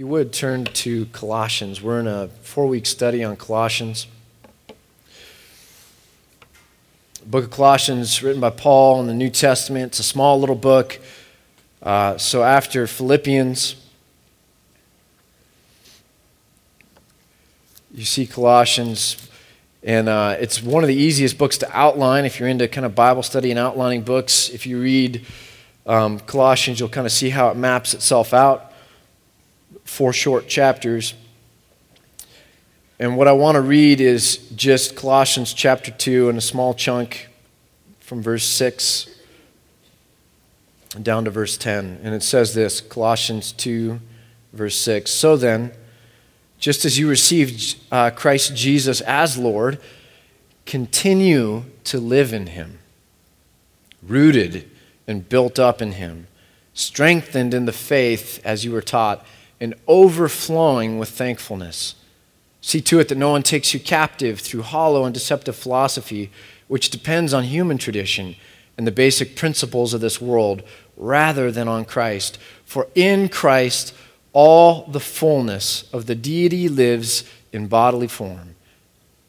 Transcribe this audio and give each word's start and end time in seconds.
you 0.00 0.06
would 0.06 0.32
turn 0.32 0.64
to 0.64 1.04
Colossians, 1.12 1.82
we're 1.82 2.00
in 2.00 2.06
a 2.06 2.28
four 2.40 2.66
week 2.66 2.86
study 2.86 3.22
on 3.22 3.36
Colossians. 3.36 4.06
The 4.66 4.74
book 7.26 7.44
of 7.44 7.50
Colossians, 7.50 8.22
written 8.22 8.40
by 8.40 8.48
Paul 8.48 9.02
in 9.02 9.08
the 9.08 9.12
New 9.12 9.28
Testament. 9.28 9.88
It's 9.88 9.98
a 9.98 10.02
small 10.02 10.40
little 10.40 10.54
book. 10.54 10.98
Uh, 11.82 12.16
so 12.16 12.42
after 12.42 12.86
Philippians, 12.86 13.76
you 17.92 18.06
see 18.06 18.26
Colossians, 18.26 19.28
and 19.82 20.08
uh, 20.08 20.34
it's 20.40 20.62
one 20.62 20.82
of 20.82 20.88
the 20.88 20.96
easiest 20.96 21.36
books 21.36 21.58
to 21.58 21.68
outline 21.78 22.24
if 22.24 22.40
you're 22.40 22.48
into 22.48 22.66
kind 22.68 22.86
of 22.86 22.94
Bible 22.94 23.22
study 23.22 23.50
and 23.50 23.58
outlining 23.58 24.00
books. 24.00 24.48
If 24.48 24.66
you 24.66 24.80
read 24.80 25.26
um, 25.84 26.20
Colossians, 26.20 26.80
you'll 26.80 26.88
kind 26.88 27.06
of 27.06 27.12
see 27.12 27.28
how 27.28 27.50
it 27.50 27.56
maps 27.58 27.92
itself 27.92 28.32
out 28.32 28.69
four 29.84 30.12
short 30.12 30.48
chapters. 30.48 31.14
And 32.98 33.16
what 33.16 33.28
I 33.28 33.32
want 33.32 33.56
to 33.56 33.62
read 33.62 34.00
is 34.00 34.36
just 34.54 34.94
Colossians 34.94 35.54
chapter 35.54 35.90
2 35.90 36.28
and 36.28 36.36
a 36.36 36.42
small 36.42 36.74
chunk 36.74 37.28
from 38.00 38.22
verse 38.22 38.44
6 38.44 39.08
down 41.02 41.24
to 41.24 41.30
verse 41.30 41.56
10. 41.56 42.00
And 42.02 42.14
it 42.14 42.22
says 42.22 42.54
this 42.54 42.80
Colossians 42.80 43.52
2, 43.52 44.00
verse 44.52 44.76
6. 44.76 45.10
So 45.10 45.36
then, 45.36 45.72
just 46.58 46.84
as 46.84 46.98
you 46.98 47.08
received 47.08 47.76
uh, 47.90 48.10
Christ 48.10 48.54
Jesus 48.54 49.00
as 49.02 49.38
Lord, 49.38 49.80
continue 50.66 51.64
to 51.84 51.98
live 51.98 52.32
in 52.32 52.48
him, 52.48 52.80
rooted 54.02 54.70
and 55.06 55.28
built 55.28 55.58
up 55.58 55.80
in 55.80 55.92
him, 55.92 56.26
strengthened 56.74 57.54
in 57.54 57.64
the 57.64 57.72
faith 57.72 58.40
as 58.44 58.64
you 58.64 58.72
were 58.72 58.82
taught 58.82 59.24
and 59.60 59.74
overflowing 59.86 60.98
with 60.98 61.10
thankfulness. 61.10 61.94
See 62.60 62.80
to 62.82 63.00
it 63.00 63.08
that 63.08 63.18
no 63.18 63.30
one 63.30 63.42
takes 63.42 63.72
you 63.72 63.80
captive 63.80 64.40
through 64.40 64.62
hollow 64.62 65.04
and 65.04 65.14
deceptive 65.14 65.56
philosophy, 65.56 66.30
which 66.68 66.90
depends 66.90 67.32
on 67.32 67.44
human 67.44 67.78
tradition 67.78 68.36
and 68.76 68.86
the 68.86 68.92
basic 68.92 69.36
principles 69.36 69.92
of 69.92 70.00
this 70.00 70.20
world, 70.20 70.62
rather 70.96 71.50
than 71.50 71.68
on 71.68 71.84
Christ. 71.84 72.38
For 72.64 72.88
in 72.94 73.28
Christ, 73.28 73.94
all 74.32 74.86
the 74.86 75.00
fullness 75.00 75.88
of 75.92 76.06
the 76.06 76.14
deity 76.14 76.68
lives 76.68 77.24
in 77.52 77.66
bodily 77.66 78.06
form. 78.06 78.54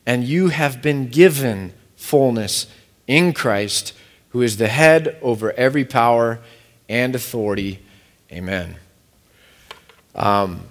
And 0.06 0.24
you 0.24 0.50
have 0.50 0.82
been 0.82 1.08
given 1.08 1.74
fullness 1.96 2.68
in 3.08 3.34
Christ, 3.34 3.94
who 4.30 4.42
is 4.42 4.58
the 4.58 4.68
head 4.68 5.18
over 5.22 5.52
every 5.54 5.86
power 5.86 6.40
and 6.88 7.16
authority. 7.16 7.80
Amen. 8.32 8.76
Um, 10.16 10.62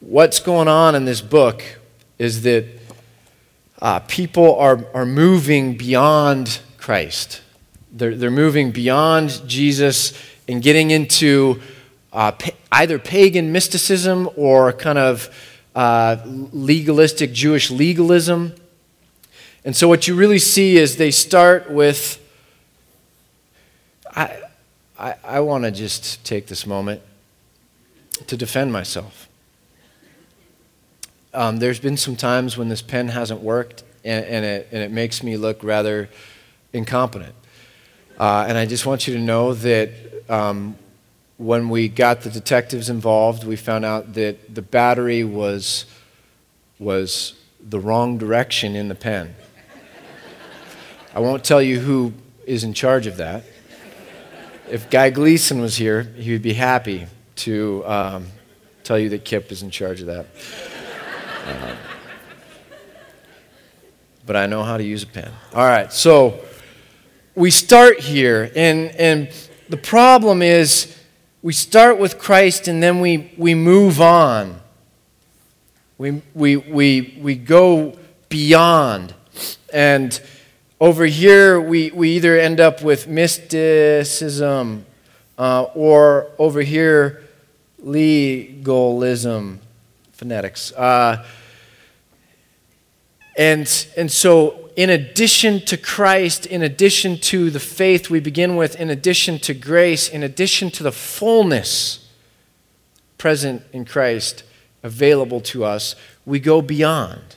what's 0.00 0.40
going 0.40 0.68
on 0.68 0.94
in 0.94 1.04
this 1.04 1.20
book 1.20 1.62
is 2.18 2.42
that 2.42 2.66
uh, 3.80 4.00
people 4.00 4.56
are, 4.56 4.84
are 4.94 5.04
moving 5.04 5.76
beyond 5.76 6.60
Christ. 6.78 7.42
They're, 7.92 8.14
they're 8.14 8.30
moving 8.30 8.70
beyond 8.70 9.42
Jesus 9.46 10.18
and 10.48 10.62
getting 10.62 10.90
into 10.90 11.60
uh, 12.12 12.32
pa- 12.32 12.52
either 12.72 12.98
pagan 12.98 13.52
mysticism 13.52 14.30
or 14.34 14.72
kind 14.72 14.98
of 14.98 15.28
uh, 15.74 16.16
legalistic 16.24 17.32
Jewish 17.32 17.70
legalism. 17.70 18.54
And 19.64 19.76
so, 19.76 19.86
what 19.88 20.08
you 20.08 20.14
really 20.14 20.38
see 20.38 20.78
is 20.78 20.96
they 20.96 21.10
start 21.10 21.70
with. 21.70 22.24
I, 24.16 24.40
I, 24.98 25.14
I 25.22 25.40
want 25.40 25.64
to 25.64 25.70
just 25.70 26.24
take 26.24 26.46
this 26.46 26.66
moment 26.66 27.02
to 28.26 28.36
defend 28.36 28.72
myself. 28.72 29.28
Um, 31.34 31.58
there's 31.58 31.78
been 31.78 31.96
some 31.96 32.16
times 32.16 32.56
when 32.56 32.68
this 32.68 32.82
pen 32.82 33.08
hasn't 33.08 33.40
worked, 33.40 33.84
and, 34.04 34.24
and, 34.24 34.44
it, 34.44 34.68
and 34.72 34.82
it 34.82 34.90
makes 34.90 35.22
me 35.22 35.36
look 35.36 35.62
rather 35.62 36.08
incompetent. 36.72 37.34
Uh, 38.18 38.46
and 38.48 38.58
I 38.58 38.66
just 38.66 38.86
want 38.86 39.06
you 39.06 39.14
to 39.14 39.20
know 39.20 39.54
that 39.54 39.90
um, 40.28 40.76
when 41.36 41.68
we 41.68 41.88
got 41.88 42.22
the 42.22 42.30
detectives 42.30 42.88
involved, 42.88 43.44
we 43.44 43.56
found 43.56 43.84
out 43.84 44.14
that 44.14 44.54
the 44.54 44.62
battery 44.62 45.22
was, 45.22 45.84
was 46.78 47.34
the 47.60 47.78
wrong 47.78 48.18
direction 48.18 48.74
in 48.74 48.88
the 48.88 48.94
pen. 48.94 49.34
I 51.14 51.20
won't 51.20 51.44
tell 51.44 51.62
you 51.62 51.80
who 51.80 52.14
is 52.46 52.64
in 52.64 52.74
charge 52.74 53.06
of 53.06 53.18
that. 53.18 53.44
If 54.70 54.90
Guy 54.90 55.10
Gleason 55.10 55.60
was 55.60 55.76
here, 55.76 56.02
he 56.02 56.32
would 56.32 56.42
be 56.42 56.54
happy 56.54 57.06
to 57.38 57.84
um, 57.86 58.26
tell 58.84 58.98
you 58.98 59.08
that 59.10 59.24
Kip 59.24 59.50
is 59.52 59.62
in 59.62 59.70
charge 59.70 60.00
of 60.00 60.06
that. 60.06 60.26
Uh, 61.46 61.74
but 64.26 64.36
I 64.36 64.46
know 64.46 64.62
how 64.62 64.76
to 64.76 64.84
use 64.84 65.02
a 65.02 65.06
pen. 65.06 65.32
All 65.54 65.64
right, 65.64 65.92
so 65.92 66.40
we 67.34 67.50
start 67.50 68.00
here, 68.00 68.50
and, 68.54 68.90
and 68.96 69.30
the 69.68 69.76
problem 69.76 70.42
is 70.42 70.96
we 71.42 71.52
start 71.52 71.98
with 71.98 72.18
Christ 72.18 72.66
and 72.68 72.82
then 72.82 73.00
we, 73.00 73.32
we 73.36 73.54
move 73.54 74.00
on. 74.00 74.60
We, 75.96 76.22
we, 76.34 76.56
we, 76.56 77.18
we 77.20 77.36
go 77.36 77.96
beyond. 78.28 79.14
And 79.72 80.20
over 80.80 81.06
here, 81.06 81.60
we, 81.60 81.90
we 81.90 82.10
either 82.10 82.38
end 82.38 82.60
up 82.60 82.82
with 82.82 83.06
mysticism, 83.08 84.84
uh, 85.38 85.62
or 85.74 86.30
over 86.38 86.60
here, 86.62 87.27
legalism, 87.78 89.60
phonetics. 90.12 90.72
Uh, 90.72 91.24
and, 93.36 93.86
and 93.96 94.10
so, 94.10 94.70
in 94.76 94.90
addition 94.90 95.60
to 95.66 95.76
Christ, 95.76 96.46
in 96.46 96.62
addition 96.62 97.18
to 97.18 97.50
the 97.50 97.60
faith 97.60 98.10
we 98.10 98.20
begin 98.20 98.56
with, 98.56 98.76
in 98.76 98.90
addition 98.90 99.38
to 99.40 99.54
grace, 99.54 100.08
in 100.08 100.22
addition 100.22 100.70
to 100.72 100.82
the 100.82 100.92
fullness 100.92 102.08
present 103.16 103.62
in 103.72 103.84
Christ 103.84 104.44
available 104.82 105.40
to 105.40 105.64
us, 105.64 105.94
we 106.24 106.40
go 106.40 106.62
beyond. 106.62 107.36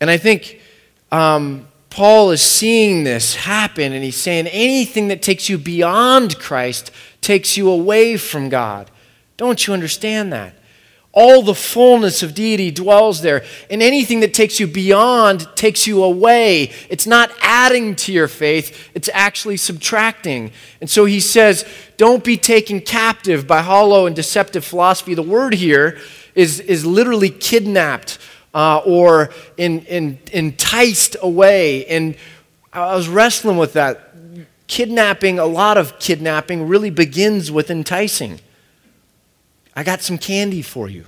And 0.00 0.10
I 0.10 0.16
think 0.16 0.60
um, 1.10 1.68
Paul 1.90 2.30
is 2.30 2.42
seeing 2.42 3.04
this 3.04 3.34
happen, 3.34 3.92
and 3.92 4.04
he's 4.04 4.16
saying 4.16 4.46
anything 4.48 5.08
that 5.08 5.22
takes 5.22 5.48
you 5.48 5.58
beyond 5.58 6.38
Christ 6.38 6.90
takes 7.20 7.56
you 7.56 7.70
away 7.70 8.16
from 8.16 8.48
God. 8.48 8.90
Don't 9.36 9.66
you 9.66 9.74
understand 9.74 10.32
that? 10.32 10.54
All 11.12 11.40
the 11.40 11.54
fullness 11.54 12.22
of 12.22 12.34
deity 12.34 12.70
dwells 12.70 13.22
there. 13.22 13.42
And 13.70 13.82
anything 13.82 14.20
that 14.20 14.34
takes 14.34 14.60
you 14.60 14.66
beyond 14.66 15.48
takes 15.56 15.86
you 15.86 16.02
away. 16.02 16.72
It's 16.90 17.06
not 17.06 17.30
adding 17.40 17.96
to 17.96 18.12
your 18.12 18.28
faith, 18.28 18.90
it's 18.94 19.08
actually 19.14 19.56
subtracting. 19.56 20.52
And 20.82 20.90
so 20.90 21.06
he 21.06 21.20
says, 21.20 21.64
don't 21.96 22.22
be 22.22 22.36
taken 22.36 22.80
captive 22.80 23.46
by 23.46 23.62
hollow 23.62 24.06
and 24.06 24.14
deceptive 24.14 24.62
philosophy. 24.62 25.14
The 25.14 25.22
word 25.22 25.54
here 25.54 25.98
is, 26.34 26.60
is 26.60 26.84
literally 26.84 27.30
kidnapped 27.30 28.18
uh, 28.52 28.82
or 28.84 29.30
in, 29.56 29.86
in, 29.86 30.18
enticed 30.32 31.16
away. 31.22 31.86
And 31.86 32.14
I 32.74 32.94
was 32.94 33.08
wrestling 33.08 33.56
with 33.56 33.72
that. 33.72 34.02
Kidnapping, 34.66 35.38
a 35.38 35.46
lot 35.46 35.78
of 35.78 35.98
kidnapping 35.98 36.68
really 36.68 36.90
begins 36.90 37.50
with 37.50 37.70
enticing. 37.70 38.40
I 39.76 39.82
got 39.82 40.00
some 40.00 40.16
candy 40.16 40.62
for 40.62 40.88
you. 40.88 41.04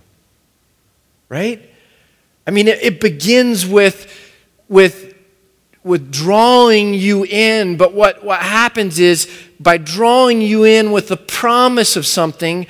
Right? 1.30 1.68
I 2.46 2.50
mean, 2.50 2.68
it, 2.68 2.82
it 2.82 3.00
begins 3.00 3.66
with, 3.66 4.14
with, 4.68 5.14
with 5.82 6.12
drawing 6.12 6.94
you 6.94 7.24
in, 7.24 7.78
but 7.78 7.94
what, 7.94 8.22
what 8.22 8.40
happens 8.40 8.98
is 8.98 9.28
by 9.58 9.78
drawing 9.78 10.42
you 10.42 10.64
in 10.64 10.92
with 10.92 11.08
the 11.08 11.16
promise 11.16 11.96
of 11.96 12.06
something, 12.06 12.66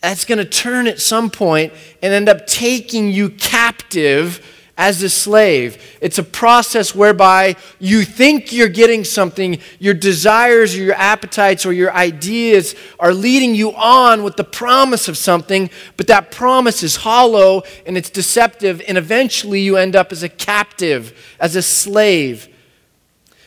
that's 0.00 0.24
going 0.24 0.38
to 0.38 0.44
turn 0.44 0.86
at 0.86 1.00
some 1.00 1.30
point 1.30 1.72
and 2.02 2.12
end 2.12 2.28
up 2.28 2.46
taking 2.46 3.10
you 3.10 3.30
captive 3.30 4.46
as 4.80 5.02
a 5.02 5.10
slave. 5.10 5.98
It's 6.00 6.16
a 6.16 6.22
process 6.22 6.94
whereby 6.94 7.56
you 7.78 8.02
think 8.02 8.50
you're 8.50 8.66
getting 8.66 9.04
something, 9.04 9.60
your 9.78 9.92
desires 9.92 10.74
or 10.74 10.78
your 10.78 10.94
appetites 10.94 11.66
or 11.66 11.74
your 11.74 11.92
ideas 11.92 12.74
are 12.98 13.12
leading 13.12 13.54
you 13.54 13.74
on 13.74 14.24
with 14.24 14.36
the 14.36 14.44
promise 14.44 15.06
of 15.06 15.18
something, 15.18 15.68
but 15.98 16.06
that 16.06 16.30
promise 16.30 16.82
is 16.82 16.96
hollow 16.96 17.62
and 17.84 17.98
it's 17.98 18.08
deceptive, 18.08 18.80
and 18.88 18.96
eventually 18.96 19.60
you 19.60 19.76
end 19.76 19.94
up 19.94 20.12
as 20.12 20.22
a 20.22 20.30
captive, 20.30 21.12
as 21.38 21.56
a 21.56 21.62
slave. 21.62 22.48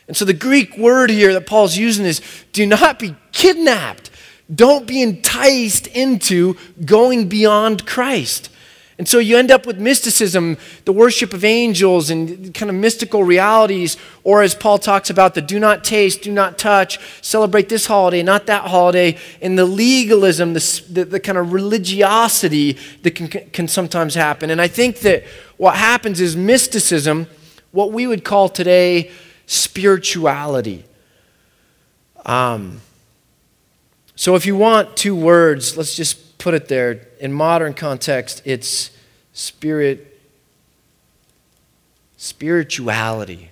And 0.07 0.15
so 0.15 0.25
the 0.25 0.33
Greek 0.33 0.77
word 0.77 1.09
here 1.09 1.33
that 1.33 1.47
Paul's 1.47 1.75
using 1.75 2.06
is 2.06 2.21
do 2.51 2.68
not 2.68 3.00
be 3.00 3.15
kidnapped. 3.31 4.12
Don't 4.53 4.86
be 4.86 5.01
enticed 5.01 5.88
into 5.88 6.57
going 6.86 7.27
beyond 7.27 7.88
Christ. 7.88 8.51
And 9.03 9.07
so 9.09 9.19
you 9.19 9.38
end 9.38 9.51
up 9.51 9.65
with 9.65 9.79
mysticism, 9.79 10.57
the 10.85 10.94
worship 10.94 11.33
of 11.33 11.44
angels, 11.44 12.09
and 12.09 12.53
kind 12.53 12.69
of 12.69 12.75
mystical 12.77 13.25
realities, 13.25 13.97
or 14.23 14.41
as 14.41 14.55
Paul 14.55 14.77
talks 14.77 15.09
about, 15.09 15.35
the 15.35 15.41
do 15.41 15.59
not 15.59 15.83
taste, 15.83 16.21
do 16.21 16.31
not 16.31 16.57
touch, 16.57 17.00
celebrate 17.21 17.67
this 17.67 17.85
holiday, 17.85 18.23
not 18.23 18.45
that 18.45 18.69
holiday, 18.69 19.17
and 19.41 19.59
the 19.59 19.65
legalism, 19.65 20.53
the, 20.53 20.83
the, 20.89 21.03
the 21.03 21.19
kind 21.19 21.38
of 21.38 21.51
religiosity 21.51 22.77
that 23.01 23.11
can, 23.11 23.27
can 23.27 23.67
sometimes 23.67 24.15
happen. 24.15 24.50
And 24.50 24.61
I 24.61 24.69
think 24.69 25.00
that 25.00 25.25
what 25.57 25.75
happens 25.75 26.21
is 26.21 26.38
mysticism, 26.38 27.27
what 27.73 27.91
we 27.91 28.07
would 28.07 28.23
call 28.23 28.47
today 28.47 29.11
spirituality. 29.47 30.85
Um, 32.25 32.79
so 34.15 34.35
if 34.35 34.45
you 34.45 34.55
want 34.55 34.95
two 34.95 35.13
words, 35.13 35.75
let's 35.75 35.94
just 35.94 36.38
put 36.38 36.53
it 36.53 36.69
there. 36.69 37.05
In 37.19 37.33
modern 37.33 37.73
context, 37.73 38.41
it's 38.45 38.93
spirit 39.33 40.13
spirituality. 42.24 43.50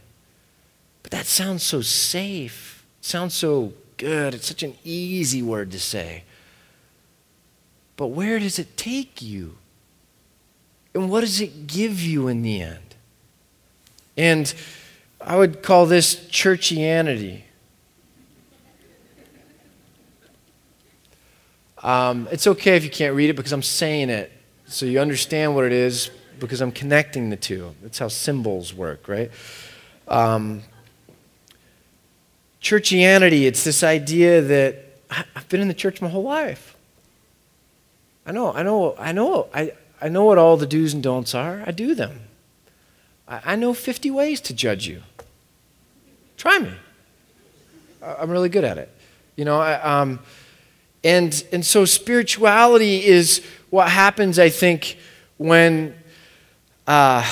But 1.04 1.12
that 1.12 1.26
sounds 1.26 1.62
so 1.62 1.82
safe. 1.82 2.86
It 3.02 3.06
sounds 3.06 3.34
so 3.34 3.74
good. 3.98 4.34
It's 4.34 4.48
such 4.48 4.64
an 4.64 4.76
easy 4.86 5.42
word 5.42 5.72
to 5.72 5.80
say. 5.80 6.24
But 7.98 8.08
where 8.08 8.40
does 8.40 8.58
it 8.60 8.78
take 8.78 9.22
you? 9.22 9.58
And 10.94 11.10
what 11.10 11.22
does 11.22 11.42
it 11.42 11.68
give 11.68 12.02
you 12.02 12.30
in 12.30 12.44
the 12.44 12.62
end? 12.62 12.96
And 14.16 14.54
I 15.20 15.38
would 15.38 15.62
call 15.62 15.86
this 15.86 16.16
churchianity. 16.16 17.42
Um, 21.84 22.28
it's 22.32 22.48
okay 22.48 22.78
if 22.78 22.84
you 22.84 22.90
can't 22.90 23.16
read 23.16 23.30
it 23.30 23.36
because 23.36 23.52
I'm 23.52 23.64
saying 23.64 24.10
it 24.10 24.32
so 24.72 24.86
you 24.86 25.00
understand 25.00 25.54
what 25.54 25.66
it 25.66 25.74
is 25.74 26.10
because 26.40 26.62
I'm 26.62 26.72
connecting 26.72 27.30
the 27.30 27.36
two. 27.36 27.76
That's 27.82 28.00
how 28.00 28.08
symbols 28.08 28.74
work, 28.74 29.08
right? 29.08 29.30
Um, 30.08 30.64
churchianity, 32.62 33.44
it's 33.44 33.64
this 33.64 33.84
idea 33.84 34.42
that 34.42 34.86
I've 35.10 35.48
been 35.50 35.60
in 35.60 35.68
the 35.68 35.74
church 35.74 36.02
my 36.02 36.08
whole 36.08 36.24
life. 36.24 36.76
I 38.26 38.32
know, 38.32 38.54
I 38.54 38.64
know, 38.64 38.96
I 38.98 39.12
know, 39.12 39.48
I, 39.54 39.74
I 40.02 40.08
know 40.08 40.24
what 40.24 40.38
all 40.38 40.56
the 40.56 40.66
do's 40.66 40.94
and 40.94 41.04
don'ts 41.04 41.36
are. 41.36 41.64
I 41.66 41.72
do 41.72 41.94
them. 41.94 42.22
I, 43.28 43.42
I 43.46 43.56
know 43.58 43.74
50 43.74 44.10
ways 44.10 44.40
to 44.42 44.54
judge 44.54 44.88
you. 44.88 45.02
Try 46.38 46.60
me. 46.60 46.72
I'm 48.02 48.30
really 48.30 48.50
good 48.50 48.64
at 48.64 48.78
it. 48.78 48.90
You 49.36 49.44
know, 49.44 49.60
I, 49.60 49.74
um, 49.82 50.20
and, 51.04 51.44
and 51.52 51.66
so 51.66 51.84
spirituality 51.84 53.04
is 53.04 53.46
what 53.72 53.90
happens, 53.90 54.38
I 54.38 54.50
think, 54.50 54.98
when, 55.38 55.96
uh, 56.86 57.26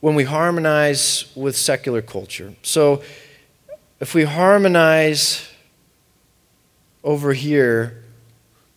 when 0.00 0.14
we 0.16 0.24
harmonize 0.24 1.30
with 1.36 1.54
secular 1.56 2.02
culture. 2.02 2.54
So 2.62 3.02
if 4.00 4.14
we 4.14 4.24
harmonize 4.24 5.46
over 7.04 7.34
here 7.34 8.02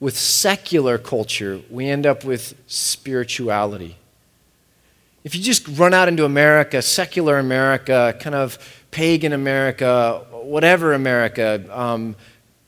with 0.02 0.18
secular 0.18 0.98
culture, 0.98 1.62
we 1.70 1.88
end 1.88 2.06
up 2.06 2.26
with 2.26 2.54
spirituality. 2.68 3.96
If 5.24 5.34
you 5.34 5.42
just 5.42 5.66
run 5.70 5.94
out 5.94 6.10
into 6.10 6.26
America, 6.26 6.82
secular 6.82 7.40
America, 7.40 8.18
kind 8.20 8.36
of 8.36 8.60
pagan 8.92 9.32
America, 9.32 10.26
whatever 10.30 10.92
America, 10.92 11.66
um, 11.72 12.18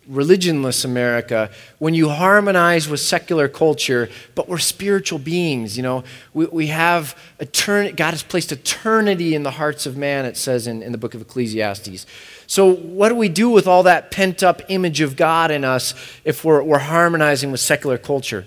religionless 0.09 0.85
America, 0.85 1.49
when 1.79 1.93
you 1.93 2.09
harmonize 2.09 2.87
with 2.87 2.99
secular 2.99 3.47
culture, 3.47 4.09
but 4.35 4.47
we're 4.47 4.57
spiritual 4.57 5.19
beings, 5.19 5.77
you 5.77 5.83
know, 5.83 6.03
we, 6.33 6.45
we 6.45 6.67
have 6.67 7.17
eternity, 7.39 7.93
God 7.93 8.11
has 8.11 8.23
placed 8.23 8.51
eternity 8.51 9.35
in 9.35 9.43
the 9.43 9.51
hearts 9.51 9.85
of 9.85 9.97
man, 9.97 10.25
it 10.25 10.37
says 10.37 10.67
in, 10.67 10.83
in 10.83 10.91
the 10.91 10.97
book 10.97 11.13
of 11.13 11.21
Ecclesiastes. 11.21 12.05
So, 12.47 12.71
what 12.75 13.09
do 13.09 13.15
we 13.15 13.29
do 13.29 13.49
with 13.49 13.67
all 13.67 13.83
that 13.83 14.11
pent 14.11 14.43
up 14.43 14.61
image 14.69 15.01
of 15.01 15.15
God 15.15 15.49
in 15.49 15.63
us 15.63 15.93
if 16.23 16.45
we're, 16.45 16.61
we're 16.61 16.79
harmonizing 16.79 17.51
with 17.51 17.59
secular 17.59 17.97
culture? 17.97 18.45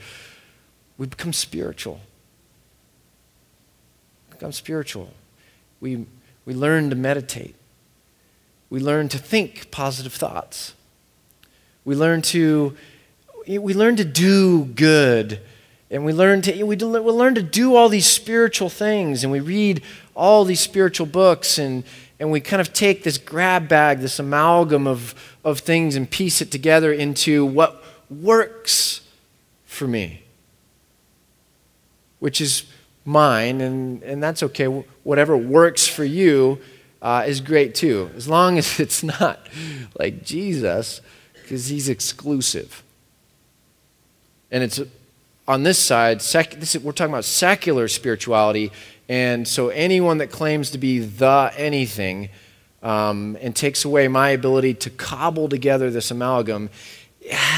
We 0.97 1.07
become 1.07 1.33
spiritual. 1.33 2.01
become 4.31 4.53
spiritual. 4.53 5.13
We, 5.81 6.07
we 6.45 6.55
learn 6.55 6.91
to 6.91 6.97
meditate. 6.97 7.55
We 8.71 8.81
learn 8.81 9.09
to 9.09 9.19
think 9.19 9.71
positive 9.71 10.13
thoughts. 10.13 10.75
We 11.85 11.95
learn 11.95 12.23
to, 12.23 12.77
we 13.47 13.75
learn 13.75 13.97
to 13.97 14.05
do 14.05 14.65
good. 14.65 15.41
And 15.91 16.05
we 16.05 16.13
learn 16.13 16.43
to, 16.43 16.65
we, 16.65 16.77
learn 16.77 17.35
to 17.35 17.43
do 17.43 17.75
all 17.75 17.89
these 17.89 18.07
spiritual 18.07 18.69
things. 18.69 19.25
And 19.25 19.33
we 19.33 19.41
read 19.41 19.83
all 20.15 20.45
these 20.45 20.61
spiritual 20.61 21.07
books. 21.07 21.59
And, 21.59 21.85
and 22.21 22.31
we 22.31 22.41
kind 22.41 22.61
of 22.61 22.73
take 22.73 23.05
this 23.05 23.17
grab 23.17 23.69
bag, 23.69 24.01
this 24.01 24.19
amalgam 24.19 24.87
of, 24.87 25.15
of 25.45 25.61
things, 25.61 25.97
and 25.97 26.11
piece 26.11 26.41
it 26.41 26.51
together 26.51 26.93
into 26.93 27.45
what 27.45 27.83
works 28.11 29.01
for 29.65 29.87
me, 29.87 30.23
which 32.19 32.41
is 32.41 32.65
mine. 33.05 33.61
And, 33.61 34.03
and 34.03 34.23
that's 34.23 34.43
okay. 34.43 34.67
Whatever 35.05 35.37
works 35.37 35.87
for 35.87 36.05
you 36.05 36.59
uh, 37.01 37.25
is 37.27 37.41
great 37.41 37.75
too, 37.75 38.11
as 38.17 38.29
long 38.29 38.59
as 38.59 38.81
it's 38.81 39.03
not 39.03 39.47
like 39.99 40.25
Jesus, 40.25 41.01
because 41.49 41.69
he's 41.69 41.89
exclusive. 41.89 42.83
And 44.51 44.63
it's 44.63 44.83
on 45.47 45.63
this 45.63 45.79
side, 45.79 46.21
sec, 46.21 46.51
this 46.53 46.75
is, 46.75 46.83
we're 46.83 46.93
talking 46.93 47.15
about 47.15 47.25
secular 47.25 47.89
spirituality. 47.89 48.71
And 49.09 49.49
so 49.49 49.71
anyone 49.71 50.19
that 50.19 50.31
claims 50.31 50.71
to 50.73 50.79
be 50.79 50.99
the 50.99 51.51
anything 51.57 52.29
um, 52.83 53.39
and 53.41 53.57
takes 53.57 53.87
away 53.87 54.09
my 54.09 54.29
ability 54.29 54.75
to 54.75 54.91
cobble 54.91 55.49
together 55.49 55.91
this 55.91 56.11
amalgam 56.11 56.69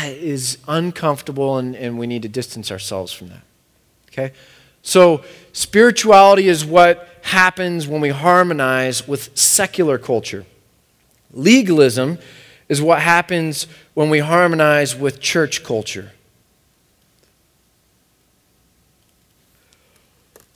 is 0.04 0.58
uncomfortable, 0.68 1.58
and, 1.58 1.74
and 1.74 1.98
we 1.98 2.06
need 2.06 2.22
to 2.22 2.28
distance 2.28 2.70
ourselves 2.70 3.12
from 3.12 3.28
that. 3.28 3.42
Okay? 4.12 4.32
So, 4.82 5.24
spirituality 5.52 6.48
is 6.48 6.64
what 6.64 7.08
happens 7.22 7.88
when 7.88 8.00
we 8.00 8.10
harmonize 8.10 9.06
with 9.06 9.36
secular 9.36 9.98
culture. 9.98 10.46
Legalism 11.32 12.18
is 12.70 12.80
what 12.80 13.02
happens 13.02 13.66
when 13.94 14.08
we 14.08 14.20
harmonize 14.20 14.94
with 14.96 15.18
church 15.20 15.64
culture. 15.64 16.12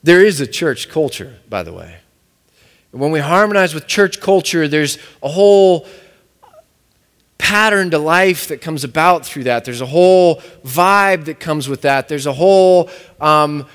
There 0.04 0.24
is 0.24 0.40
a 0.40 0.46
church 0.46 0.88
culture, 0.88 1.40
by 1.48 1.64
the 1.64 1.72
way. 1.72 1.96
When 2.92 3.10
we 3.10 3.18
harmonize 3.18 3.74
with 3.74 3.88
church 3.88 4.20
culture, 4.20 4.68
there's 4.68 4.96
a 5.24 5.28
whole 5.28 5.88
pattern 7.36 7.90
to 7.90 7.98
life 7.98 8.46
that 8.46 8.60
comes 8.60 8.84
about 8.84 9.26
through 9.26 9.44
that. 9.44 9.64
There's 9.64 9.80
a 9.80 9.86
whole 9.86 10.36
vibe 10.64 11.24
that 11.24 11.40
comes 11.40 11.68
with 11.68 11.82
that. 11.82 12.06
There's 12.06 12.26
a 12.26 12.32
whole 12.32 12.90
um, 13.20 13.66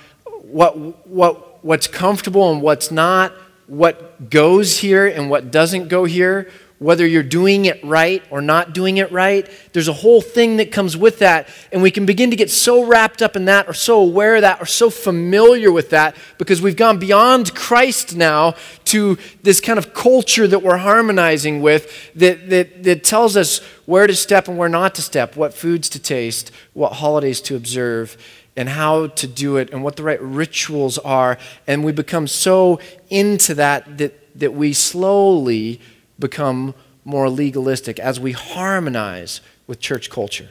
what, 0.44 0.78
what, 1.06 1.64
what's 1.66 1.88
comfortable 1.88 2.54
and 2.54 2.62
what's 2.62 2.90
not, 2.90 3.34
what 3.68 4.30
goes 4.30 4.78
here 4.78 5.08
and 5.08 5.30
what 5.30 5.52
doesn't 5.52 5.90
go 5.90 6.06
here, 6.06 6.50
whether 6.80 7.06
you're 7.06 7.22
doing 7.22 7.66
it 7.66 7.84
right 7.84 8.24
or 8.30 8.42
not 8.42 8.74
doing 8.74 8.98
it 8.98 9.12
right. 9.12 9.50
There's 9.74 9.90
a 9.90 9.94
whole 9.94 10.22
thing 10.22 10.58
that 10.58 10.72
comes 10.72 10.96
with 10.96 11.20
that. 11.20 11.50
And 11.74 11.82
we 11.82 11.92
can 11.92 12.06
begin 12.06 12.30
to 12.32 12.38
get 12.38 12.50
so 12.50 12.86
wrapped 12.86 13.22
up 13.22 13.36
in 13.36 13.46
that 13.46 13.68
or 13.68 13.74
so 13.74 14.00
aware 14.00 14.38
of 14.38 14.42
that 14.42 14.62
or 14.62 14.66
so 14.66 14.90
familiar 14.90 15.72
with 15.74 15.90
that 15.90 16.16
because 16.38 16.62
we've 16.62 16.78
gone 16.78 16.98
beyond 16.98 17.54
Christ 17.54 18.16
now 18.16 18.56
to 18.86 19.18
this 19.44 19.60
kind 19.60 19.78
of 19.78 19.94
culture 19.94 20.48
that 20.48 20.64
we're 20.64 20.78
harmonizing 20.78 21.62
with 21.62 22.14
that, 22.16 22.50
that, 22.50 22.84
that 22.84 23.04
tells 23.04 23.36
us 23.36 23.60
where 23.86 24.08
to 24.08 24.16
step 24.16 24.48
and 24.48 24.58
where 24.58 24.70
not 24.70 24.96
to 24.96 25.02
step, 25.02 25.36
what 25.36 25.54
foods 25.54 25.90
to 25.90 26.00
taste, 26.00 26.50
what 26.72 26.94
holidays 26.94 27.42
to 27.42 27.58
observe 27.58 28.18
and 28.56 28.70
how 28.70 29.08
to 29.08 29.28
do 29.28 29.58
it 29.58 29.70
and 29.72 29.84
what 29.84 29.98
the 29.98 30.04
right 30.04 30.22
rituals 30.22 30.98
are. 31.00 31.38
And 31.68 31.84
we 31.84 31.92
become 31.92 32.26
so 32.26 32.80
into 33.10 33.54
that 33.56 33.98
that, 33.98 34.40
that 34.40 34.54
we 34.54 34.72
slowly 34.72 35.82
become 36.20 36.74
more 37.06 37.30
legalistic 37.30 38.00
as 38.00 38.20
we 38.20 38.34
harmonize 38.34 39.42
with 39.68 39.80
church 39.80 40.10
culture. 40.10 40.50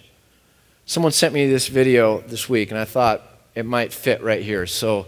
Someone 0.87 1.13
sent 1.13 1.35
me 1.35 1.47
this 1.47 1.69
video 1.69 2.21
this 2.23 2.49
week, 2.49 2.71
and 2.71 2.81
I 2.81 2.85
thought 2.85 3.23
it 3.55 3.67
might 3.67 3.93
fit 3.93 4.23
right 4.23 4.43
here. 4.43 4.67
So 4.67 5.07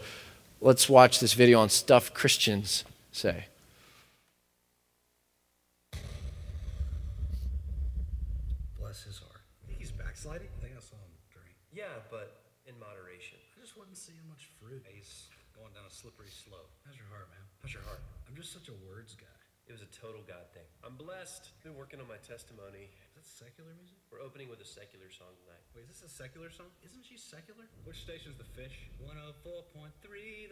let's 0.60 0.88
watch 0.88 1.20
this 1.20 1.32
video 1.32 1.58
on 1.58 1.70
stuff 1.70 2.12
Christians 2.12 2.84
say. 3.12 3.46
just 18.50 18.66
such 18.66 18.72
a 18.72 18.78
words 18.90 19.14
guy. 19.14 19.38
It 19.68 19.72
was 19.76 19.86
a 19.86 19.92
total 19.94 20.26
God 20.26 20.42
thing. 20.50 20.66
I'm 20.82 20.98
blessed. 20.98 21.54
Been 21.62 21.78
working 21.78 22.02
on 22.02 22.10
my 22.10 22.18
testimony. 22.26 22.90
that 23.14 23.22
secular 23.22 23.70
music? 23.78 23.94
We're 24.10 24.24
opening 24.24 24.50
with 24.50 24.58
a 24.58 24.66
secular 24.66 25.06
song 25.06 25.30
tonight. 25.46 25.62
Wait, 25.70 25.86
is 25.86 26.02
this 26.02 26.02
a 26.02 26.09
secular 26.20 26.52
song? 26.52 26.68
Isn't 26.84 27.00
she 27.00 27.16
secular? 27.16 27.64
Which 27.88 28.04
station's 28.04 28.36
the 28.36 28.44
fish? 28.52 28.92
104.3 29.00 29.88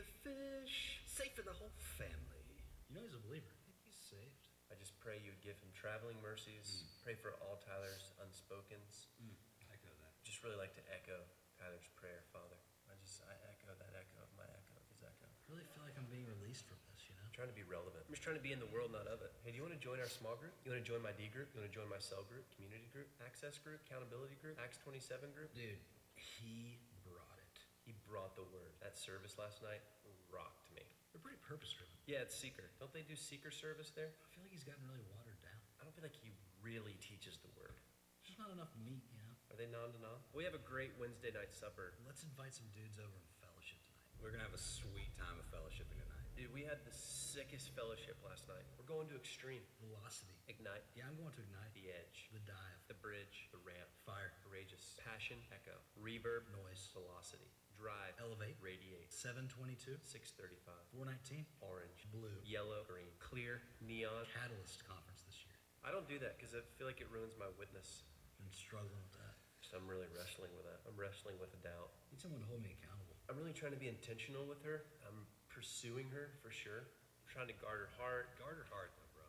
The 0.01 0.09
Fish. 0.25 1.05
Safe 1.05 1.37
for 1.37 1.45
the 1.45 1.53
whole 1.53 1.77
family. 2.01 2.57
You 2.89 2.97
know 2.97 3.05
he's 3.05 3.13
a 3.13 3.21
believer. 3.21 3.53
He's 3.85 3.93
saved. 3.93 4.49
I 4.73 4.81
just 4.81 4.97
pray 4.97 5.21
you 5.21 5.29
would 5.29 5.45
give 5.45 5.61
him 5.61 5.69
traveling 5.77 6.17
mercies. 6.25 6.89
Hmm. 6.89 7.13
Pray 7.13 7.17
for 7.21 7.37
all 7.45 7.61
Tyler's 7.61 8.17
unspokens. 8.17 9.13
Hmm. 9.21 9.37
I 9.61 9.77
echo 9.77 9.93
that. 10.01 10.17
Just 10.25 10.41
really 10.41 10.57
like 10.57 10.73
to 10.81 10.85
echo 10.89 11.21
Tyler's 11.61 11.85
prayer, 12.01 12.25
Father. 12.33 12.57
I 12.89 12.97
just 13.05 13.21
I 13.29 13.37
echo 13.53 13.69
that 13.77 13.93
echo 13.93 14.25
of 14.25 14.33
my 14.41 14.49
echo 14.49 14.73
of 14.73 14.89
his 14.89 15.05
echo. 15.05 15.29
I 15.29 15.53
really 15.53 15.69
feel 15.77 15.85
like 15.85 16.01
I'm 16.01 16.09
being 16.09 16.25
released 16.41 16.65
from 16.65 16.81
this, 16.89 17.05
you 17.05 17.13
know? 17.21 17.29
I'm 17.29 17.37
trying 17.37 17.53
to 17.53 17.59
be 17.61 17.69
relevant. 17.69 18.09
I'm 18.09 18.17
just 18.17 18.25
trying 18.25 18.41
to 18.41 18.45
be 18.45 18.57
in 18.57 18.61
the 18.65 18.73
world, 18.73 18.97
not 18.97 19.05
of 19.05 19.21
it. 19.21 19.28
Hey, 19.49 19.57
do 19.57 19.65
you 19.65 19.65
want 19.65 19.81
to 19.81 19.81
join 19.81 19.97
our 19.97 20.13
small 20.13 20.37
group? 20.37 20.53
You 20.61 20.77
want 20.77 20.85
to 20.85 20.89
join 20.93 21.01
my 21.01 21.17
D 21.17 21.33
group? 21.33 21.49
You 21.57 21.65
want 21.65 21.73
to 21.73 21.73
join 21.73 21.89
my 21.89 21.97
cell 21.97 22.21
group, 22.29 22.45
community 22.53 22.85
group, 22.93 23.09
access 23.25 23.57
group, 23.57 23.81
accountability 23.89 24.37
group, 24.45 24.61
Acts 24.61 24.77
27 24.85 25.25
group? 25.33 25.49
Dude, 25.57 25.81
he 26.21 26.77
brought 27.01 27.41
it. 27.41 27.57
He 27.81 27.97
brought 28.05 28.37
the 28.37 28.45
word. 28.53 28.77
That 28.85 29.01
service 29.01 29.41
last 29.41 29.65
night 29.65 29.81
rocked 30.29 30.69
me. 30.77 30.85
They're 31.17 31.25
pretty 31.25 31.41
purpose 31.41 31.73
driven. 31.73 31.97
Yeah, 32.05 32.29
it's 32.29 32.37
seeker. 32.37 32.69
Don't 32.77 32.93
they 32.93 33.09
do 33.09 33.17
seeker 33.17 33.49
service 33.49 33.89
there? 33.97 34.13
I 34.21 34.29
feel 34.37 34.45
like 34.45 34.53
he's 34.53 34.69
gotten 34.69 34.85
really 34.85 35.01
watered 35.17 35.41
down. 35.41 35.57
I 35.81 35.89
don't 35.89 35.97
feel 35.97 36.05
like 36.05 36.21
he 36.21 36.29
really 36.61 37.01
teaches 37.01 37.41
the 37.41 37.49
word. 37.57 37.73
There's 38.21 38.37
just 38.37 38.41
not 38.45 38.53
enough 38.53 38.77
meat, 38.85 39.01
you 39.09 39.17
know? 39.25 39.33
Are 39.49 39.57
they 39.57 39.65
non-denom? 39.73 40.29
We 40.37 40.45
have 40.45 40.53
a 40.53 40.61
great 40.61 40.93
Wednesday 41.01 41.33
night 41.33 41.57
supper. 41.57 41.97
Let's 42.05 42.21
invite 42.21 42.53
some 42.53 42.69
dudes 42.77 43.01
over 43.01 43.17
and 43.17 43.33
fellowship 43.41 43.81
tonight. 43.81 44.13
We're 44.21 44.29
gonna 44.29 44.45
have 44.45 44.53
a 44.53 44.61
sweet 44.61 45.09
time 45.17 45.41
of 45.41 45.49
fellowshipping 45.49 45.97
tonight. 45.97 46.08
Dude, 46.39 46.55
we 46.55 46.63
had 46.63 46.79
the 46.87 46.95
sickest 46.95 47.75
fellowship 47.75 48.15
last 48.23 48.47
night. 48.47 48.63
We're 48.79 48.87
going 48.87 49.11
to 49.11 49.19
extreme. 49.19 49.59
Velocity. 49.83 50.39
Ignite. 50.47 50.87
Yeah, 50.95 51.11
I'm 51.11 51.19
going 51.19 51.35
to 51.35 51.43
ignite. 51.43 51.75
The 51.75 51.91
edge. 51.91 52.31
The 52.31 52.39
dive. 52.47 52.79
The 52.87 52.95
bridge. 53.03 53.51
The 53.51 53.59
ramp. 53.67 53.91
Fire. 54.07 54.31
Courageous. 54.47 54.95
Passion. 55.03 55.35
Echo. 55.51 55.75
Reverb. 55.99 56.47
Noise. 56.55 56.95
Velocity. 56.95 57.51
Drive. 57.75 58.15
Elevate. 58.23 58.55
Radiate. 58.63 59.11
722. 59.11 59.99
635. 59.99 60.79
419. 60.95 61.43
Orange. 61.59 62.07
Blue. 62.15 62.39
Yellow. 62.47 62.87
Green. 62.87 63.11
Clear. 63.19 63.67
Neon. 63.83 64.23
Catalyst 64.31 64.87
conference 64.87 65.27
this 65.27 65.43
year. 65.43 65.59
I 65.83 65.91
don't 65.91 66.07
do 66.07 66.23
that 66.23 66.39
because 66.39 66.55
I 66.55 66.63
feel 66.79 66.87
like 66.87 67.03
it 67.03 67.11
ruins 67.11 67.35
my 67.35 67.51
witness. 67.59 68.07
Been 68.39 68.55
struggling 68.55 69.03
with 69.11 69.19
that. 69.19 69.35
So 69.67 69.75
I'm 69.75 69.91
really 69.91 70.07
wrestling 70.15 70.55
with 70.55 70.71
that. 70.71 70.87
I'm 70.87 70.95
wrestling 70.95 71.35
with 71.43 71.51
a 71.59 71.61
doubt. 71.67 71.99
Need 72.15 72.23
someone 72.23 72.39
to 72.39 72.47
hold 72.47 72.63
me 72.63 72.79
accountable. 72.79 73.19
I'm 73.27 73.35
really 73.35 73.53
trying 73.53 73.75
to 73.75 73.83
be 73.83 73.91
intentional 73.91 74.47
with 74.47 74.63
her. 74.63 74.87
I'm 75.03 75.27
pursuing 75.59 76.07
her 76.15 76.31
for 76.39 76.55
sure. 76.55 76.87
I'm 76.87 77.27
trying 77.27 77.51
to 77.51 77.59
guard 77.59 77.83
her 77.83 77.91
heart. 77.99 78.31
Guard 78.39 78.63
her 78.63 78.69
heart, 78.71 78.95
though, 78.95 79.11
bro. 79.19 79.27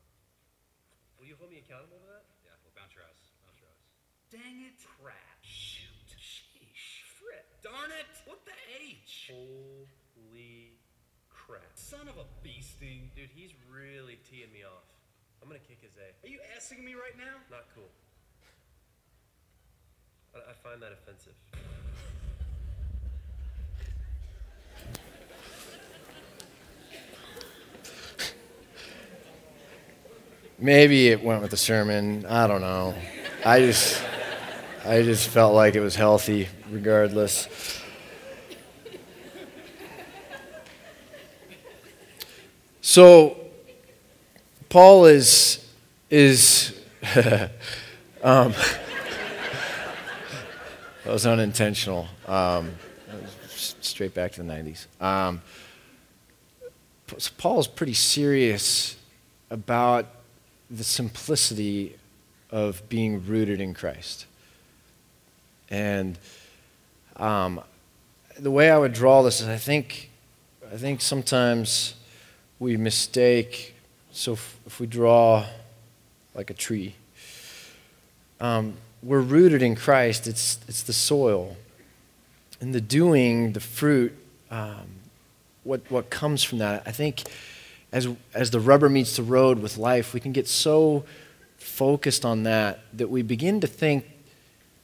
Will 1.18 1.26
you 1.26 1.34
hold 1.42 1.50
me 1.50 1.58
accountable 1.58 1.98
to 1.98 2.08
that? 2.14 2.30
Yeah, 2.46 2.54
well, 2.62 2.70
bounce 2.78 2.94
your 2.94 3.02
eyes. 3.02 3.18
Bounce 3.42 3.58
your 3.58 3.74
ass. 3.74 3.82
Dang 4.30 4.62
it. 4.62 4.78
Crap. 5.02 5.42
Shoot. 5.42 6.14
Sheesh. 6.22 7.02
Frick. 7.18 7.50
Darn 7.66 7.90
it. 7.98 8.14
What 8.30 8.46
the 8.46 8.54
H? 8.78 9.34
Holy 9.34 10.78
crap. 11.34 11.74
Son 11.74 12.06
of 12.06 12.22
a 12.22 12.30
bee 12.46 12.62
sting. 12.62 13.10
Dude, 13.18 13.34
he's 13.34 13.58
really 13.66 14.22
teeing 14.30 14.54
me 14.54 14.62
off. 14.62 14.86
I'm 15.42 15.50
gonna 15.50 15.66
kick 15.66 15.82
his 15.82 15.98
A. 15.98 16.14
Are 16.22 16.30
you 16.30 16.46
asking 16.54 16.86
me 16.86 16.94
right 16.94 17.18
now? 17.18 17.42
Not 17.50 17.66
cool. 17.74 17.90
I, 20.38 20.54
I 20.54 20.54
find 20.62 20.78
that 20.86 20.94
offensive. 20.94 21.34
Maybe 30.62 31.08
it 31.08 31.24
went 31.24 31.42
with 31.42 31.52
the 31.52 31.58
sermon. 31.58 32.26
I 32.26 32.46
don't 32.46 32.60
know. 32.60 32.94
I 33.46 33.62
just, 33.62 34.04
I 34.84 35.04
just 35.04 35.30
felt 35.30 35.56
like 35.56 35.76
it 35.76 35.80
was 35.80 35.96
healthy, 35.96 36.50
regardless. 36.70 37.48
So, 42.82 43.38
Paul 44.68 45.06
is 45.06 45.66
is 46.10 46.78
um, 48.22 48.52
that 51.06 51.14
was 51.14 51.26
unintentional. 51.26 52.10
Um, 52.28 52.72
straight 53.48 54.14
back 54.14 54.34
to 54.34 54.44
the 54.44 54.52
'90s. 54.52 54.88
Um, 55.02 55.42
so 57.18 57.32
Paul 57.38 57.62
is 57.62 57.68
pretty 57.68 57.94
serious 57.94 58.98
about 59.50 60.19
the 60.70 60.84
simplicity 60.84 61.96
of 62.52 62.88
being 62.90 63.26
rooted 63.26 63.60
in 63.60 63.74
Christ. 63.74 64.26
And 65.70 66.18
um, 67.16 67.62
the 68.38 68.52
way 68.52 68.72
I 68.72 68.78
would 68.78 68.94
draw 68.94 69.22
this 69.22 69.42
is 69.42 69.48
I 69.48 69.58
think, 69.58 70.10
I 70.72 70.78
think 70.78 71.02
sometimes 71.02 71.96
we 72.60 72.78
mistake, 72.78 73.76
so 74.12 74.34
if, 74.34 74.60
if 74.66 74.80
we 74.80 74.88
draw 74.88 75.46
like 76.34 76.50
a 76.50 76.54
tree, 76.54 76.96
um, 78.40 78.76
we're 79.04 79.22
rooted 79.22 79.62
in 79.62 79.76
Christ, 79.76 80.28
it's, 80.28 80.60
it's 80.68 80.84
the 80.84 80.94
soil. 80.94 81.56
And 82.62 82.76
the 82.76 82.82
doing, 82.82 83.54
the 83.54 83.60
fruit, 83.60 84.14
um, 84.52 84.88
what, 85.64 85.82
what 85.90 86.10
comes 86.10 86.44
from 86.44 86.58
that, 86.58 86.84
I 86.86 86.92
think 86.92 87.24
as, 87.92 88.08
as 88.34 88.52
the 88.52 88.60
rubber 88.60 88.90
meets 88.90 89.16
the 89.16 89.24
road 89.24 89.60
with 89.60 89.78
life, 89.78 90.14
we 90.14 90.20
can 90.20 90.32
get 90.32 90.48
so 90.48 91.06
focused 91.58 92.24
on 92.24 92.44
that 92.44 92.80
that 92.94 93.10
we 93.10 93.22
begin 93.22 93.60
to 93.60 93.68
think 93.68 94.06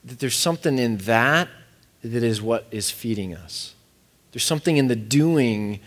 that 0.04 0.18
there's 0.18 0.36
something 0.36 0.78
in 0.78 0.98
that 0.98 1.48
that 2.02 2.22
is 2.22 2.40
what 2.40 2.66
is 2.70 2.90
feeding 2.90 3.34
us. 3.34 3.74
There's 4.32 4.44
something 4.44 4.76
in 4.76 4.88
the 4.88 4.96
doing 4.96 5.80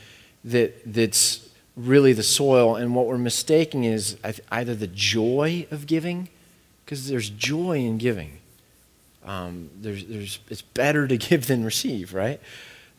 that, 0.43 0.93
that's 0.93 1.47
really 1.75 2.13
the 2.13 2.23
soil, 2.23 2.75
and 2.75 2.95
what 2.95 3.05
we're 3.05 3.17
mistaking 3.17 3.83
is 3.83 4.17
either 4.51 4.75
the 4.75 4.87
joy 4.87 5.67
of 5.71 5.87
giving, 5.87 6.29
because 6.83 7.07
there's 7.07 7.29
joy 7.29 7.77
in 7.77 7.97
giving. 7.97 8.39
Um, 9.23 9.69
there's, 9.79 10.05
there's, 10.05 10.39
it's 10.49 10.61
better 10.61 11.07
to 11.07 11.17
give 11.29 11.47
than 11.47 11.63
receive, 11.63 12.13
right? 12.13 12.41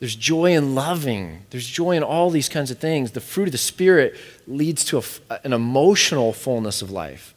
There's 0.00 0.16
joy 0.16 0.52
in 0.52 0.74
loving. 0.74 1.42
There's 1.50 1.66
joy 1.66 1.92
in 1.92 2.02
all 2.02 2.30
these 2.30 2.48
kinds 2.48 2.70
of 2.70 2.78
things. 2.78 3.12
The 3.12 3.20
fruit 3.20 3.48
of 3.48 3.52
the 3.52 3.58
Spirit 3.58 4.16
leads 4.46 4.82
to 4.86 4.98
a, 4.98 5.40
an 5.44 5.52
emotional 5.52 6.32
fullness 6.32 6.80
of 6.80 6.90
life. 6.90 7.34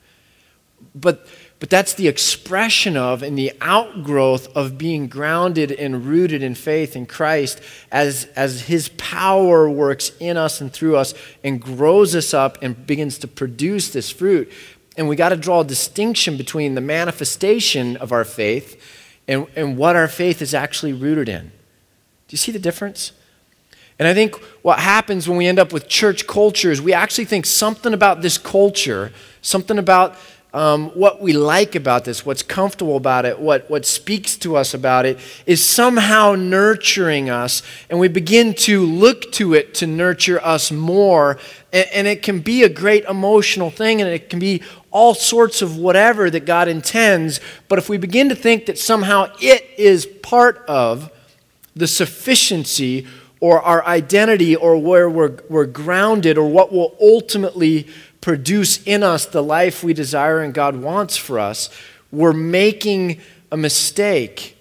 But, 0.95 1.27
but 1.59 1.69
that's 1.69 1.93
the 1.93 2.07
expression 2.07 2.95
of 2.95 3.21
and 3.21 3.37
the 3.37 3.51
outgrowth 3.59 4.47
of 4.55 4.77
being 4.77 5.07
grounded 5.07 5.73
and 5.73 6.05
rooted 6.05 6.41
in 6.41 6.55
faith 6.55 6.95
in 6.95 7.05
Christ 7.05 7.61
as, 7.91 8.25
as 8.35 8.61
His 8.61 8.89
power 8.97 9.69
works 9.69 10.13
in 10.21 10.37
us 10.37 10.61
and 10.61 10.71
through 10.71 10.95
us 10.95 11.13
and 11.43 11.61
grows 11.61 12.15
us 12.15 12.33
up 12.33 12.57
and 12.61 12.87
begins 12.87 13.17
to 13.19 13.27
produce 13.27 13.89
this 13.89 14.09
fruit. 14.09 14.49
And 14.95 15.09
we 15.09 15.17
got 15.17 15.29
to 15.29 15.35
draw 15.35 15.61
a 15.61 15.65
distinction 15.65 16.37
between 16.37 16.75
the 16.75 16.81
manifestation 16.81 17.97
of 17.97 18.13
our 18.13 18.23
faith 18.23 18.81
and, 19.27 19.47
and 19.57 19.75
what 19.75 19.97
our 19.97 20.07
faith 20.07 20.41
is 20.41 20.53
actually 20.53 20.93
rooted 20.93 21.27
in. 21.27 21.51
You 22.33 22.37
see 22.37 22.51
the 22.51 22.57
difference? 22.57 23.11
And 23.99 24.07
I 24.07 24.15
think 24.15 24.33
what 24.63 24.79
happens 24.79 25.29
when 25.29 25.37
we 25.37 25.45
end 25.45 25.59
up 25.59 25.71
with 25.71 25.87
church 25.87 26.25
culture 26.25 26.71
is 26.71 26.81
we 26.81 26.91
actually 26.91 27.25
think 27.25 27.45
something 27.45 27.93
about 27.93 28.23
this 28.23 28.39
culture, 28.39 29.13
something 29.43 29.77
about 29.77 30.15
um, 30.51 30.89
what 30.95 31.21
we 31.21 31.33
like 31.33 31.75
about 31.75 32.05
this, 32.05 32.25
what's 32.25 32.41
comfortable 32.41 32.97
about 32.97 33.25
it, 33.25 33.39
what, 33.39 33.69
what 33.69 33.85
speaks 33.85 34.35
to 34.37 34.55
us 34.55 34.73
about 34.73 35.05
it, 35.05 35.19
is 35.45 35.63
somehow 35.63 36.33
nurturing 36.33 37.29
us. 37.29 37.61
And 37.87 37.99
we 37.99 38.07
begin 38.07 38.55
to 38.55 38.83
look 38.83 39.31
to 39.33 39.53
it 39.53 39.75
to 39.75 39.85
nurture 39.85 40.43
us 40.43 40.71
more. 40.71 41.37
And, 41.71 41.87
and 41.93 42.07
it 42.07 42.23
can 42.23 42.39
be 42.39 42.63
a 42.63 42.69
great 42.69 43.03
emotional 43.05 43.69
thing, 43.69 44.01
and 44.01 44.09
it 44.09 44.31
can 44.31 44.39
be 44.39 44.63
all 44.89 45.13
sorts 45.13 45.61
of 45.61 45.77
whatever 45.77 46.31
that 46.31 46.47
God 46.47 46.67
intends. 46.67 47.39
But 47.67 47.77
if 47.77 47.89
we 47.89 47.97
begin 47.97 48.29
to 48.29 48.35
think 48.35 48.65
that 48.65 48.79
somehow 48.79 49.31
it 49.39 49.69
is 49.77 50.07
part 50.07 50.65
of, 50.67 51.11
the 51.75 51.87
sufficiency 51.87 53.07
or 53.39 53.61
our 53.61 53.85
identity 53.85 54.55
or 54.55 54.77
where 54.77 55.09
we're, 55.09 55.37
we're 55.49 55.65
grounded 55.65 56.37
or 56.37 56.47
what 56.47 56.71
will 56.71 56.95
ultimately 57.01 57.87
produce 58.21 58.81
in 58.83 59.03
us 59.03 59.25
the 59.25 59.43
life 59.43 59.83
we 59.83 59.93
desire 59.93 60.39
and 60.39 60.53
God 60.53 60.77
wants 60.77 61.17
for 61.17 61.37
us, 61.39 61.69
we're 62.09 62.31
making 62.31 63.19
a 63.51 63.57
mistake. 63.57 64.57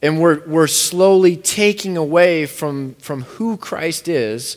And 0.00 0.20
we're, 0.20 0.46
we're 0.46 0.68
slowly 0.68 1.36
taking 1.36 1.96
away 1.96 2.46
from, 2.46 2.94
from 2.94 3.22
who 3.22 3.56
Christ 3.56 4.06
is 4.06 4.56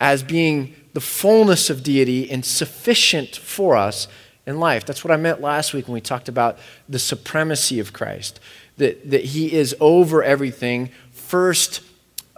as 0.00 0.22
being 0.22 0.74
the 0.94 1.00
fullness 1.00 1.68
of 1.70 1.82
deity 1.82 2.30
and 2.30 2.44
sufficient 2.44 3.36
for 3.36 3.76
us 3.76 4.08
in 4.46 4.58
life. 4.58 4.84
That's 4.86 5.04
what 5.04 5.10
I 5.10 5.16
meant 5.16 5.40
last 5.40 5.74
week 5.74 5.86
when 5.86 5.94
we 5.94 6.00
talked 6.00 6.28
about 6.28 6.58
the 6.88 6.98
supremacy 6.98 7.80
of 7.80 7.92
Christ 7.92 8.40
that, 8.76 9.10
that 9.10 9.24
he 9.24 9.52
is 9.52 9.74
over 9.80 10.22
everything. 10.22 10.90
First, 11.12 11.82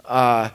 uh, 0.05 0.49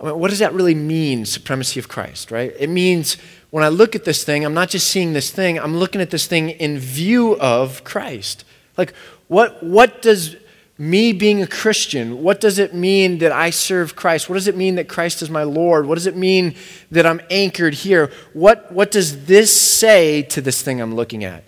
I 0.00 0.04
mean, 0.04 0.18
what 0.18 0.30
does 0.30 0.38
that 0.38 0.52
really 0.52 0.74
mean, 0.74 1.24
supremacy 1.24 1.80
of 1.80 1.88
Christ, 1.88 2.30
right? 2.30 2.52
It 2.58 2.68
means 2.70 3.16
when 3.50 3.64
I 3.64 3.68
look 3.68 3.94
at 3.96 4.04
this 4.04 4.24
thing, 4.24 4.44
I'm 4.44 4.54
not 4.54 4.68
just 4.68 4.88
seeing 4.88 5.12
this 5.12 5.30
thing, 5.30 5.58
I'm 5.58 5.76
looking 5.76 6.00
at 6.00 6.10
this 6.10 6.26
thing 6.26 6.50
in 6.50 6.78
view 6.78 7.38
of 7.38 7.82
Christ. 7.84 8.44
Like, 8.76 8.94
what, 9.26 9.62
what 9.62 10.02
does 10.02 10.36
me 10.80 11.12
being 11.12 11.42
a 11.42 11.46
Christian, 11.46 12.22
what 12.22 12.40
does 12.40 12.60
it 12.60 12.72
mean 12.72 13.18
that 13.18 13.32
I 13.32 13.50
serve 13.50 13.96
Christ? 13.96 14.28
What 14.28 14.34
does 14.34 14.46
it 14.46 14.56
mean 14.56 14.76
that 14.76 14.88
Christ 14.88 15.22
is 15.22 15.28
my 15.28 15.42
Lord? 15.42 15.86
What 15.86 15.96
does 15.96 16.06
it 16.06 16.16
mean 16.16 16.54
that 16.92 17.04
I'm 17.04 17.20
anchored 17.30 17.74
here? 17.74 18.12
What, 18.32 18.70
what 18.70 18.92
does 18.92 19.26
this 19.26 19.52
say 19.60 20.22
to 20.22 20.40
this 20.40 20.62
thing 20.62 20.80
I'm 20.80 20.94
looking 20.94 21.24
at? 21.24 21.42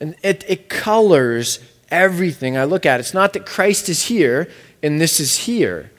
And 0.00 0.14
it, 0.22 0.42
it 0.48 0.70
colors 0.70 1.58
everything 1.90 2.56
I 2.56 2.64
look 2.64 2.86
at. 2.86 3.00
It's 3.00 3.14
not 3.14 3.32
that 3.32 3.46
Christ 3.46 3.88
is 3.88 4.06
here 4.06 4.48
and 4.82 5.00
this 5.00 5.20
is 5.20 5.36
here. 5.36 5.90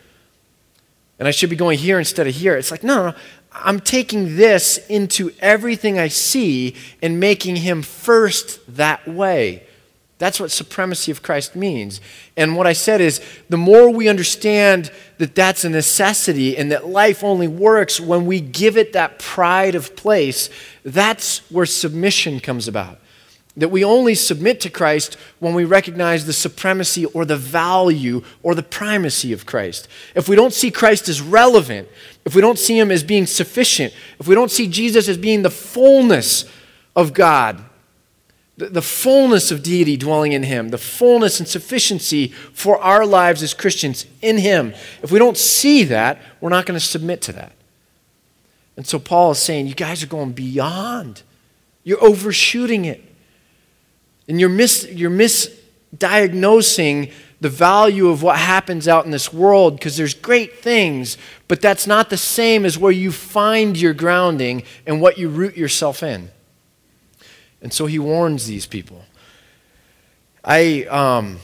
And 1.19 1.27
I 1.27 1.31
should 1.31 1.49
be 1.49 1.55
going 1.55 1.77
here 1.77 1.99
instead 1.99 2.27
of 2.27 2.33
here. 2.33 2.57
It's 2.57 2.71
like, 2.71 2.83
no, 2.83 3.11
no, 3.11 3.17
I'm 3.53 3.79
taking 3.79 4.37
this 4.37 4.77
into 4.87 5.31
everything 5.39 5.99
I 5.99 6.07
see 6.07 6.75
and 7.01 7.19
making 7.19 7.57
him 7.57 7.81
first 7.81 8.59
that 8.75 9.07
way. 9.07 9.67
That's 10.21 10.39
what 10.39 10.51
supremacy 10.51 11.11
of 11.11 11.23
Christ 11.23 11.55
means. 11.55 11.99
And 12.37 12.55
what 12.55 12.67
I 12.67 12.73
said 12.73 13.01
is 13.01 13.21
the 13.49 13.57
more 13.57 13.89
we 13.89 14.07
understand 14.07 14.91
that 15.17 15.33
that's 15.33 15.63
a 15.63 15.69
necessity 15.69 16.55
and 16.55 16.71
that 16.71 16.87
life 16.87 17.23
only 17.23 17.47
works 17.47 17.99
when 17.99 18.27
we 18.27 18.39
give 18.39 18.77
it 18.77 18.93
that 18.93 19.17
pride 19.17 19.73
of 19.73 19.95
place, 19.95 20.51
that's 20.85 21.39
where 21.51 21.65
submission 21.65 22.39
comes 22.39 22.67
about. 22.67 22.99
That 23.57 23.69
we 23.69 23.83
only 23.83 24.15
submit 24.15 24.61
to 24.61 24.69
Christ 24.69 25.17
when 25.39 25.53
we 25.53 25.65
recognize 25.65 26.25
the 26.25 26.33
supremacy 26.33 27.05
or 27.05 27.25
the 27.25 27.35
value 27.35 28.23
or 28.43 28.55
the 28.55 28.63
primacy 28.63 29.33
of 29.33 29.45
Christ. 29.45 29.89
If 30.15 30.29
we 30.29 30.37
don't 30.37 30.53
see 30.53 30.71
Christ 30.71 31.09
as 31.09 31.21
relevant, 31.21 31.89
if 32.23 32.33
we 32.33 32.41
don't 32.41 32.59
see 32.59 32.79
him 32.79 32.91
as 32.91 33.03
being 33.03 33.25
sufficient, 33.25 33.93
if 34.19 34.27
we 34.27 34.35
don't 34.35 34.51
see 34.51 34.67
Jesus 34.67 35.09
as 35.09 35.17
being 35.17 35.41
the 35.41 35.49
fullness 35.49 36.45
of 36.95 37.13
God, 37.13 37.61
the, 38.57 38.81
fullness 38.81 39.51
of 39.51 39.63
deity 39.63 39.97
dwelling 39.97 40.33
in 40.33 40.43
him, 40.43 40.69
the 40.69 40.77
fullness 40.77 41.39
and 41.39 41.47
sufficiency 41.47 42.27
for 42.53 42.79
our 42.79 43.05
lives 43.05 43.41
as 43.41 43.53
Christians 43.53 44.05
in 44.21 44.37
him, 44.37 44.73
if 45.01 45.11
we 45.11 45.19
don't 45.19 45.37
see 45.37 45.83
that, 45.85 46.21
we're 46.39 46.49
not 46.49 46.65
going 46.65 46.79
to 46.79 46.85
submit 46.85 47.21
to 47.23 47.33
that. 47.33 47.53
And 48.77 48.85
so 48.85 48.99
Paul 48.99 49.31
is 49.31 49.39
saying, 49.39 49.67
you 49.67 49.75
guys 49.75 50.03
are 50.03 50.07
going 50.07 50.31
beyond. 50.31 51.23
You're 51.83 52.03
overshooting 52.03 52.85
it. 52.85 53.03
And 54.31 54.39
you're, 54.39 54.47
mis- 54.47 54.87
you're 54.89 55.11
misdiagnosing 55.11 57.11
the 57.41 57.49
value 57.49 58.07
of 58.07 58.23
what 58.23 58.37
happens 58.37 58.87
out 58.87 59.03
in 59.03 59.11
this 59.11 59.33
world 59.33 59.75
because 59.75 59.97
there's 59.97 60.13
great 60.13 60.59
things, 60.59 61.17
but 61.49 61.61
that's 61.61 61.85
not 61.85 62.09
the 62.09 62.15
same 62.15 62.63
as 62.63 62.77
where 62.77 62.93
you 62.93 63.11
find 63.11 63.77
your 63.77 63.93
grounding 63.93 64.63
and 64.87 65.01
what 65.01 65.17
you 65.17 65.27
root 65.27 65.57
yourself 65.57 66.01
in. 66.01 66.31
And 67.61 67.73
so 67.73 67.87
he 67.87 67.99
warns 67.99 68.47
these 68.47 68.65
people. 68.65 69.03
I, 70.45 70.85
um, 70.85 71.39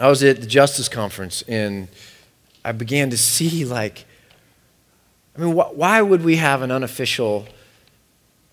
I 0.00 0.08
was 0.08 0.24
at 0.24 0.40
the 0.40 0.46
Justice 0.46 0.88
Conference 0.88 1.44
and 1.46 1.88
I 2.64 2.72
began 2.72 3.10
to 3.10 3.18
see, 3.18 3.66
like, 3.66 4.06
I 5.36 5.40
mean, 5.42 5.54
wh- 5.54 5.76
why 5.76 6.00
would 6.00 6.24
we 6.24 6.36
have 6.36 6.62
an 6.62 6.70
unofficial 6.70 7.46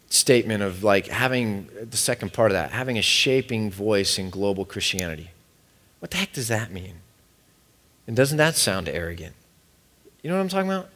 statement 0.10 0.64
of 0.64 0.84
like 0.84 1.08
having 1.08 1.70
the 1.90 1.98
second 1.98 2.34
part 2.34 2.52
of 2.52 2.54
that, 2.54 2.72
having 2.72 2.98
a 2.98 3.02
shaping 3.02 3.72
voice 3.72 4.18
in 4.18 4.30
global 4.30 4.66
Christianity. 4.66 5.32
What 6.00 6.12
the 6.12 6.18
heck 6.18 6.34
does 6.34 6.48
that 6.50 6.72
mean? 6.72 6.96
And 8.08 8.16
doesn't 8.16 8.38
that 8.38 8.56
sound 8.56 8.88
arrogant? 8.88 9.34
You 10.22 10.30
know 10.30 10.38
what 10.38 10.42
I'm 10.42 10.50
talking 10.50 10.70
about? 10.70 10.90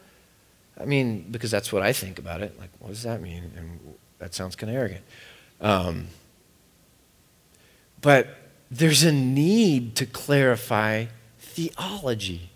I 0.80 0.86
mean, 0.86 1.26
because 1.30 1.52
that's 1.52 1.74
what 1.74 1.82
I 1.82 1.92
think 1.94 2.20
about 2.20 2.42
it. 2.42 2.58
Like, 2.60 2.70
what 2.80 2.90
does 2.90 3.04
that 3.04 3.22
mean? 3.22 3.52
And 3.58 3.96
that 4.20 4.34
sounds 4.34 4.56
kind 4.56 4.70
of 4.70 4.78
arrogant. 4.78 5.04
Um, 5.60 6.08
but 8.02 8.28
there's 8.72 9.04
a 9.04 9.12
need 9.12 9.96
to 9.96 10.06
clarify 10.06 11.06
theology. 11.40 12.50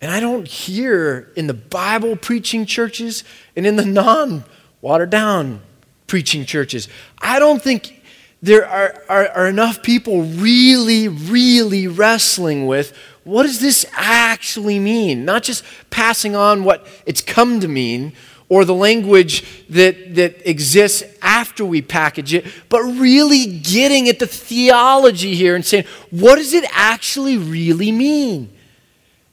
And 0.00 0.10
I 0.10 0.20
don't 0.20 0.48
hear 0.48 1.30
in 1.36 1.46
the 1.46 1.54
Bible 1.54 2.16
preaching 2.16 2.66
churches 2.66 3.24
and 3.54 3.66
in 3.66 3.76
the 3.76 3.84
non 3.84 4.44
watered 4.80 5.10
down 5.10 5.60
preaching 6.06 6.44
churches. 6.44 6.88
I 7.18 7.38
don't 7.38 7.60
think 7.60 8.02
there 8.42 8.66
are, 8.66 9.02
are, 9.08 9.28
are, 9.28 9.48
enough 9.48 9.82
people 9.82 10.22
really, 10.22 11.08
really 11.08 11.88
wrestling 11.88 12.66
with 12.66 12.96
what 13.24 13.42
does 13.42 13.60
this 13.60 13.84
actually 13.92 14.78
mean? 14.78 15.24
Not 15.24 15.42
just 15.42 15.64
passing 15.90 16.36
on 16.36 16.62
what 16.62 16.86
it's 17.06 17.20
come 17.20 17.58
to 17.60 17.66
mean 17.66 18.12
or 18.48 18.64
the 18.64 18.74
language 18.74 19.44
that, 19.68 20.14
that 20.14 20.48
exists 20.48 21.02
after 21.20 21.64
we 21.64 21.82
package 21.82 22.34
it, 22.34 22.46
but 22.68 22.82
really 22.82 23.58
getting 23.58 24.08
at 24.08 24.20
the 24.20 24.26
theology 24.28 25.34
here 25.34 25.56
and 25.56 25.64
saying, 25.64 25.84
what 26.10 26.36
does 26.36 26.52
it 26.52 26.64
actually 26.72 27.36
really 27.36 27.90
mean? 27.90 28.52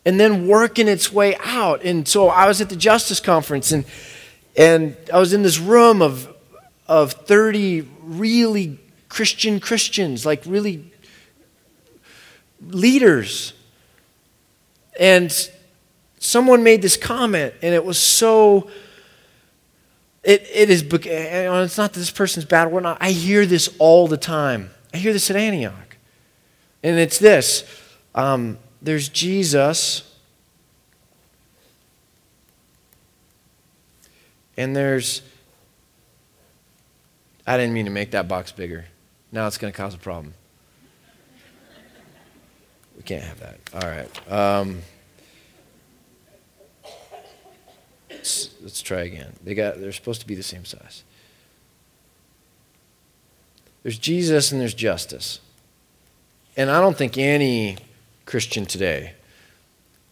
And 0.05 0.19
then 0.19 0.47
working 0.47 0.87
its 0.87 1.13
way 1.13 1.35
out. 1.43 1.83
And 1.83 2.07
so 2.07 2.29
I 2.29 2.47
was 2.47 2.61
at 2.61 2.69
the 2.69 2.75
Justice 2.75 3.19
Conference 3.19 3.71
and 3.71 3.85
and 4.55 4.95
I 5.11 5.19
was 5.19 5.33
in 5.33 5.43
this 5.43 5.59
room 5.59 6.01
of, 6.01 6.33
of 6.87 7.13
30 7.13 7.87
really 8.01 8.79
Christian 9.09 9.59
Christians, 9.59 10.25
like 10.25 10.43
really 10.45 10.91
leaders. 12.61 13.53
And 14.99 15.31
someone 16.19 16.63
made 16.63 16.81
this 16.81 16.97
comment, 16.97 17.53
and 17.61 17.73
it 17.73 17.83
was 17.83 17.99
so. 17.99 18.69
It, 20.23 20.47
it 20.53 20.69
is, 20.69 20.83
it's 20.83 21.77
not 21.77 21.91
this 21.91 22.09
person's 22.09 22.45
bad. 22.45 22.71
Not, 22.71 22.97
I 23.01 23.11
hear 23.11 23.45
this 23.45 23.75
all 23.77 24.07
the 24.07 24.15
time. 24.15 24.69
I 24.93 24.97
hear 24.97 25.11
this 25.11 25.29
at 25.29 25.35
Antioch. 25.35 25.97
And 26.81 26.97
it's 26.97 27.17
this 27.17 27.65
um, 28.15 28.57
there's 28.81 29.09
Jesus 29.09 30.12
And 34.57 34.75
there's, 34.75 35.21
I 37.45 37.57
didn't 37.57 37.73
mean 37.73 37.85
to 37.85 37.91
make 37.91 38.11
that 38.11 38.27
box 38.27 38.51
bigger. 38.51 38.85
Now 39.31 39.47
it's 39.47 39.57
going 39.57 39.73
to 39.73 39.77
cause 39.77 39.95
a 39.95 39.97
problem. 39.97 40.33
We 42.95 43.03
can't 43.03 43.23
have 43.23 43.39
that. 43.39 43.57
All 43.73 43.89
right. 43.89 44.31
Um, 44.31 44.81
let's, 48.09 48.49
let's 48.61 48.81
try 48.81 49.01
again. 49.01 49.33
They 49.43 49.55
got, 49.55 49.81
they're 49.81 49.91
supposed 49.91 50.21
to 50.21 50.27
be 50.27 50.35
the 50.35 50.43
same 50.43 50.65
size. 50.65 51.03
There's 53.81 53.97
Jesus 53.97 54.51
and 54.51 54.61
there's 54.61 54.73
justice. 54.73 55.39
And 56.55 56.69
I 56.69 56.79
don't 56.79 56.95
think 56.97 57.17
any 57.17 57.77
Christian 58.25 58.65
today 58.65 59.13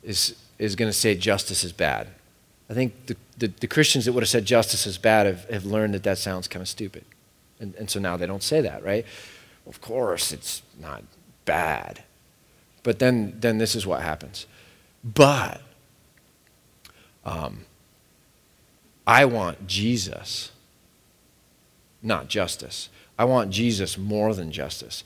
is, 0.04 0.36
is 0.58 0.75
going 0.75 0.89
to 0.89 0.97
say 0.97 1.15
justice 1.15 1.63
is 1.63 1.71
bad. 1.71 2.08
I 2.71 2.73
think 2.73 3.07
the, 3.07 3.17
the, 3.38 3.47
the, 3.60 3.67
Christians 3.67 4.05
that 4.05 4.13
would 4.13 4.23
have 4.23 4.29
said 4.29 4.45
justice 4.45 4.88
is 4.88 4.97
bad 4.97 5.25
have, 5.25 5.43
have 5.49 5.65
learned 5.65 5.93
that 5.93 6.03
that 6.03 6.17
sounds 6.17 6.47
kind 6.47 6.62
of 6.62 6.69
stupid. 6.69 7.03
And, 7.60 7.75
and 7.75 7.89
so 7.89 7.99
now 7.99 8.15
they 8.15 8.25
don't 8.25 8.41
say 8.41 8.62
that, 8.62 8.81
right? 8.81 9.05
Of 9.67 9.81
course, 9.81 10.31
it's 10.31 10.62
not 10.79 11.03
bad. 11.43 12.03
But 12.84 12.99
then, 12.99 13.36
then 13.41 13.57
this 13.57 13.75
is 13.75 13.86
what 13.86 14.01
happens. 14.03 14.47
But 15.03 15.62
um, 17.25 17.65
I 19.05 19.25
want 19.25 19.67
Jesus, 19.67 20.53
not 22.01 22.29
justice. 22.29 22.88
I 23.19 23.25
want 23.25 23.51
Jesus 23.51 23.97
more 23.97 24.34
than 24.34 24.49
justice. 24.49 25.03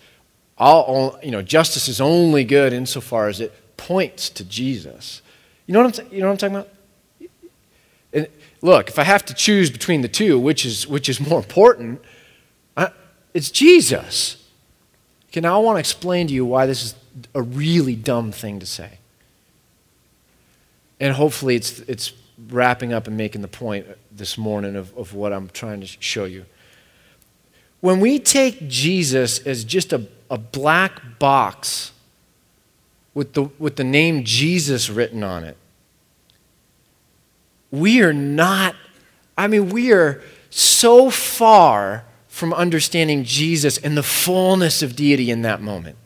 I'll, 0.60 1.17
you 1.23 1.32
know, 1.32 1.41
justice 1.41 1.88
is 1.88 1.99
only 1.99 2.43
good 2.43 2.73
insofar 2.73 3.28
as 3.28 3.41
it 3.41 3.75
points 3.75 4.30
to 4.30 4.45
Jesus. 4.45 5.23
You 5.65 5.73
know 5.73 5.84
what 5.84 5.99
I'm, 5.99 6.13
you 6.13 6.19
know 6.19 6.28
what 6.28 6.34
I'm 6.34 6.38
talking 6.38 6.56
about? 6.58 6.74
Look, 8.65 8.89
if 8.89 8.97
I 8.97 9.04
have 9.04 9.23
to 9.25 9.34
choose 9.36 9.69
between 9.69 10.01
the 10.01 10.08
two, 10.08 10.39
which 10.39 10.65
is, 10.65 10.88
which 10.88 11.08
is 11.08 11.19
more 11.19 11.38
important, 11.38 12.01
I, 12.75 12.89
it's 13.32 13.51
Jesus. 13.51 14.43
Okay, 15.28 15.39
now 15.39 15.62
I 15.62 15.63
want 15.63 15.75
to 15.75 15.80
explain 15.80 16.25
to 16.30 16.34
you 16.34 16.47
why 16.47 16.65
this 16.65 16.84
is 16.84 16.95
a 17.36 17.43
really 17.43 17.95
dumb 17.95 18.32
thing 18.32 18.60
to 18.60 18.65
say. 18.65 18.97
And 20.99 21.13
hopefully 21.13 21.56
it's, 21.56 21.82
it's 21.82 22.13
wrapping 22.49 22.91
up 22.91 23.06
and 23.06 23.15
making 23.15 23.43
the 23.43 23.47
point 23.47 23.86
this 24.12 24.36
morning 24.36 24.75
of, 24.75 24.97
of 24.97 25.13
what 25.13 25.32
I'm 25.32 25.49
trying 25.49 25.82
to 25.82 25.86
show 25.86 26.25
you. 26.25 26.47
When 27.82 27.99
we 27.99 28.17
take 28.17 28.67
Jesus 28.67 29.45
as 29.45 29.63
just 29.63 29.93
a, 29.93 30.08
a 30.32 30.39
black 30.39 31.19
box 31.19 31.91
with 33.13 33.34
the, 33.34 33.43
with 33.60 33.75
the 33.75 33.84
name 33.84 34.23
Jesus 34.23 34.89
written 34.89 35.23
on 35.23 35.43
it, 35.43 35.56
we 37.71 38.01
are 38.01 38.13
not, 38.13 38.75
I 39.38 39.47
mean, 39.47 39.69
we 39.69 39.91
are 39.91 40.21
so 40.49 41.10
far 41.10 42.06
from 42.28 42.54
understanding 42.54 43.23
Jesus 43.23 43.78
and 43.78 43.97
the 43.97 44.04
fullness 44.04 44.82
of 44.82 44.95
deity 44.95 45.32
in 45.32 45.41
that 45.43 45.62
moment. 45.62 45.97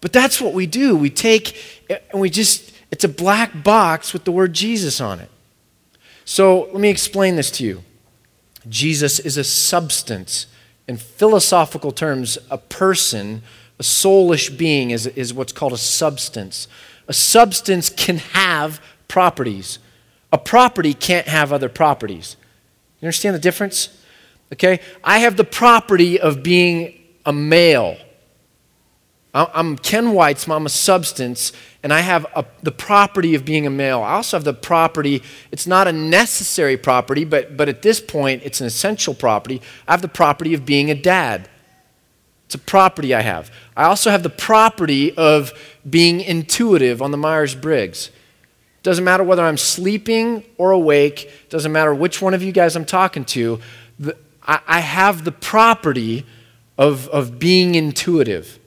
But 0.00 0.12
that's 0.12 0.40
what 0.40 0.54
we 0.54 0.66
do. 0.66 0.96
We 0.96 1.10
take 1.10 1.56
and 2.12 2.20
we 2.20 2.30
just, 2.30 2.72
It's 2.90 3.04
a 3.04 3.08
black 3.08 3.62
box 3.62 4.12
with 4.12 4.24
the 4.24 4.32
word 4.32 4.52
Jesus 4.52 5.00
on 5.00 5.20
it. 5.20 5.30
So 6.24 6.68
let 6.72 6.80
me 6.80 6.88
explain 6.88 7.36
this 7.36 7.50
to 7.52 7.64
you. 7.64 7.82
Jesus 8.68 9.18
is 9.18 9.36
a 9.36 9.44
substance. 9.44 10.46
In 10.86 10.96
philosophical 10.96 11.92
terms, 11.92 12.38
a 12.50 12.58
person, 12.58 13.42
a 13.78 13.82
soulish 13.82 14.56
being, 14.56 14.90
is, 14.90 15.06
is 15.06 15.34
what's 15.34 15.52
called 15.52 15.72
a 15.72 15.78
substance. 15.78 16.66
A 17.06 17.12
substance 17.12 17.90
can 17.90 18.18
have 18.18 18.80
properties. 19.06 19.78
A 20.32 20.38
property 20.38 20.94
can't 20.94 21.26
have 21.26 21.52
other 21.52 21.68
properties. 21.68 22.36
You 23.00 23.06
understand 23.06 23.34
the 23.34 23.40
difference? 23.40 23.88
Okay? 24.52 24.80
I 25.02 25.20
have 25.20 25.36
the 25.36 25.44
property 25.44 26.20
of 26.20 26.42
being 26.42 26.94
a 27.24 27.32
male. 27.32 27.96
I'm 29.34 29.76
Ken 29.76 30.12
White's, 30.12 30.48
I'm 30.48 30.66
a 30.66 30.70
substance, 30.70 31.52
and 31.82 31.92
I 31.92 32.00
have 32.00 32.26
a, 32.34 32.44
the 32.62 32.72
property 32.72 33.34
of 33.34 33.44
being 33.44 33.66
a 33.66 33.70
male. 33.70 34.02
I 34.02 34.14
also 34.14 34.36
have 34.36 34.44
the 34.44 34.54
property, 34.54 35.22
it's 35.52 35.66
not 35.66 35.86
a 35.86 35.92
necessary 35.92 36.76
property, 36.76 37.24
but, 37.24 37.56
but 37.56 37.68
at 37.68 37.82
this 37.82 38.00
point, 38.00 38.42
it's 38.44 38.60
an 38.60 38.66
essential 38.66 39.14
property. 39.14 39.60
I 39.86 39.92
have 39.92 40.02
the 40.02 40.08
property 40.08 40.54
of 40.54 40.64
being 40.64 40.90
a 40.90 40.94
dad. 40.94 41.48
It's 42.46 42.54
a 42.54 42.58
property 42.58 43.14
I 43.14 43.20
have. 43.20 43.52
I 43.76 43.84
also 43.84 44.10
have 44.10 44.22
the 44.22 44.30
property 44.30 45.14
of 45.16 45.52
being 45.88 46.20
intuitive 46.22 47.02
on 47.02 47.10
the 47.10 47.18
Myers 47.18 47.54
Briggs. 47.54 48.10
Doesn't 48.82 49.04
matter 49.04 49.24
whether 49.24 49.44
I'm 49.44 49.56
sleeping 49.56 50.44
or 50.56 50.70
awake, 50.70 51.30
doesn't 51.48 51.72
matter 51.72 51.94
which 51.94 52.22
one 52.22 52.34
of 52.34 52.42
you 52.42 52.52
guys 52.52 52.76
I'm 52.76 52.84
talking 52.84 53.24
to, 53.26 53.60
the, 53.98 54.16
I, 54.46 54.60
I 54.66 54.80
have 54.80 55.24
the 55.24 55.32
property 55.32 56.24
of, 56.76 57.08
of 57.08 57.38
being 57.38 57.74
intuitive. 57.74 58.58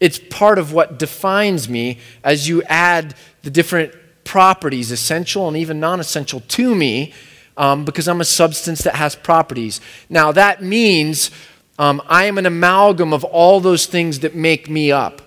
It's 0.00 0.18
part 0.18 0.58
of 0.58 0.72
what 0.72 0.98
defines 0.98 1.68
me 1.68 1.98
as 2.24 2.48
you 2.48 2.62
add 2.64 3.14
the 3.42 3.50
different 3.50 3.94
properties, 4.24 4.90
essential 4.90 5.48
and 5.48 5.56
even 5.56 5.80
non 5.80 6.00
essential, 6.00 6.40
to 6.40 6.74
me 6.74 7.12
um, 7.56 7.84
because 7.84 8.08
I'm 8.08 8.20
a 8.20 8.24
substance 8.24 8.82
that 8.82 8.96
has 8.96 9.14
properties. 9.14 9.80
Now, 10.08 10.32
that 10.32 10.62
means 10.62 11.30
um, 11.78 12.02
I 12.06 12.24
am 12.24 12.38
an 12.38 12.46
amalgam 12.46 13.12
of 13.12 13.24
all 13.24 13.60
those 13.60 13.86
things 13.86 14.20
that 14.20 14.34
make 14.34 14.68
me 14.68 14.92
up. 14.92 15.22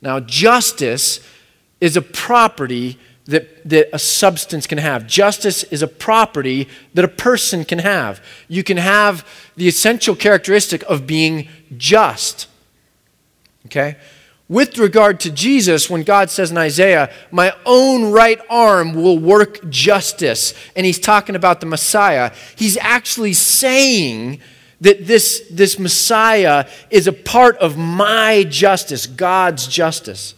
Now, 0.00 0.18
justice 0.18 1.20
is 1.82 1.96
a 1.96 2.02
property 2.02 2.96
that, 3.24 3.68
that 3.68 3.88
a 3.92 3.98
substance 3.98 4.68
can 4.68 4.78
have. 4.78 5.04
Justice 5.04 5.64
is 5.64 5.82
a 5.82 5.88
property 5.88 6.68
that 6.94 7.04
a 7.04 7.08
person 7.08 7.64
can 7.64 7.80
have. 7.80 8.24
You 8.46 8.62
can 8.62 8.76
have 8.76 9.26
the 9.56 9.66
essential 9.66 10.14
characteristic 10.14 10.84
of 10.84 11.08
being 11.08 11.48
just. 11.76 12.46
Okay? 13.66 13.96
With 14.48 14.78
regard 14.78 15.18
to 15.20 15.30
Jesus, 15.32 15.90
when 15.90 16.04
God 16.04 16.30
says 16.30 16.52
in 16.52 16.58
Isaiah, 16.58 17.12
My 17.32 17.52
own 17.66 18.12
right 18.12 18.40
arm 18.48 18.94
will 18.94 19.18
work 19.18 19.68
justice, 19.68 20.54
and 20.76 20.86
he's 20.86 21.00
talking 21.00 21.34
about 21.34 21.58
the 21.58 21.66
Messiah, 21.66 22.32
he's 22.54 22.76
actually 22.76 23.32
saying 23.32 24.40
that 24.80 25.06
this, 25.06 25.48
this 25.50 25.80
Messiah 25.80 26.68
is 26.90 27.08
a 27.08 27.12
part 27.12 27.56
of 27.58 27.76
my 27.76 28.44
justice, 28.48 29.06
God's 29.06 29.66
justice. 29.66 30.36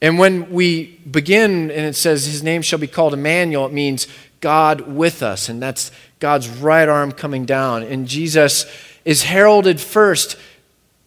And 0.00 0.18
when 0.18 0.50
we 0.50 0.98
begin 1.10 1.70
and 1.70 1.86
it 1.86 1.96
says 1.96 2.26
his 2.26 2.42
name 2.42 2.62
shall 2.62 2.78
be 2.78 2.86
called 2.86 3.14
Emmanuel, 3.14 3.66
it 3.66 3.72
means 3.72 4.06
God 4.40 4.82
with 4.82 5.22
us. 5.22 5.48
And 5.48 5.62
that's 5.62 5.90
God's 6.20 6.48
right 6.48 6.88
arm 6.88 7.12
coming 7.12 7.46
down. 7.46 7.82
And 7.82 8.06
Jesus 8.06 8.66
is 9.04 9.22
heralded 9.24 9.80
first 9.80 10.36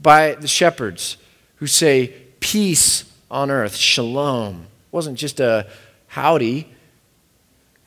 by 0.01 0.35
the 0.35 0.47
shepherds 0.47 1.17
who 1.57 1.67
say, 1.67 2.13
Peace 2.39 3.03
on 3.29 3.51
earth, 3.51 3.75
shalom. 3.75 4.61
It 4.61 4.93
wasn't 4.93 5.17
just 5.17 5.39
a 5.39 5.67
howdy. 6.07 6.67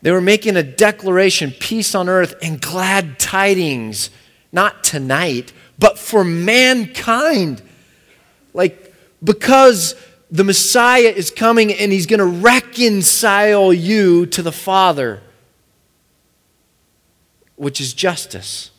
They 0.02 0.10
were 0.10 0.20
making 0.20 0.56
a 0.56 0.62
declaration 0.62 1.52
peace 1.52 1.94
on 1.94 2.08
earth 2.08 2.34
and 2.42 2.60
glad 2.60 3.18
tidings, 3.18 4.10
not 4.52 4.84
tonight, 4.84 5.52
but 5.78 5.98
for 5.98 6.22
mankind. 6.22 7.62
Like, 8.52 8.92
because 9.22 9.94
the 10.32 10.42
Messiah 10.42 11.12
is 11.14 11.30
coming 11.30 11.72
and 11.72 11.92
he's 11.92 12.06
going 12.06 12.18
to 12.18 12.24
reconcile 12.24 13.72
you 13.72 14.26
to 14.26 14.42
the 14.42 14.50
Father, 14.50 15.22
which 17.54 17.80
is 17.80 17.92
justice 17.94 18.72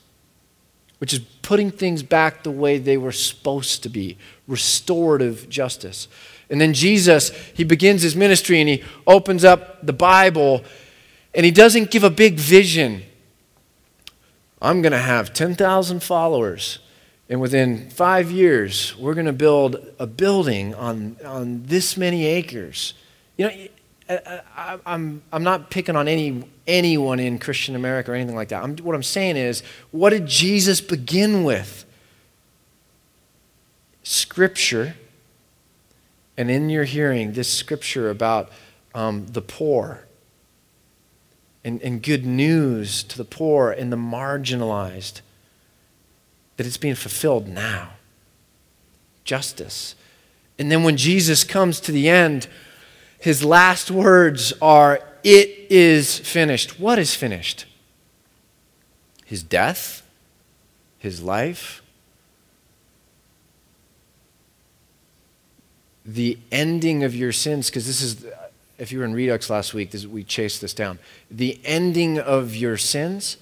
which 1.04 1.12
is 1.12 1.20
putting 1.42 1.70
things 1.70 2.02
back 2.02 2.44
the 2.44 2.50
way 2.50 2.78
they 2.78 2.96
were 2.96 3.12
supposed 3.12 3.84
to 3.84 3.89
be 3.89 4.18
restorative 4.48 5.50
justice. 5.50 6.08
And 6.50 6.62
then 6.62 6.74
Jesus, 6.74 7.32
he 7.54 7.66
begins 7.66 8.04
his 8.04 8.16
ministry 8.16 8.62
and 8.62 8.70
he 8.70 8.82
opens 9.06 9.44
up 9.44 9.86
the 9.86 9.92
Bible 9.92 10.63
and 11.36 11.44
he 11.44 11.52
doesn't 11.52 11.92
give 11.92 12.06
a 12.06 12.10
big 12.10 12.36
vision. 12.36 13.04
I'm 14.62 14.82
going 14.82 14.94
to 14.94 14.98
have 14.98 15.34
10,000 15.34 16.02
followers. 16.02 16.80
And 17.29 17.39
within 17.39 17.89
five 17.89 18.29
years, 18.31 18.95
we're 18.97 19.13
going 19.13 19.25
to 19.25 19.33
build 19.33 19.77
a 19.97 20.05
building 20.05 20.75
on, 20.75 21.17
on 21.25 21.63
this 21.63 21.95
many 21.97 22.25
acres. 22.25 22.93
You 23.38 23.47
know, 23.47 23.67
I, 24.09 24.79
I'm, 24.86 25.23
I'm 25.31 25.43
not 25.43 25.69
picking 25.69 25.95
on 25.95 26.07
any, 26.07 26.43
anyone 26.67 27.19
in 27.19 27.39
Christian 27.39 27.75
America 27.75 28.12
or 28.12 28.15
anything 28.15 28.36
like 28.36 28.49
that. 28.49 28.62
I'm, 28.62 28.75
what 28.77 28.95
I'm 28.95 29.03
saying 29.03 29.38
is, 29.38 29.63
what 29.91 30.09
did 30.09 30.27
Jesus 30.27 30.81
begin 30.81 31.43
with? 31.43 31.86
Scripture. 34.03 34.95
And 36.36 36.51
in 36.51 36.69
your 36.69 36.83
hearing, 36.83 37.33
this 37.33 37.51
scripture 37.51 38.09
about 38.09 38.51
um, 38.93 39.27
the 39.27 39.41
poor 39.41 40.05
and, 41.63 41.81
and 41.81 42.03
good 42.03 42.25
news 42.25 43.03
to 43.03 43.17
the 43.17 43.23
poor 43.23 43.71
and 43.71 43.91
the 43.91 43.97
marginalized, 43.97 45.21
that 46.63 46.67
it's 46.67 46.78
being 46.78 46.95
fulfilled 46.95 47.47
now. 47.47 47.89
Justice. 49.26 49.95
And 50.58 50.71
then 50.71 50.84
when 50.84 50.95
Jesus 50.95 51.43
comes 51.43 51.82
to 51.82 51.91
the 51.91 52.08
end, 52.08 52.47
his 53.19 53.43
last 53.43 53.91
words 53.91 54.54
are, 54.62 55.02
It 55.23 55.67
is 55.69 56.19
finished. 56.19 56.80
What 56.80 56.99
is 56.99 57.15
finished? 57.15 57.65
His 59.26 59.43
death? 59.43 60.08
His 60.99 61.21
life? 61.21 61.82
The 66.06 66.38
ending 66.52 67.04
of 67.04 67.13
your 67.15 67.32
sins, 67.32 67.69
because 67.69 67.88
this 67.88 68.02
is, 68.02 68.26
if 68.78 68.91
you 68.91 68.99
were 68.99 69.06
in 69.06 69.13
Redux 69.13 69.49
last 69.49 69.73
week, 69.73 69.91
this, 69.91 70.06
we 70.06 70.23
chased 70.23 70.62
this 70.62 70.73
down. 70.73 70.99
The 71.30 71.60
ending 71.65 72.19
of 72.19 72.56
your 72.56 72.78
sins 72.78 73.38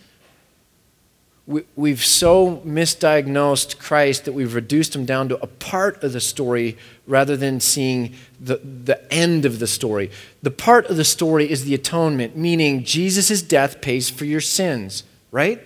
we, 1.48 1.90
have 1.90 2.04
so 2.04 2.58
misdiagnosed 2.66 3.80
Christ 3.80 4.26
that 4.26 4.34
we've 4.34 4.54
reduced 4.54 4.96
him 4.96 5.06
down 5.06 5.30
to 5.30 5.42
a 5.42 5.48
part 5.48 6.04
of 6.04 6.14
the 6.14 6.20
story 6.20 6.78
rather 7.08 7.36
than 7.36 7.60
seeing 7.60 8.16
the, 8.40 8.58
the 8.58 9.12
end 9.12 9.46
of 9.46 9.60
the 9.60 9.68
story. 9.68 10.12
The 10.44 10.52
part 10.52 10.86
of 10.88 10.98
the 10.98 11.04
story 11.04 11.50
is 11.50 11.66
the 11.66 11.74
atonement, 11.74 12.38
meaning 12.38 12.84
Jesus' 12.84 13.42
death 13.42 13.82
pays 13.82 14.10
for 14.10 14.26
your 14.26 14.42
sins, 14.42 15.04
right? 15.32 15.62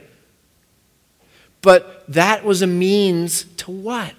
But 1.61 2.05
that 2.07 2.45
was 2.45 2.61
a 2.61 2.67
means 2.67 3.45
to 3.57 3.71
what? 3.71 4.13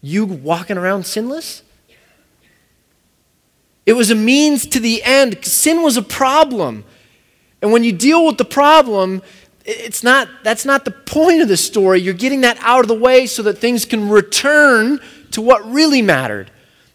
You 0.00 0.26
walking 0.26 0.76
around 0.76 1.06
sinless? 1.06 1.62
It 3.86 3.94
was 3.94 4.10
a 4.10 4.14
means 4.14 4.66
to 4.66 4.80
the 4.80 5.02
end. 5.02 5.44
Sin 5.44 5.82
was 5.82 5.96
a 5.96 6.02
problem. 6.02 6.84
And 7.60 7.72
when 7.72 7.84
you 7.84 7.92
deal 7.92 8.26
with 8.26 8.38
the 8.38 8.44
problem, 8.44 9.22
it's 9.64 10.02
not 10.02 10.28
that's 10.42 10.64
not 10.64 10.84
the 10.84 10.90
point 10.90 11.42
of 11.42 11.48
the 11.48 11.56
story. 11.56 12.00
You're 12.00 12.14
getting 12.14 12.40
that 12.42 12.58
out 12.60 12.80
of 12.80 12.88
the 12.88 12.94
way 12.94 13.26
so 13.26 13.42
that 13.44 13.58
things 13.58 13.84
can 13.84 14.08
return 14.08 15.00
to 15.32 15.40
what 15.40 15.64
really 15.70 16.02
mattered. 16.02 16.50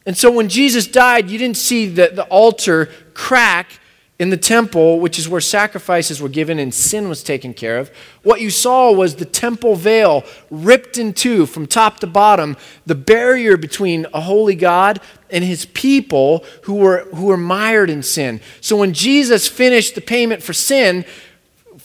And 0.05 0.17
so 0.17 0.31
when 0.31 0.49
jesus 0.49 0.87
died 0.87 1.29
you 1.29 1.37
didn't 1.37 1.57
see 1.57 1.87
the, 1.87 2.11
the 2.13 2.23
altar 2.25 2.89
crack 3.13 3.79
in 4.19 4.29
the 4.31 4.37
temple 4.37 4.99
which 4.99 5.19
is 5.19 5.29
where 5.29 5.41
sacrifices 5.41 6.21
were 6.21 6.29
given 6.29 6.59
and 6.59 6.73
sin 6.73 7.07
was 7.07 7.23
taken 7.23 7.53
care 7.53 7.77
of. 7.77 7.89
What 8.23 8.41
you 8.41 8.49
saw 8.49 8.91
was 8.91 9.15
the 9.15 9.25
temple 9.25 9.75
veil 9.75 10.23
ripped 10.49 10.97
in 10.97 11.13
two 11.13 11.45
from 11.45 11.67
top 11.67 11.99
to 11.99 12.07
bottom 12.07 12.57
the 12.85 12.95
barrier 12.95 13.57
between 13.57 14.07
a 14.13 14.21
holy 14.21 14.55
god 14.55 14.99
and 15.29 15.43
his 15.43 15.65
people 15.65 16.45
who 16.63 16.75
were 16.75 17.05
who 17.13 17.25
were 17.25 17.37
mired 17.37 17.89
in 17.89 18.03
sin. 18.03 18.41
So 18.59 18.77
when 18.77 18.93
jesus 18.93 19.47
finished 19.47 19.95
the 19.95 20.01
payment 20.01 20.43
for 20.43 20.53
sin 20.53 21.05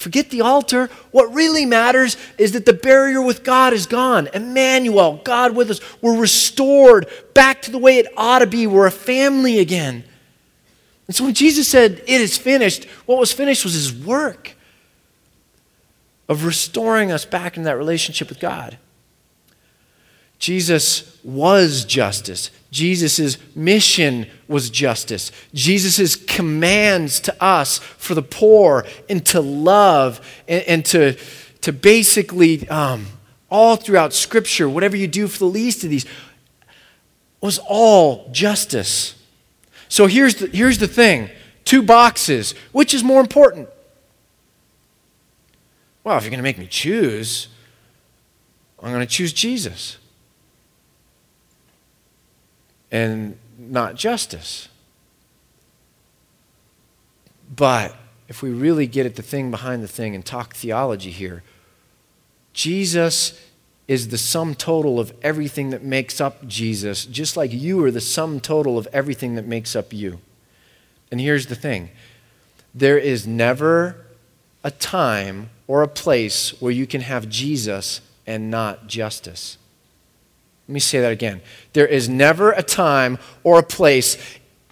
Forget 0.03 0.31
the 0.31 0.41
altar. 0.41 0.91
What 1.13 1.33
really 1.33 1.65
matters 1.65 2.17
is 2.37 2.53
that 2.53 2.67
the 2.67 2.73
barrier 2.73 3.23
with 3.23 3.45
God 3.45 3.73
is 3.73 3.87
gone. 3.87 4.29
Emmanuel, 4.35 5.21
God 5.23 5.55
with 5.55 5.71
us. 5.71 5.81
We're 6.03 6.19
restored 6.19 7.07
back 7.35 7.63
to 7.63 7.71
the 7.71 7.79
way 7.79 7.99
it 7.99 8.13
ought 8.17 8.41
to 8.41 8.47
be. 8.49 8.67
We're 8.67 8.87
a 8.87 8.91
family 8.91 9.61
again. 9.61 10.03
And 11.07 11.15
so 11.15 11.25
when 11.25 11.35
Jesus 11.35 11.69
said, 11.69 12.03
It 12.09 12.21
is 12.21 12.37
finished, 12.37 12.87
what 13.07 13.19
was 13.19 13.33
finished 13.33 13.63
was 13.63 13.75
his 13.75 13.95
work 13.95 14.57
of 16.29 16.45
restoring 16.45 17.13
us 17.13 17.25
back 17.25 17.57
in 17.57 17.63
that 17.63 17.77
relationship 17.77 18.29
with 18.29 18.41
God. 18.41 18.79
Jesus 20.41 21.17
was 21.23 21.85
justice. 21.85 22.51
Jesus' 22.73 23.37
mission 23.55 24.27
was 24.49 24.71
justice. 24.71 25.31
Jesus' 25.53 26.17
commands 26.17 27.21
to 27.21 27.43
us 27.43 27.79
for 27.79 28.15
the 28.15 28.23
poor 28.23 28.87
and 29.11 29.25
to 29.27 29.43
love 29.43 30.27
and, 30.49 30.65
and 30.65 30.85
to, 30.87 31.17
to 31.61 31.73
basically, 31.73 32.67
um, 32.71 33.07
all 33.51 33.77
throughout 33.77 34.15
Scripture, 34.15 34.71
whatever 34.71 34.97
you 34.97 35.07
do 35.07 35.29
for 35.29 35.39
the 35.39 35.45
least 35.45 35.85
of 35.85 35.91
these, 35.91 36.07
was 37.43 37.61
all 37.69 38.31
justice. 38.33 39.17
So 39.91 40.07
here's 40.07 40.37
the, 40.37 40.47
here's 40.47 40.79
the 40.79 40.89
thing 40.89 41.29
two 41.67 41.83
boxes. 41.83 42.55
Which 42.73 42.95
is 42.95 43.05
more 43.05 43.21
important? 43.21 43.69
Well, 46.05 46.17
if 46.17 46.25
you're 46.25 46.31
going 46.31 46.39
to 46.39 46.43
make 46.43 46.59
me 46.59 46.67
choose, 46.67 47.49
I'm 48.83 48.93
going 48.93 49.07
to 49.07 49.13
choose 49.13 49.35
Jesus 49.35 49.99
and 52.93 53.39
not 53.59 53.97
justice. 53.97 54.69
But 57.55 57.97
if 58.29 58.43
we 58.43 58.51
really 58.51 58.87
get 58.87 59.07
at 59.07 59.17
the 59.17 59.23
thing 59.23 59.51
behind 59.51 59.83
the 59.83 59.89
thing 59.89 60.15
and 60.15 60.25
talk 60.25 60.55
theology 60.55 61.11
here, 61.11 61.43
Jesus 62.53 63.41
is 63.89 64.09
the 64.09 64.19
sum 64.19 64.55
total 64.55 65.01
of 65.01 65.13
everything 65.23 65.71
that 65.71 65.83
makes 65.83 66.21
up 66.21 66.47
Jesus, 66.47 67.05
just 67.05 67.37
like 67.37 67.53
you 67.53 67.83
are 67.85 67.91
the 67.91 68.01
sum 68.01 68.41
total 68.41 68.79
of 68.79 68.87
everything 68.93 69.35
that 69.35 69.47
makes 69.47 69.75
up 69.75 69.93
you. 69.93 70.21
And 71.11 71.21
here's 71.21 71.47
the 71.47 71.57
thing 71.57 71.91
there 72.75 72.99
is 72.99 73.27
never 73.27 74.07
a 74.65 74.71
time 74.71 75.51
or 75.67 75.83
a 75.83 75.89
place 75.89 76.61
where 76.61 76.73
you 76.73 76.87
can 76.87 77.01
have 77.03 77.29
Jesus 77.29 78.01
and 78.27 78.51
not 78.51 78.87
justice. 78.87 79.59
Let 80.73 80.77
me 80.77 80.81
say 80.81 81.01
that 81.03 81.13
again. 81.13 81.43
There 81.75 81.87
is 81.87 82.09
never 82.09 82.53
a 82.53 82.63
time 82.63 83.19
or 83.45 83.59
a 83.59 83.63
place 83.63 84.17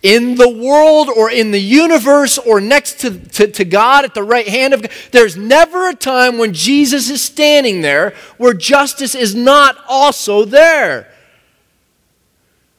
in 0.00 0.36
the 0.36 0.48
world 0.48 1.10
or 1.10 1.30
in 1.30 1.50
the 1.50 1.60
universe 1.60 2.38
or 2.38 2.58
next 2.58 3.00
to, 3.00 3.18
to, 3.18 3.46
to, 3.48 3.66
God 3.66 4.06
at 4.06 4.14
the 4.14 4.22
right 4.22 4.48
hand 4.48 4.72
of 4.72 4.80
God. 4.80 4.90
There's 5.10 5.36
never 5.36 5.90
a 5.90 5.94
time 5.94 6.38
when 6.38 6.54
Jesus 6.54 7.10
is 7.10 7.20
standing 7.20 7.82
there 7.82 8.14
where 8.38 8.54
justice 8.54 9.14
is 9.14 9.34
not 9.34 9.76
also 9.86 10.46
there. 10.46 11.12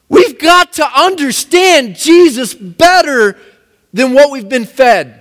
We've 0.09 0.39
got 0.39 0.73
to 0.73 0.99
understand 0.99 1.97
Jesus 1.97 2.55
better 2.55 3.37
than 3.93 4.15
what 4.15 4.31
we've 4.31 4.49
been 4.49 4.65
fed. 4.65 5.20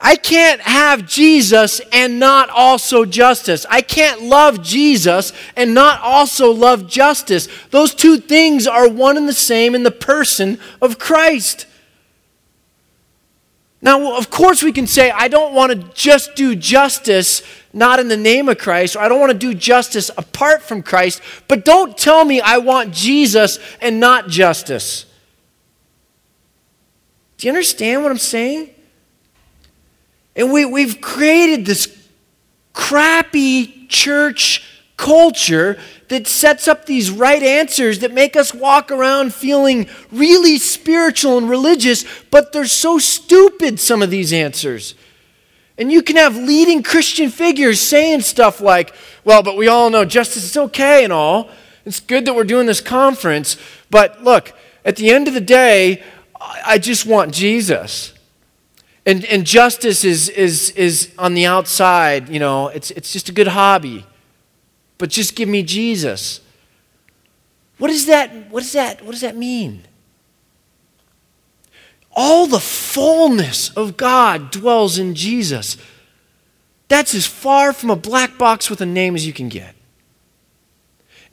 I 0.00 0.14
can't 0.14 0.60
have 0.60 1.06
Jesus 1.06 1.80
and 1.92 2.20
not 2.20 2.50
also 2.50 3.04
justice. 3.04 3.66
I 3.68 3.80
can't 3.80 4.22
love 4.22 4.62
Jesus 4.62 5.32
and 5.56 5.74
not 5.74 6.00
also 6.00 6.52
love 6.52 6.86
justice. 6.86 7.48
Those 7.70 7.94
two 7.94 8.18
things 8.18 8.68
are 8.68 8.88
one 8.88 9.16
and 9.16 9.28
the 9.28 9.32
same 9.32 9.74
in 9.74 9.82
the 9.82 9.90
person 9.90 10.60
of 10.80 10.98
Christ. 11.00 11.66
Now, 13.82 14.16
of 14.16 14.30
course, 14.30 14.62
we 14.62 14.72
can 14.72 14.86
say, 14.86 15.10
I 15.10 15.28
don't 15.28 15.54
want 15.54 15.72
to 15.72 15.78
just 15.94 16.34
do 16.36 16.54
justice 16.54 17.42
not 17.72 18.00
in 18.00 18.08
the 18.08 18.16
name 18.16 18.48
of 18.48 18.58
Christ, 18.58 18.96
or 18.96 19.00
I 19.00 19.08
don't 19.08 19.20
want 19.20 19.32
to 19.32 19.38
do 19.38 19.54
justice 19.54 20.10
apart 20.16 20.62
from 20.62 20.82
Christ, 20.82 21.20
but 21.48 21.64
don't 21.64 21.96
tell 21.96 22.24
me 22.24 22.40
I 22.40 22.58
want 22.58 22.92
Jesus 22.92 23.58
and 23.80 24.00
not 24.00 24.28
justice. 24.28 25.06
Do 27.36 27.46
you 27.46 27.52
understand 27.52 28.02
what 28.02 28.10
I'm 28.10 28.18
saying? 28.18 28.70
And 30.38 30.52
we, 30.52 30.64
we've 30.64 31.00
created 31.00 31.66
this 31.66 31.94
crappy 32.72 33.88
church 33.88 34.64
culture 34.96 35.78
that 36.08 36.26
sets 36.26 36.68
up 36.68 36.86
these 36.86 37.10
right 37.10 37.42
answers 37.42 37.98
that 37.98 38.12
make 38.14 38.36
us 38.36 38.54
walk 38.54 38.90
around 38.90 39.34
feeling 39.34 39.88
really 40.12 40.56
spiritual 40.56 41.38
and 41.38 41.50
religious, 41.50 42.04
but 42.30 42.52
they're 42.52 42.66
so 42.66 42.98
stupid, 42.98 43.80
some 43.80 44.00
of 44.00 44.10
these 44.10 44.32
answers. 44.32 44.94
And 45.76 45.90
you 45.90 46.02
can 46.02 46.16
have 46.16 46.36
leading 46.36 46.82
Christian 46.82 47.30
figures 47.30 47.80
saying 47.80 48.20
stuff 48.20 48.60
like, 48.60 48.94
well, 49.24 49.42
but 49.42 49.56
we 49.56 49.68
all 49.68 49.90
know 49.90 50.04
justice 50.04 50.44
is 50.44 50.56
okay 50.56 51.04
and 51.04 51.12
all. 51.12 51.50
It's 51.84 52.00
good 52.00 52.24
that 52.26 52.34
we're 52.34 52.44
doing 52.44 52.66
this 52.66 52.80
conference, 52.80 53.56
but 53.90 54.22
look, 54.22 54.52
at 54.84 54.96
the 54.96 55.10
end 55.10 55.26
of 55.26 55.34
the 55.34 55.40
day, 55.40 56.02
I 56.40 56.78
just 56.78 57.06
want 57.06 57.34
Jesus. 57.34 58.12
And, 59.08 59.24
and 59.24 59.46
justice 59.46 60.04
is, 60.04 60.28
is, 60.28 60.68
is 60.72 61.14
on 61.16 61.32
the 61.32 61.46
outside, 61.46 62.28
you 62.28 62.38
know, 62.38 62.68
it's, 62.68 62.90
it's 62.90 63.10
just 63.10 63.30
a 63.30 63.32
good 63.32 63.48
hobby. 63.48 64.04
But 64.98 65.08
just 65.08 65.34
give 65.34 65.48
me 65.48 65.62
Jesus. 65.62 66.42
What 67.78 67.90
is 67.90 68.04
that? 68.04 68.50
What 68.50 68.62
is 68.62 68.72
that? 68.72 69.02
What 69.02 69.12
does 69.12 69.22
that 69.22 69.34
mean? 69.34 69.84
All 72.12 72.46
the 72.46 72.60
fullness 72.60 73.70
of 73.70 73.96
God 73.96 74.50
dwells 74.50 74.98
in 74.98 75.14
Jesus. 75.14 75.78
That's 76.88 77.14
as 77.14 77.26
far 77.26 77.72
from 77.72 77.88
a 77.88 77.96
black 77.96 78.36
box 78.36 78.68
with 78.68 78.82
a 78.82 78.86
name 78.86 79.14
as 79.14 79.26
you 79.26 79.32
can 79.32 79.48
get. 79.48 79.74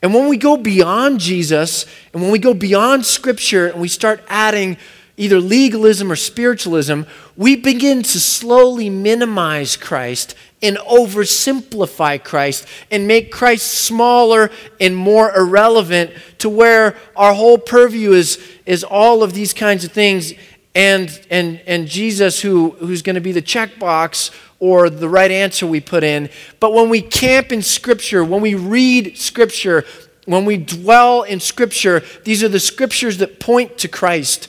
And 0.00 0.14
when 0.14 0.28
we 0.28 0.38
go 0.38 0.56
beyond 0.56 1.20
Jesus, 1.20 1.84
and 2.14 2.22
when 2.22 2.30
we 2.30 2.38
go 2.38 2.54
beyond 2.54 3.04
Scripture, 3.04 3.66
and 3.66 3.82
we 3.82 3.88
start 3.88 4.24
adding 4.28 4.78
either 5.16 5.40
legalism 5.40 6.12
or 6.12 6.16
spiritualism, 6.16 7.02
we 7.36 7.56
begin 7.56 8.02
to 8.02 8.20
slowly 8.20 8.90
minimize 8.90 9.76
Christ 9.76 10.34
and 10.62 10.76
oversimplify 10.78 12.22
Christ 12.22 12.66
and 12.90 13.06
make 13.06 13.32
Christ 13.32 13.66
smaller 13.66 14.50
and 14.80 14.96
more 14.96 15.34
irrelevant 15.34 16.12
to 16.38 16.48
where 16.48 16.96
our 17.14 17.34
whole 17.34 17.58
purview 17.58 18.12
is, 18.12 18.38
is 18.64 18.84
all 18.84 19.22
of 19.22 19.32
these 19.32 19.52
kinds 19.52 19.84
of 19.84 19.92
things 19.92 20.32
and, 20.74 21.26
and, 21.30 21.60
and 21.66 21.86
Jesus 21.86 22.40
who, 22.40 22.70
who's 22.70 23.02
going 23.02 23.14
to 23.14 23.20
be 23.20 23.32
the 23.32 23.42
checkbox 23.42 24.30
or 24.58 24.90
the 24.90 25.08
right 25.08 25.30
answer 25.30 25.66
we 25.66 25.80
put 25.80 26.04
in. 26.04 26.28
But 26.60 26.74
when 26.74 26.90
we 26.90 27.00
camp 27.00 27.52
in 27.52 27.62
Scripture, 27.62 28.22
when 28.24 28.42
we 28.42 28.54
read 28.54 29.16
Scripture, 29.16 29.84
when 30.26 30.44
we 30.44 30.58
dwell 30.58 31.22
in 31.22 31.40
Scripture, 31.40 32.02
these 32.24 32.42
are 32.42 32.48
the 32.48 32.60
Scriptures 32.60 33.18
that 33.18 33.40
point 33.40 33.78
to 33.78 33.88
Christ 33.88 34.48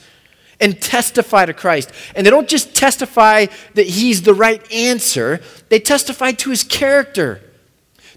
and 0.60 0.82
testify 0.82 1.46
to 1.46 1.54
Christ. 1.54 1.92
And 2.16 2.26
they 2.26 2.32
don't 2.32 2.48
just 2.48 2.76
testify 2.76 3.48
that 3.76 3.88
he's 3.88 4.24
the 4.24 4.34
right 4.34 4.62
answer, 4.72 5.42
they 5.70 5.80
testify 5.80 6.32
to 6.34 6.50
his 6.50 6.64
character. 6.64 7.42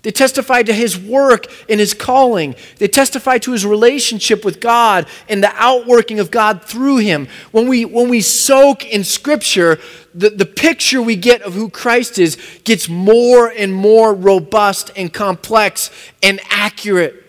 They 0.03 0.11
testify 0.11 0.63
to 0.63 0.73
his 0.73 0.99
work 0.99 1.47
and 1.69 1.79
his 1.79 1.93
calling. 1.93 2.55
They 2.79 2.89
testify 2.89 3.37
to 3.39 3.53
his 3.53 3.67
relationship 3.67 4.47
with 4.47 4.59
God 4.59 5.07
and 5.29 5.43
the 5.43 5.53
outworking 5.57 6.21
of 6.21 6.31
God 6.31 6.65
through 6.65 6.99
him. 6.99 7.29
When 7.51 7.69
we, 7.69 7.85
when 7.85 8.09
we 8.09 8.23
soak 8.23 8.87
in 8.87 9.05
Scripture, 9.05 9.79
the, 10.15 10.31
the 10.31 10.47
picture 10.47 11.03
we 11.03 11.17
get 11.17 11.43
of 11.43 11.53
who 11.53 11.69
Christ 11.69 12.19
is 12.19 12.39
gets 12.65 12.89
more 12.89 13.49
and 13.49 13.75
more 13.75 14.15
robust 14.15 14.91
and 14.97 15.13
complex 15.13 15.91
and 16.23 16.41
accurate. 16.49 17.23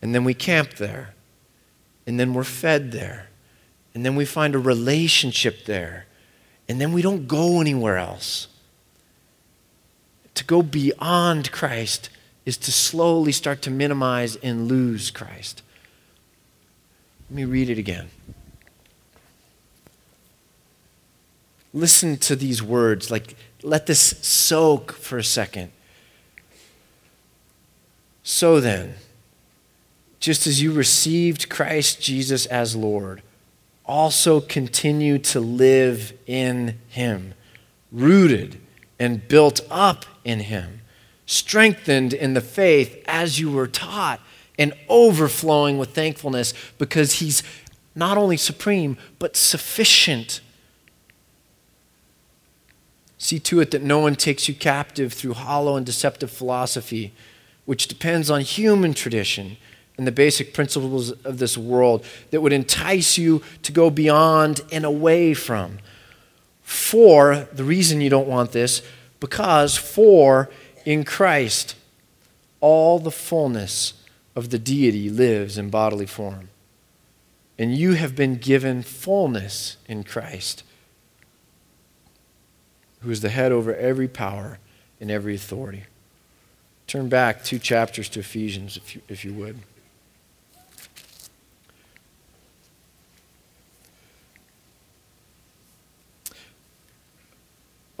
And 0.00 0.12
then 0.12 0.24
we 0.24 0.34
camp 0.34 0.74
there 0.74 1.14
and 2.12 2.20
then 2.20 2.34
we're 2.34 2.44
fed 2.44 2.92
there. 2.92 3.30
And 3.94 4.04
then 4.04 4.16
we 4.16 4.26
find 4.26 4.54
a 4.54 4.58
relationship 4.58 5.64
there. 5.64 6.04
And 6.68 6.78
then 6.78 6.92
we 6.92 7.00
don't 7.00 7.26
go 7.26 7.58
anywhere 7.58 7.96
else. 7.96 8.48
To 10.34 10.44
go 10.44 10.60
beyond 10.60 11.50
Christ 11.52 12.10
is 12.44 12.58
to 12.58 12.70
slowly 12.70 13.32
start 13.32 13.62
to 13.62 13.70
minimize 13.70 14.36
and 14.36 14.68
lose 14.68 15.10
Christ. 15.10 15.62
Let 17.30 17.36
me 17.36 17.44
read 17.46 17.70
it 17.70 17.78
again. 17.78 18.10
Listen 21.72 22.18
to 22.18 22.36
these 22.36 22.62
words. 22.62 23.10
Like, 23.10 23.36
let 23.62 23.86
this 23.86 24.00
soak 24.00 24.92
for 24.92 25.16
a 25.16 25.24
second. 25.24 25.72
So 28.22 28.60
then, 28.60 28.96
just 30.22 30.46
as 30.46 30.62
you 30.62 30.70
received 30.70 31.48
Christ 31.48 32.00
Jesus 32.00 32.46
as 32.46 32.76
Lord, 32.76 33.22
also 33.84 34.40
continue 34.40 35.18
to 35.18 35.40
live 35.40 36.12
in 36.28 36.78
him, 36.86 37.34
rooted 37.90 38.60
and 39.00 39.26
built 39.26 39.60
up 39.68 40.06
in 40.24 40.38
him, 40.38 40.82
strengthened 41.26 42.14
in 42.14 42.34
the 42.34 42.40
faith 42.40 43.02
as 43.08 43.40
you 43.40 43.50
were 43.50 43.66
taught, 43.66 44.20
and 44.56 44.72
overflowing 44.88 45.76
with 45.76 45.92
thankfulness 45.92 46.54
because 46.78 47.14
he's 47.14 47.42
not 47.96 48.16
only 48.16 48.36
supreme, 48.36 48.96
but 49.18 49.36
sufficient. 49.36 50.40
See 53.18 53.40
to 53.40 53.58
it 53.58 53.72
that 53.72 53.82
no 53.82 53.98
one 53.98 54.14
takes 54.14 54.46
you 54.46 54.54
captive 54.54 55.12
through 55.12 55.34
hollow 55.34 55.74
and 55.74 55.84
deceptive 55.84 56.30
philosophy, 56.30 57.12
which 57.64 57.88
depends 57.88 58.30
on 58.30 58.42
human 58.42 58.94
tradition 58.94 59.56
and 59.98 60.06
the 60.06 60.12
basic 60.12 60.54
principles 60.54 61.10
of 61.10 61.38
this 61.38 61.56
world 61.58 62.04
that 62.30 62.40
would 62.40 62.52
entice 62.52 63.18
you 63.18 63.42
to 63.62 63.72
go 63.72 63.90
beyond 63.90 64.60
and 64.72 64.84
away 64.84 65.34
from. 65.34 65.78
For 66.62 67.48
the 67.52 67.64
reason 67.64 68.00
you 68.00 68.10
don't 68.10 68.28
want 68.28 68.52
this, 68.52 68.82
Because, 69.20 69.76
for 69.76 70.50
in 70.84 71.04
Christ, 71.04 71.76
all 72.60 72.98
the 72.98 73.12
fullness 73.12 73.94
of 74.34 74.50
the 74.50 74.58
deity 74.58 75.08
lives 75.08 75.58
in 75.58 75.70
bodily 75.70 76.06
form. 76.06 76.48
And 77.58 77.76
you 77.76 77.92
have 77.92 78.16
been 78.16 78.36
given 78.36 78.82
fullness 78.82 79.76
in 79.86 80.02
Christ, 80.02 80.64
who 83.02 83.10
is 83.10 83.20
the 83.20 83.28
head 83.28 83.52
over 83.52 83.74
every 83.74 84.08
power 84.08 84.58
and 85.00 85.10
every 85.10 85.34
authority. 85.34 85.84
Turn 86.86 87.08
back 87.08 87.44
two 87.44 87.58
chapters 87.60 88.08
to 88.08 88.20
Ephesians, 88.20 88.76
if 88.76 88.96
you, 88.96 89.02
if 89.08 89.24
you 89.24 89.32
would. 89.34 89.60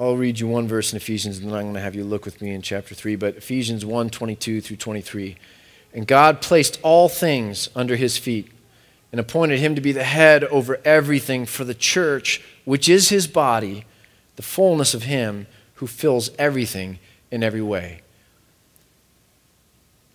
I'll 0.02 0.16
read 0.16 0.40
you 0.40 0.48
one 0.48 0.66
verse 0.66 0.92
in 0.92 0.96
Ephesians, 0.96 1.38
and 1.38 1.46
then 1.46 1.54
I'm 1.54 1.62
going 1.62 1.74
to 1.74 1.80
have 1.80 1.94
you 1.94 2.02
look 2.02 2.24
with 2.24 2.42
me 2.42 2.50
in 2.52 2.60
chapter 2.60 2.92
3. 2.92 3.14
But 3.14 3.36
Ephesians 3.36 3.86
1 3.86 4.10
22 4.10 4.60
through 4.60 4.78
23. 4.78 5.36
And 5.94 6.08
God 6.08 6.40
placed 6.40 6.80
all 6.82 7.08
things 7.08 7.68
under 7.76 7.94
his 7.94 8.18
feet 8.18 8.50
and 9.12 9.20
appointed 9.20 9.60
him 9.60 9.76
to 9.76 9.80
be 9.80 9.92
the 9.92 10.02
head 10.02 10.42
over 10.44 10.80
everything 10.84 11.46
for 11.46 11.62
the 11.62 11.74
church, 11.74 12.42
which 12.64 12.88
is 12.88 13.10
his 13.10 13.28
body, 13.28 13.84
the 14.34 14.42
fullness 14.42 14.92
of 14.92 15.04
him 15.04 15.46
who 15.74 15.86
fills 15.86 16.30
everything 16.36 16.98
in 17.30 17.44
every 17.44 17.62
way. 17.62 18.00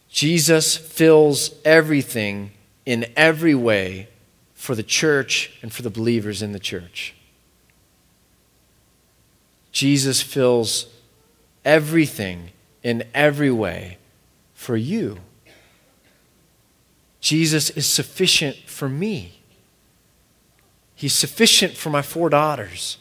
Jesus 0.09 0.75
fills 0.75 1.51
everything 1.63 2.51
in 2.85 3.05
every 3.15 3.55
way 3.55 4.09
for 4.53 4.75
the 4.75 4.83
church 4.83 5.57
and 5.61 5.71
for 5.71 5.81
the 5.81 5.89
believers 5.89 6.41
in 6.41 6.51
the 6.51 6.59
church. 6.59 7.13
Jesus 9.77 10.23
fills 10.23 10.87
everything 11.63 12.49
in 12.81 13.03
every 13.13 13.51
way 13.51 13.99
for 14.55 14.75
you. 14.75 15.19
Jesus 17.21 17.69
is 17.69 17.85
sufficient 17.85 18.55
for 18.65 18.89
me. 18.89 19.37
He's 20.95 21.13
sufficient 21.13 21.77
for 21.77 21.91
my 21.91 22.01
four 22.01 22.27
daughters. 22.27 22.97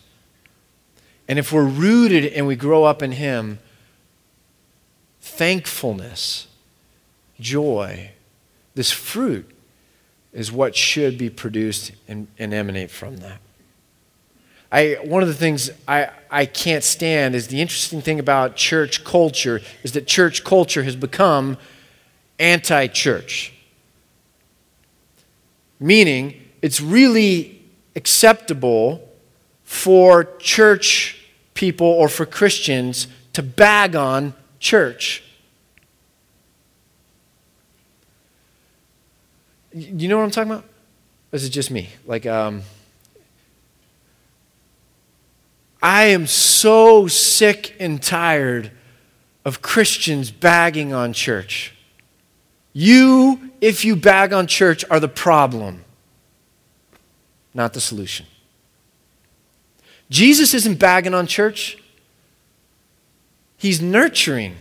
And 1.27 1.39
if 1.39 1.51
we're 1.51 1.65
rooted 1.65 2.27
and 2.35 2.47
we 2.47 2.57
grow 2.57 2.85
up 2.85 3.03
in 3.03 3.13
Him, 3.13 3.59
thankfulness, 5.23 6.47
joy, 7.41 8.11
this 8.75 8.93
fruit 8.93 9.51
is 10.31 10.53
what 10.53 10.77
should 10.77 11.17
be 11.17 11.31
produced 11.31 11.93
and, 12.07 12.27
and 12.39 12.53
emanate 12.53 12.91
from 12.91 13.17
that. 13.17 13.41
I, 14.71 14.99
one 15.05 15.23
of 15.23 15.29
the 15.29 15.35
things 15.35 15.71
I, 15.87 16.11
I 16.31 16.47
can't 16.47 16.83
stand 16.83 17.35
is 17.35 17.49
the 17.49 17.61
interesting 17.61 18.01
thing 18.01 18.19
about 18.19 18.57
church 18.57 19.05
culture 19.05 19.61
is 19.83 19.93
that 19.93 20.07
church 20.07 20.45
culture 20.45 20.83
has 20.83 20.97
become 20.97 21.57
anti 22.39 22.87
church. 22.89 23.53
Meaning, 25.79 26.43
it's 26.63 26.81
really 26.81 27.63
acceptable 27.95 29.09
for 29.63 30.25
church 30.39 31.27
people 31.55 31.87
or 31.87 32.09
for 32.09 32.27
Christians 32.27 33.09
to 33.35 33.43
bag 33.43 33.95
on 33.95 34.35
church. 34.59 35.23
You 39.73 40.09
know 40.09 40.17
what 40.17 40.25
I'm 40.25 40.31
talking 40.31 40.53
about? 40.53 40.65
Or 41.33 41.37
is 41.37 41.45
it 41.45 41.51
just 41.51 41.71
me? 41.71 41.91
Like, 42.07 42.25
um, 42.25 42.63
I 45.83 46.05
am 46.05 46.27
so 46.27 47.07
sick 47.07 47.77
and 47.79 48.03
tired 48.03 48.71
of 49.45 49.63
Christians 49.63 50.31
bagging 50.31 50.93
on 50.93 51.13
church. 51.13 51.75
You, 52.73 53.53
if 53.61 53.85
you 53.85 53.97
bag 53.97 54.33
on 54.33 54.47
church, 54.47 54.85
are 54.91 55.01
the 55.01 55.09
problem, 55.09 55.85
not 57.55 57.73
the 57.73 57.81
solution. 57.81 58.27
Jesus 60.11 60.55
isn't 60.55 60.79
bagging 60.79 61.15
on 61.15 61.27
church, 61.27 61.79
he's 63.57 63.81
nurturing 63.81 64.57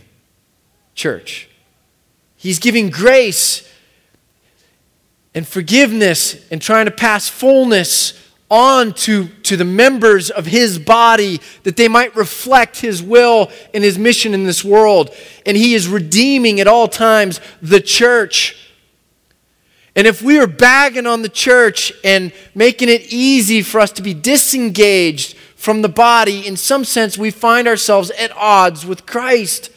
church. 0.94 1.48
He's 2.36 2.58
giving 2.58 2.90
grace 2.90 3.68
and 5.34 5.46
forgiveness 5.46 6.36
and 6.50 6.60
trying 6.62 6.86
to 6.86 6.90
pass 6.90 7.28
fullness 7.28 8.12
on 8.50 8.92
to, 8.92 9.28
to 9.42 9.56
the 9.56 9.64
members 9.64 10.30
of 10.30 10.46
his 10.46 10.78
body 10.78 11.40
that 11.64 11.76
they 11.76 11.88
might 11.88 12.14
reflect 12.14 12.80
his 12.80 13.02
will 13.02 13.50
and 13.74 13.82
his 13.82 13.98
mission 13.98 14.34
in 14.34 14.44
this 14.44 14.64
world. 14.64 15.10
And 15.44 15.56
he 15.56 15.74
is 15.74 15.88
redeeming 15.88 16.60
at 16.60 16.68
all 16.68 16.86
times 16.86 17.40
the 17.60 17.80
church. 17.80 18.56
And 19.96 20.06
if 20.06 20.22
we 20.22 20.38
are 20.38 20.46
bagging 20.46 21.06
on 21.06 21.22
the 21.22 21.28
church 21.28 21.92
and 22.04 22.32
making 22.54 22.88
it 22.88 23.12
easy 23.12 23.62
for 23.62 23.80
us 23.80 23.90
to 23.92 24.02
be 24.02 24.14
disengaged 24.14 25.36
from 25.56 25.82
the 25.82 25.88
body, 25.88 26.46
in 26.46 26.56
some 26.56 26.84
sense, 26.84 27.18
we 27.18 27.30
find 27.30 27.66
ourselves 27.66 28.10
at 28.12 28.30
odds 28.36 28.86
with 28.86 29.06
Christ. 29.06 29.70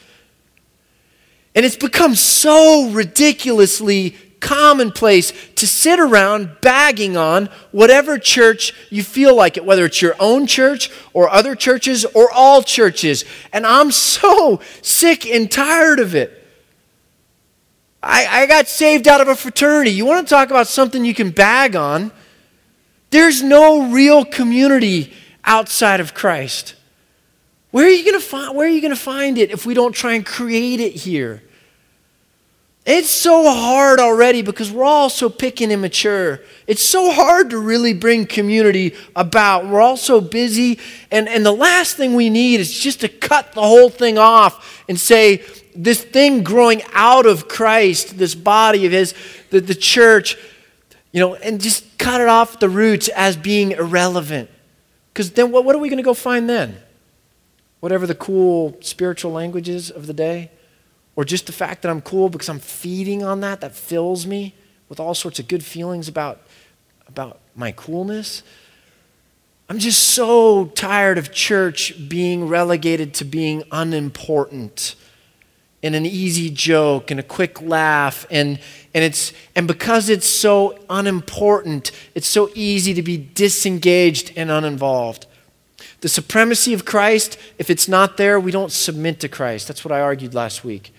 And 1.55 1.65
it's 1.65 1.75
become 1.75 2.13
so 2.15 2.89
ridiculously 2.91 4.15
commonplace 4.39 5.33
to 5.55 5.67
sit 5.67 5.99
around 5.99 6.57
bagging 6.61 7.17
on 7.17 7.49
whatever 7.71 8.17
church 8.17 8.73
you 8.89 9.03
feel 9.03 9.35
like 9.35 9.57
it, 9.57 9.65
whether 9.65 9.85
it's 9.85 10.01
your 10.01 10.15
own 10.19 10.47
church 10.47 10.91
or 11.13 11.29
other 11.29 11.55
churches 11.55 12.05
or 12.05 12.31
all 12.31 12.63
churches. 12.63 13.25
And 13.53 13.65
I'm 13.65 13.91
so 13.91 14.61
sick 14.81 15.25
and 15.25 15.51
tired 15.51 15.99
of 15.99 16.15
it. 16.15 16.35
I, 18.01 18.43
I 18.43 18.45
got 18.45 18.67
saved 18.67 19.07
out 19.07 19.21
of 19.21 19.27
a 19.27 19.35
fraternity. 19.35 19.91
You 19.91 20.05
want 20.05 20.25
to 20.25 20.29
talk 20.29 20.49
about 20.49 20.67
something 20.67 21.03
you 21.03 21.13
can 21.13 21.31
bag 21.31 21.75
on? 21.75 22.11
There's 23.09 23.41
no 23.41 23.91
real 23.91 24.23
community 24.23 25.13
outside 25.43 25.99
of 25.99 26.13
Christ. 26.13 26.75
Where 27.71 27.85
are 27.85 27.89
you 27.89 28.03
going 28.03 28.19
to 28.19 28.25
find 28.25 28.55
where 28.55 28.67
are 28.67 28.71
you 28.71 28.81
going 28.81 28.93
to 28.93 28.99
find 28.99 29.37
it 29.37 29.51
if 29.51 29.65
we 29.65 29.73
don't 29.73 29.93
try 29.93 30.13
and 30.13 30.25
create 30.25 30.79
it 30.79 30.93
here? 30.93 31.43
It's 32.91 33.11
so 33.11 33.43
hard 33.43 33.99
already 33.99 34.41
because 34.41 34.71
we're 34.71 34.83
all 34.83 35.11
so 35.11 35.29
picky 35.29 35.63
and 35.63 35.71
immature. 35.71 36.39
It's 36.65 36.81
so 36.81 37.11
hard 37.11 37.51
to 37.51 37.59
really 37.59 37.93
bring 37.93 38.25
community 38.25 38.95
about. 39.15 39.67
We're 39.67 39.79
all 39.79 39.95
so 39.95 40.19
busy. 40.19 40.79
And, 41.11 41.29
and 41.29 41.45
the 41.45 41.51
last 41.51 41.97
thing 41.97 42.15
we 42.15 42.31
need 42.31 42.59
is 42.59 42.79
just 42.79 43.01
to 43.01 43.07
cut 43.07 43.51
the 43.51 43.61
whole 43.61 43.91
thing 43.91 44.17
off 44.17 44.83
and 44.89 44.99
say, 44.99 45.43
this 45.75 46.03
thing 46.03 46.41
growing 46.41 46.81
out 46.93 47.27
of 47.27 47.47
Christ, 47.47 48.17
this 48.17 48.33
body 48.33 48.87
of 48.87 48.91
His, 48.91 49.13
the, 49.51 49.61
the 49.61 49.75
church, 49.75 50.35
you 51.11 51.19
know, 51.19 51.35
and 51.35 51.61
just 51.61 51.95
cut 51.99 52.21
it 52.21 52.27
off 52.27 52.59
the 52.59 52.69
roots 52.69 53.07
as 53.09 53.37
being 53.37 53.73
irrelevant. 53.73 54.49
Because 55.13 55.29
then 55.33 55.51
what, 55.51 55.63
what 55.63 55.75
are 55.75 55.79
we 55.79 55.89
going 55.89 55.97
to 55.97 56.03
go 56.03 56.15
find 56.15 56.49
then? 56.49 56.75
Whatever 57.81 58.07
the 58.07 58.15
cool 58.15 58.77
spiritual 58.81 59.31
languages 59.31 59.91
of 59.91 60.07
the 60.07 60.13
day? 60.13 60.49
Or 61.19 61.25
just 61.25 61.47
the 61.47 61.51
fact 61.51 61.81
that 61.81 61.89
I'm 61.89 61.99
cool 61.99 62.29
because 62.29 62.47
I'm 62.47 62.59
feeding 62.59 63.23
on 63.23 63.41
that, 63.41 63.59
that 63.59 63.75
fills 63.75 64.25
me 64.25 64.55
with 64.87 65.01
all 65.01 65.13
sorts 65.13 65.37
of 65.37 65.49
good 65.49 65.65
feelings 65.65 66.07
about, 66.07 66.39
about 67.09 67.41
my 67.57 67.73
coolness. 67.73 68.41
I'm 69.67 69.79
just 69.79 70.01
so 70.01 70.67
tired 70.67 71.17
of 71.17 71.33
church 71.33 72.07
being 72.07 72.47
relegated 72.47 73.13
to 73.15 73.25
being 73.25 73.63
unimportant 73.69 74.95
and 75.83 75.93
an 75.93 76.05
easy 76.05 76.49
joke 76.49 77.11
and 77.11 77.19
a 77.19 77.23
quick 77.23 77.61
laugh 77.61 78.25
and 78.31 78.57
and 78.93 79.03
it's 79.03 79.33
and 79.57 79.67
because 79.67 80.07
it's 80.07 80.25
so 80.25 80.79
unimportant 80.89 81.91
it's 82.15 82.29
so 82.29 82.49
easy 82.55 82.93
to 82.93 83.01
be 83.01 83.17
disengaged 83.17 84.31
and 84.37 84.49
uninvolved. 84.49 85.25
The 85.99 86.07
supremacy 86.07 86.73
of 86.73 86.85
Christ 86.85 87.37
if 87.57 87.69
it's 87.69 87.89
not 87.89 88.15
there 88.15 88.39
we 88.39 88.51
don't 88.51 88.71
submit 88.71 89.19
to 89.19 89.27
Christ. 89.27 89.67
That's 89.67 89.83
what 89.83 89.91
I 89.91 89.99
argued 89.99 90.33
last 90.33 90.63
week 90.63 90.93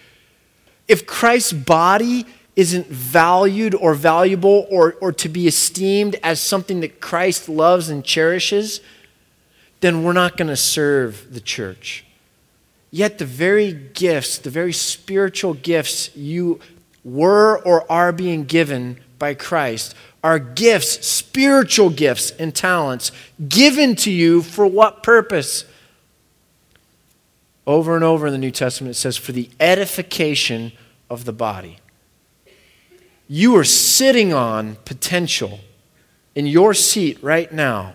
if 0.90 1.06
Christ's 1.06 1.52
body 1.52 2.26
isn't 2.56 2.88
valued 2.88 3.74
or 3.76 3.94
valuable 3.94 4.66
or, 4.70 4.94
or 5.00 5.12
to 5.12 5.28
be 5.28 5.46
esteemed 5.46 6.16
as 6.22 6.40
something 6.40 6.80
that 6.80 7.00
Christ 7.00 7.48
loves 7.48 7.88
and 7.88 8.04
cherishes, 8.04 8.80
then 9.80 10.02
we're 10.02 10.12
not 10.12 10.36
going 10.36 10.48
to 10.48 10.56
serve 10.56 11.32
the 11.32 11.40
church. 11.40 12.04
Yet, 12.90 13.18
the 13.18 13.24
very 13.24 13.72
gifts, 13.72 14.36
the 14.36 14.50
very 14.50 14.72
spiritual 14.72 15.54
gifts 15.54 16.14
you 16.16 16.58
were 17.04 17.58
or 17.62 17.90
are 17.90 18.10
being 18.12 18.44
given 18.44 18.98
by 19.18 19.34
Christ 19.34 19.94
are 20.24 20.40
gifts, 20.40 21.06
spiritual 21.06 21.88
gifts 21.88 22.32
and 22.32 22.52
talents 22.52 23.12
given 23.48 23.94
to 23.96 24.10
you 24.10 24.42
for 24.42 24.66
what 24.66 25.04
purpose? 25.04 25.64
Over 27.66 27.94
and 27.94 28.02
over 28.02 28.26
in 28.26 28.32
the 28.32 28.38
New 28.38 28.50
Testament, 28.50 28.96
it 28.96 28.98
says, 28.98 29.16
for 29.16 29.30
the 29.30 29.48
edification 29.60 30.72
of 31.10 31.24
the 31.24 31.32
body. 31.32 31.78
You 33.28 33.56
are 33.56 33.64
sitting 33.64 34.32
on 34.32 34.76
potential 34.84 35.60
in 36.34 36.46
your 36.46 36.72
seat 36.72 37.18
right 37.22 37.52
now 37.52 37.94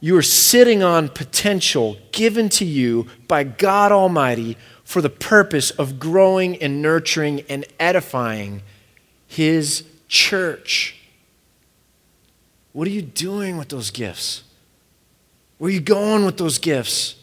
You 0.00 0.16
are 0.16 0.22
sitting 0.22 0.82
on 0.82 1.08
potential 1.08 1.96
given 2.12 2.48
to 2.50 2.64
you 2.64 3.08
by 3.26 3.42
God 3.42 3.90
Almighty 3.90 4.56
for 4.84 5.02
the 5.02 5.10
purpose 5.10 5.70
of 5.72 5.98
growing 5.98 6.56
and 6.62 6.80
nurturing 6.80 7.40
and 7.48 7.64
edifying 7.80 8.62
His 9.26 9.84
church. 10.06 10.96
What 12.72 12.86
are 12.86 12.92
you 12.92 13.02
doing 13.02 13.56
with 13.58 13.70
those 13.70 13.90
gifts? 13.90 14.44
Where 15.58 15.68
are 15.68 15.74
you 15.74 15.80
going 15.80 16.24
with 16.24 16.36
those 16.36 16.58
gifts? 16.58 17.16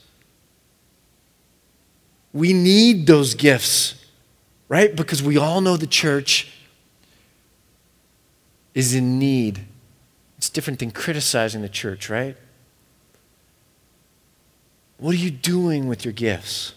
We 2.33 2.51
need 2.51 3.07
those 3.07 3.33
gifts, 3.33 4.04
right? 4.67 4.95
Because 4.95 5.21
we 5.21 5.37
all 5.37 5.61
know 5.61 5.77
the 5.77 5.87
church 5.87 6.51
is 8.73 8.93
in 8.93 9.19
need. 9.19 9.65
It's 10.37 10.49
different 10.49 10.79
than 10.79 10.91
criticizing 10.91 11.61
the 11.61 11.69
church, 11.69 12.09
right? 12.09 12.35
What 14.97 15.13
are 15.13 15.17
you 15.17 15.31
doing 15.31 15.87
with 15.87 16.05
your 16.05 16.13
gifts? 16.13 16.73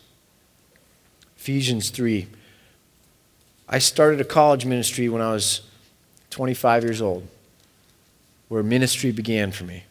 Ephesians 1.37 1.91
3. 1.91 2.27
I 3.69 3.79
started 3.79 4.21
a 4.21 4.25
college 4.25 4.65
ministry 4.65 5.09
when 5.09 5.23
I 5.23 5.33
was 5.33 5.63
25 6.31 6.85
years 6.85 7.03
old, 7.03 7.27
where 8.49 8.63
ministry 8.63 9.13
began 9.13 9.53
for 9.53 9.65
me. 9.65 9.85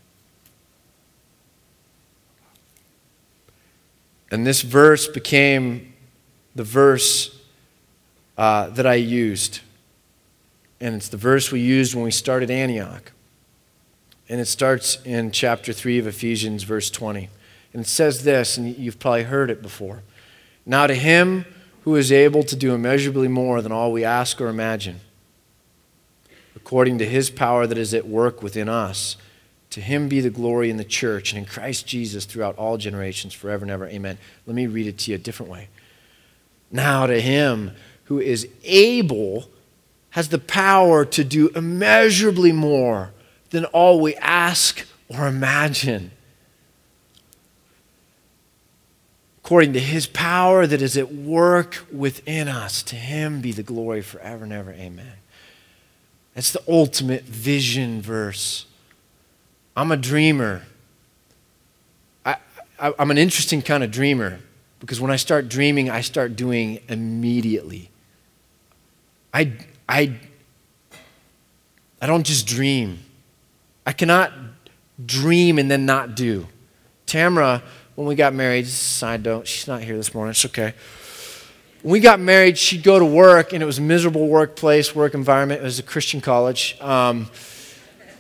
And 4.30 4.46
this 4.46 4.62
verse 4.62 5.08
became 5.08 5.94
the 6.56 6.64
verse 6.64 7.37
uh, 8.38 8.70
that 8.70 8.86
I 8.86 8.96
used. 8.96 9.62
And 10.80 10.96
it's 10.96 11.10
the 11.10 11.18
verse 11.18 11.52
we 11.52 11.60
used 11.60 11.96
when 11.96 12.04
we 12.04 12.12
started 12.12 12.52
Antioch. 12.52 13.12
And 14.30 14.40
it 14.40 14.46
starts 14.46 15.00
in 15.06 15.32
chapter 15.32 15.74
3 15.74 16.00
of 16.00 16.08
Ephesians, 16.08 16.64
verse 16.64 16.90
20. 16.90 17.30
And 17.74 17.82
it 17.82 17.88
says 17.88 18.24
this, 18.24 18.58
and 18.58 18.76
you've 18.78 19.00
probably 19.00 19.24
heard 19.24 19.50
it 19.50 19.62
before. 19.62 20.04
Now 20.66 20.88
to 20.88 20.96
him 20.96 21.46
who 21.84 21.96
is 21.96 22.12
able 22.12 22.44
to 22.44 22.56
do 22.56 22.74
immeasurably 22.74 23.30
more 23.30 23.62
than 23.62 23.72
all 23.72 23.92
we 23.92 24.04
ask 24.04 24.42
or 24.42 24.50
imagine, 24.50 25.00
according 26.56 26.98
to 26.98 27.06
his 27.06 27.30
power 27.30 27.66
that 27.66 27.78
is 27.78 27.94
at 27.94 28.08
work 28.08 28.44
within 28.44 28.68
us, 28.68 29.16
to 29.70 29.82
him 29.82 30.10
be 30.10 30.20
the 30.20 30.30
glory 30.30 30.70
in 30.70 30.78
the 30.78 30.84
church 30.84 31.32
and 31.32 31.40
in 31.40 31.46
Christ 31.46 31.88
Jesus 31.88 32.26
throughout 32.26 32.58
all 32.58 32.78
generations, 32.78 33.34
forever 33.34 33.64
and 33.64 33.72
ever. 33.72 33.88
Amen. 33.88 34.18
Let 34.46 34.56
me 34.56 34.68
read 34.68 34.88
it 34.88 34.98
to 35.00 35.12
you 35.12 35.16
a 35.16 35.20
different 35.20 35.52
way. 35.52 35.70
Now 36.72 37.06
to 37.06 37.22
him 37.22 37.72
who 38.08 38.20
is 38.20 38.48
able, 38.64 39.50
has 40.12 40.30
the 40.30 40.40
power 40.40 41.06
to 41.06 41.24
do 41.24 41.50
immeasurably 41.50 42.52
more 42.52 43.12
than 43.50 43.66
all 43.66 44.00
we 44.00 44.16
ask 44.16 44.86
or 45.10 45.28
imagine. 45.28 46.12
According 49.44 49.74
to 49.74 49.80
his 49.80 50.08
power 50.08 50.68
that 50.68 50.82
is 50.82 50.98
at 50.98 51.14
work 51.14 51.86
within 51.92 52.48
us, 52.48 52.84
to 52.84 52.96
him 52.96 53.42
be 53.42 53.52
the 53.52 53.64
glory 53.64 54.02
forever 54.02 54.44
and 54.44 54.54
ever. 54.54 54.72
Amen. 54.72 55.14
That's 56.34 56.52
the 56.52 56.62
ultimate 56.68 57.24
vision 57.24 58.02
verse. 58.02 58.66
I'm 59.76 59.92
a 59.92 59.98
dreamer. 59.98 60.64
I, 62.26 62.38
I, 62.80 62.94
am 63.00 63.12
an 63.12 63.18
interesting 63.18 63.62
kind 63.62 63.84
of 63.84 63.92
dreamer 63.92 64.40
because 64.80 65.00
when 65.00 65.12
I 65.12 65.16
start 65.16 65.50
dreaming, 65.50 65.90
I 65.90 66.02
start 66.02 66.36
doing 66.36 66.80
immediately. 66.90 67.90
I, 69.34 69.54
I, 69.88 70.14
I 72.02 72.08
don't 72.08 72.26
just 72.26 72.48
dream. 72.48 73.00
I 73.86 73.94
cannot 73.94 74.32
dream 75.06 75.60
and 75.60 75.70
then 75.70 75.86
not 75.86 76.16
do. 76.16 76.48
Tamara, 77.06 77.64
when 77.96 78.08
we 78.08 78.16
got 78.16 78.34
married, 78.34 78.68
side 78.68 79.24
note, 79.24 79.48
she's 79.48 79.68
not 79.68 79.82
here 79.82 79.96
this 79.98 80.14
morning, 80.14 80.32
it's 80.32 80.46
okay. 80.46 80.74
When 81.84 81.94
we 81.94 82.00
got 82.00 82.20
married, 82.20 82.58
she'd 82.58 82.84
go 82.84 83.00
to 83.00 83.06
work, 83.06 83.54
and 83.54 83.64
it 83.64 83.66
was 83.66 83.78
a 83.78 83.82
miserable 83.82 84.28
workplace, 84.28 84.94
work 84.96 85.14
environment. 85.14 85.62
It 85.62 85.64
was 85.64 85.80
a 85.80 85.84
Christian 85.84 86.22
college. 86.22 86.76
Um, 86.82 87.30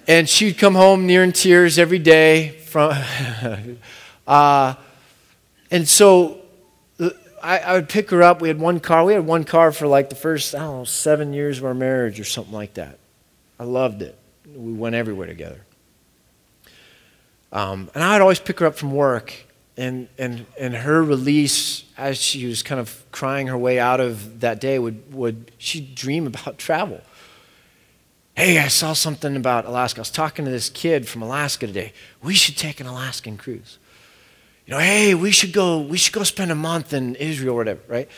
and 0.07 0.29
she'd 0.29 0.57
come 0.57 0.75
home 0.75 1.05
near 1.05 1.23
in 1.23 1.33
tears 1.33 1.77
every 1.77 1.99
day 1.99 2.59
from. 2.59 2.93
uh, 4.27 4.75
and 5.69 5.87
so 5.87 6.41
I, 7.41 7.59
I, 7.59 7.73
would 7.73 7.89
pick 7.89 8.09
her 8.11 8.23
up. 8.23 8.41
We 8.41 8.47
had 8.47 8.59
one 8.59 8.79
car. 8.79 9.05
We 9.05 9.13
had 9.13 9.25
one 9.25 9.43
car 9.43 9.71
for 9.71 9.88
like 9.88 10.09
the 10.09 10.15
first, 10.15 10.55
I 10.55 10.59
don't 10.59 10.79
know, 10.79 10.83
seven 10.83 11.33
years 11.33 11.59
of 11.59 11.65
our 11.65 11.73
marriage 11.73 12.19
or 12.19 12.23
something 12.23 12.53
like 12.53 12.75
that. 12.75 12.97
I 13.59 13.63
loved 13.63 14.01
it. 14.01 14.17
We 14.55 14.73
went 14.73 14.95
everywhere 14.95 15.27
together. 15.27 15.61
Um, 17.51 17.89
and 17.93 18.03
I'd 18.03 18.21
always 18.21 18.39
pick 18.39 18.59
her 18.59 18.65
up 18.65 18.75
from 18.75 18.91
work. 18.91 19.33
And, 19.77 20.07
and, 20.17 20.47
and 20.59 20.75
her 20.75 21.03
release, 21.03 21.83
as 21.97 22.17
she 22.17 22.47
was 22.47 22.63
kind 22.63 22.81
of 22.81 23.05
crying 23.11 23.47
her 23.47 23.57
way 23.57 23.79
out 23.79 23.99
of 23.99 24.39
that 24.39 24.59
day, 24.59 24.79
would, 24.79 25.13
would 25.13 25.51
she'd 25.59 25.93
dream 25.93 26.25
about 26.25 26.57
travel. 26.57 27.01
Hey, 28.35 28.59
I 28.59 28.67
saw 28.67 28.93
something 28.93 29.35
about 29.35 29.65
Alaska. 29.65 29.99
I 29.99 30.01
was 30.01 30.11
talking 30.11 30.45
to 30.45 30.51
this 30.51 30.69
kid 30.69 31.07
from 31.07 31.21
Alaska 31.21 31.67
today. 31.67 31.93
We 32.21 32.33
should 32.35 32.57
take 32.57 32.79
an 32.79 32.88
Alaskan 32.88 33.38
cruise. 33.38 33.77
You 34.68 34.74
know, 34.74 34.80
hey, 34.80 35.15
we 35.15 35.32
should 35.32 35.53
go, 35.53 35.80
we 35.80 35.97
should 35.97 36.13
go 36.13 36.24
spend 36.24 36.51
a 36.51 36.55
month 36.55 36.91
in 36.91 37.15
Israel 37.15 37.55
or 37.55 37.57
whatever, 37.57 37.80
right? 37.88 38.09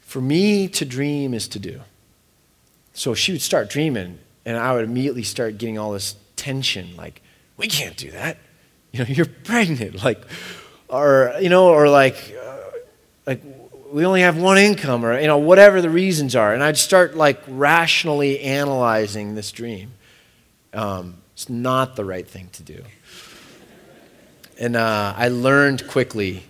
For 0.00 0.20
me 0.20 0.68
to 0.68 0.84
dream 0.84 1.32
is 1.32 1.48
to 1.48 1.58
do. 1.58 1.80
So 2.92 3.14
she 3.14 3.32
would 3.32 3.40
start 3.40 3.70
dreaming, 3.70 4.18
and 4.44 4.58
I 4.58 4.74
would 4.74 4.84
immediately 4.84 5.22
start 5.22 5.56
getting 5.56 5.78
all 5.78 5.92
this 5.92 6.16
tension, 6.36 6.94
like, 6.96 7.22
we 7.56 7.66
can't 7.66 7.96
do 7.96 8.10
that. 8.10 8.36
You 8.92 9.00
know, 9.00 9.06
you're 9.08 9.26
pregnant, 9.26 10.04
like, 10.04 10.22
or, 10.88 11.34
you 11.40 11.48
know, 11.48 11.68
or 11.68 11.88
like, 11.88 12.36
uh, 12.38 12.58
like, 13.26 13.42
we 13.90 14.04
only 14.04 14.20
have 14.20 14.36
one 14.36 14.58
income 14.58 15.04
or 15.04 15.20
you 15.20 15.28
know 15.28 15.38
whatever 15.38 15.80
the 15.80 15.88
reasons 15.88 16.34
are 16.34 16.52
and 16.52 16.64
i'd 16.64 16.76
start 16.76 17.14
like 17.14 17.40
rationally 17.46 18.40
analyzing 18.40 19.36
this 19.36 19.52
dream 19.52 19.92
um, 20.72 21.18
it's 21.32 21.48
not 21.48 21.94
the 21.94 22.04
right 22.04 22.26
thing 22.26 22.48
to 22.52 22.64
do 22.64 22.82
and 24.58 24.76
uh, 24.76 25.14
i 25.16 25.28
learned 25.28 25.86
quickly 25.88 26.44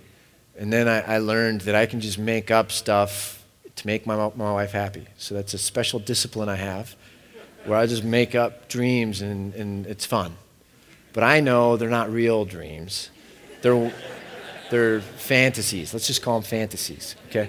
and 0.56 0.72
then 0.72 0.86
I, 0.86 1.14
I, 1.14 1.18
learned 1.18 1.62
that 1.62 1.74
i 1.74 1.86
can 1.86 2.00
just 2.00 2.18
make 2.18 2.50
up 2.50 2.70
stuff 2.70 3.44
to 3.76 3.86
make 3.86 4.06
my, 4.06 4.16
my 4.36 4.52
wife 4.52 4.72
happy 4.72 5.06
so 5.16 5.34
that's 5.34 5.54
a 5.54 5.58
special 5.58 5.98
discipline 5.98 6.48
i 6.48 6.56
have 6.56 6.94
where 7.64 7.78
i 7.78 7.86
just 7.86 8.04
make 8.04 8.34
up 8.34 8.68
dreams 8.68 9.20
and, 9.20 9.54
and 9.54 9.86
it's 9.86 10.06
fun 10.06 10.36
but 11.12 11.24
i 11.24 11.40
know 11.40 11.76
they're 11.76 11.88
not 11.88 12.10
real 12.10 12.44
dreams 12.44 13.10
they're 13.62 13.92
they're 14.70 15.00
fantasies. 15.00 15.92
Let's 15.92 16.06
just 16.06 16.22
call 16.22 16.40
them 16.40 16.42
fantasies, 16.42 17.16
okay? 17.28 17.48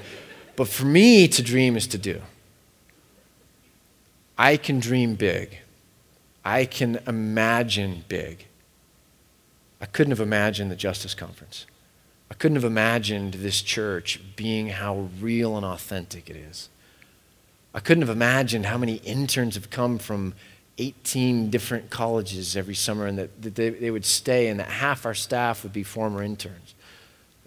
But 0.55 0.67
for 0.67 0.85
me 0.85 1.27
to 1.29 1.41
dream 1.41 1.75
is 1.75 1.87
to 1.87 1.97
do. 1.97 2.21
I 4.37 4.57
can 4.57 4.79
dream 4.79 5.15
big. 5.15 5.57
I 6.43 6.65
can 6.65 6.99
imagine 7.07 8.03
big. 8.07 8.45
I 9.81 9.85
couldn't 9.85 10.11
have 10.11 10.21
imagined 10.21 10.71
the 10.71 10.75
Justice 10.75 11.13
Conference. 11.13 11.65
I 12.31 12.33
couldn't 12.33 12.55
have 12.55 12.63
imagined 12.63 13.35
this 13.35 13.61
church 13.61 14.19
being 14.35 14.69
how 14.69 15.09
real 15.19 15.57
and 15.57 15.65
authentic 15.65 16.29
it 16.29 16.35
is. 16.35 16.69
I 17.73 17.79
couldn't 17.81 18.01
have 18.01 18.15
imagined 18.15 18.65
how 18.65 18.77
many 18.77 18.95
interns 18.95 19.55
have 19.55 19.69
come 19.69 19.97
from 19.97 20.33
18 20.77 21.49
different 21.49 21.89
colleges 21.89 22.57
every 22.57 22.75
summer 22.75 23.05
and 23.05 23.17
that, 23.17 23.41
that 23.41 23.55
they, 23.55 23.69
they 23.69 23.91
would 23.91 24.05
stay 24.05 24.47
and 24.47 24.59
that 24.59 24.67
half 24.67 25.05
our 25.05 25.13
staff 25.13 25.63
would 25.63 25.73
be 25.73 25.83
former 25.83 26.23
interns. 26.23 26.73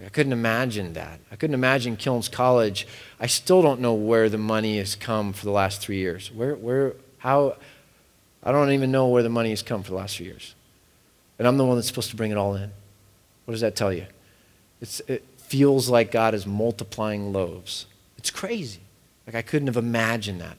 I 0.04 0.10
couldn't 0.10 0.32
imagine 0.32 0.92
that. 0.92 1.18
I 1.32 1.36
couldn't 1.36 1.54
imagine 1.54 1.96
Kilns 1.96 2.28
College. 2.28 2.86
I 3.18 3.26
still 3.26 3.62
don't 3.62 3.80
know 3.80 3.94
where 3.94 4.28
the 4.28 4.38
money 4.38 4.78
has 4.78 4.94
come 4.94 5.32
for 5.32 5.44
the 5.44 5.50
last 5.50 5.80
three 5.80 5.96
years. 5.96 6.30
Where, 6.30 6.54
where, 6.54 6.94
how, 7.18 7.56
I 8.44 8.52
don't 8.52 8.70
even 8.70 8.92
know 8.92 9.08
where 9.08 9.24
the 9.24 9.28
money 9.28 9.50
has 9.50 9.62
come 9.62 9.82
for 9.82 9.90
the 9.90 9.96
last 9.96 10.16
few 10.16 10.26
years. 10.26 10.54
And 11.38 11.46
I'm 11.46 11.56
the 11.56 11.64
one 11.64 11.76
that's 11.76 11.86
supposed 11.86 12.10
to 12.10 12.16
bring 12.16 12.30
it 12.30 12.36
all 12.36 12.54
in. 12.54 12.70
What 13.44 13.52
does 13.52 13.60
that 13.60 13.76
tell 13.76 13.92
you? 13.92 14.06
It's, 14.80 15.00
it 15.00 15.24
feels 15.36 15.88
like 15.88 16.10
God 16.10 16.34
is 16.34 16.46
multiplying 16.46 17.32
loaves. 17.32 17.86
It's 18.16 18.30
crazy. 18.30 18.80
Like 19.26 19.34
I 19.34 19.42
couldn't 19.42 19.68
have 19.68 19.76
imagined 19.76 20.40
that. 20.40 20.56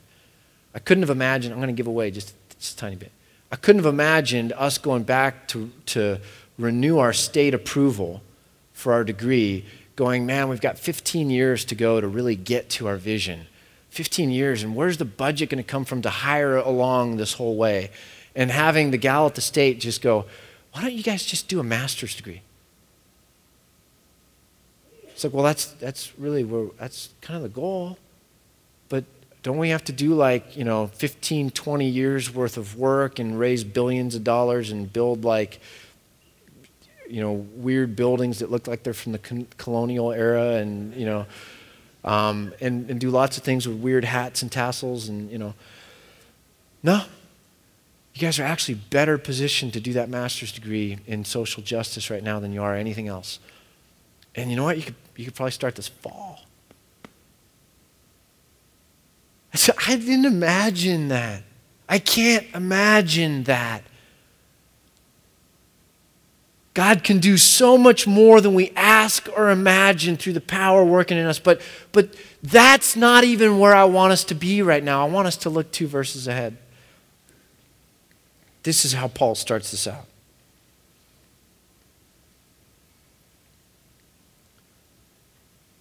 I 0.73 0.79
couldn't 0.79 1.03
have 1.03 1.09
imagined, 1.09 1.53
I'm 1.53 1.59
going 1.59 1.73
to 1.73 1.77
give 1.77 1.87
away 1.87 2.11
just, 2.11 2.33
just 2.59 2.77
a 2.77 2.81
tiny 2.81 2.95
bit. 2.95 3.11
I 3.51 3.55
couldn't 3.55 3.83
have 3.83 3.91
imagined 3.91 4.53
us 4.53 4.77
going 4.77 5.03
back 5.03 5.47
to, 5.49 5.71
to 5.87 6.19
renew 6.57 6.99
our 6.99 7.13
state 7.13 7.53
approval 7.53 8.21
for 8.73 8.93
our 8.93 9.03
degree, 9.03 9.65
going, 9.95 10.25
man, 10.25 10.49
we've 10.49 10.61
got 10.61 10.77
15 10.77 11.29
years 11.29 11.65
to 11.65 11.75
go 11.75 11.99
to 11.99 12.07
really 12.07 12.35
get 12.35 12.69
to 12.71 12.87
our 12.87 12.95
vision. 12.95 13.47
15 13.89 14.29
years, 14.29 14.61
and 14.61 14.75
where's 14.75 14.97
the 14.97 15.05
budget 15.05 15.49
going 15.49 15.63
to 15.63 15.67
come 15.67 15.83
from 15.83 16.01
to 16.03 16.09
hire 16.09 16.57
along 16.57 17.17
this 17.17 17.33
whole 17.33 17.55
way? 17.55 17.89
And 18.35 18.51
having 18.51 18.91
the 18.91 18.97
gal 18.97 19.25
at 19.25 19.35
the 19.35 19.41
state 19.41 19.79
just 19.79 20.01
go, 20.01 20.25
why 20.71 20.81
don't 20.81 20.93
you 20.93 21.03
guys 21.03 21.25
just 21.25 21.47
do 21.47 21.59
a 21.59 21.63
master's 21.63 22.15
degree? 22.15 22.41
It's 25.03 25.23
like, 25.23 25.33
well, 25.33 25.43
that's, 25.43 25.65
that's 25.65 26.17
really, 26.17 26.43
where, 26.43 26.67
that's 26.79 27.09
kind 27.21 27.35
of 27.35 27.43
the 27.43 27.49
goal. 27.49 27.97
But 28.87 29.03
don't 29.43 29.57
we 29.57 29.69
have 29.69 29.83
to 29.85 29.91
do 29.91 30.13
like, 30.13 30.55
you 30.55 30.63
know, 30.63 30.87
15, 30.87 31.51
20 31.51 31.85
years 31.85 32.33
worth 32.33 32.57
of 32.57 32.77
work 32.77 33.19
and 33.19 33.37
raise 33.37 33.63
billions 33.63 34.15
of 34.15 34.23
dollars 34.23 34.71
and 34.71 34.91
build 34.91 35.25
like 35.25 35.59
you 37.09 37.21
know, 37.21 37.33
weird 37.55 37.95
buildings 37.95 38.39
that 38.39 38.51
look 38.51 38.67
like 38.67 38.83
they're 38.83 38.93
from 38.93 39.13
the 39.13 39.45
colonial 39.57 40.11
era 40.11 40.57
and, 40.57 40.93
you 40.93 41.05
know, 41.05 41.25
um, 42.05 42.53
and, 42.61 42.89
and 42.89 42.99
do 42.99 43.09
lots 43.09 43.37
of 43.37 43.43
things 43.43 43.67
with 43.67 43.77
weird 43.77 44.05
hats 44.05 44.41
and 44.41 44.51
tassels 44.51 45.09
and, 45.09 45.29
you 45.31 45.37
know. 45.37 45.53
No. 46.83 47.01
You 48.13 48.21
guys 48.21 48.39
are 48.39 48.43
actually 48.43 48.75
better 48.75 49.17
positioned 49.17 49.73
to 49.73 49.79
do 49.79 49.93
that 49.93 50.09
master's 50.09 50.51
degree 50.51 50.99
in 51.07 51.23
social 51.25 51.63
justice 51.63 52.09
right 52.09 52.23
now 52.23 52.39
than 52.39 52.51
you 52.51 52.61
are 52.61 52.75
anything 52.75 53.07
else. 53.07 53.39
And 54.35 54.49
you 54.49 54.55
know 54.55 54.63
what? 54.63 54.77
You 54.77 54.83
could, 54.83 54.95
you 55.15 55.25
could 55.25 55.35
probably 55.35 55.51
start 55.51 55.75
this 55.75 55.87
fall. 55.87 56.41
So 59.53 59.73
I 59.87 59.95
didn't 59.95 60.25
imagine 60.25 61.07
that. 61.09 61.43
I 61.87 61.99
can't 61.99 62.45
imagine 62.53 63.43
that. 63.43 63.83
God 66.75 67.03
can 67.03 67.19
do 67.19 67.35
so 67.35 67.77
much 67.77 68.05
more 68.07 68.41
than 68.41 68.53
we 68.53 68.71
ask 68.75 69.27
or 69.35 69.49
imagine 69.49 70.15
through 70.15 70.33
the 70.33 70.41
power 70.41 70.83
working 70.83 71.17
in 71.17 71.25
us. 71.25 71.39
But, 71.39 71.61
but 71.91 72.15
that's 72.43 72.95
not 72.95 73.23
even 73.23 73.59
where 73.59 73.75
I 73.75 73.85
want 73.85 74.13
us 74.13 74.23
to 74.25 74.35
be 74.35 74.61
right 74.61 74.83
now. 74.83 75.05
I 75.05 75.09
want 75.09 75.27
us 75.27 75.35
to 75.37 75.49
look 75.49 75.71
two 75.71 75.87
verses 75.87 76.27
ahead. 76.27 76.57
This 78.63 78.85
is 78.85 78.93
how 78.93 79.07
Paul 79.07 79.35
starts 79.35 79.71
this 79.71 79.87
out. 79.87 80.05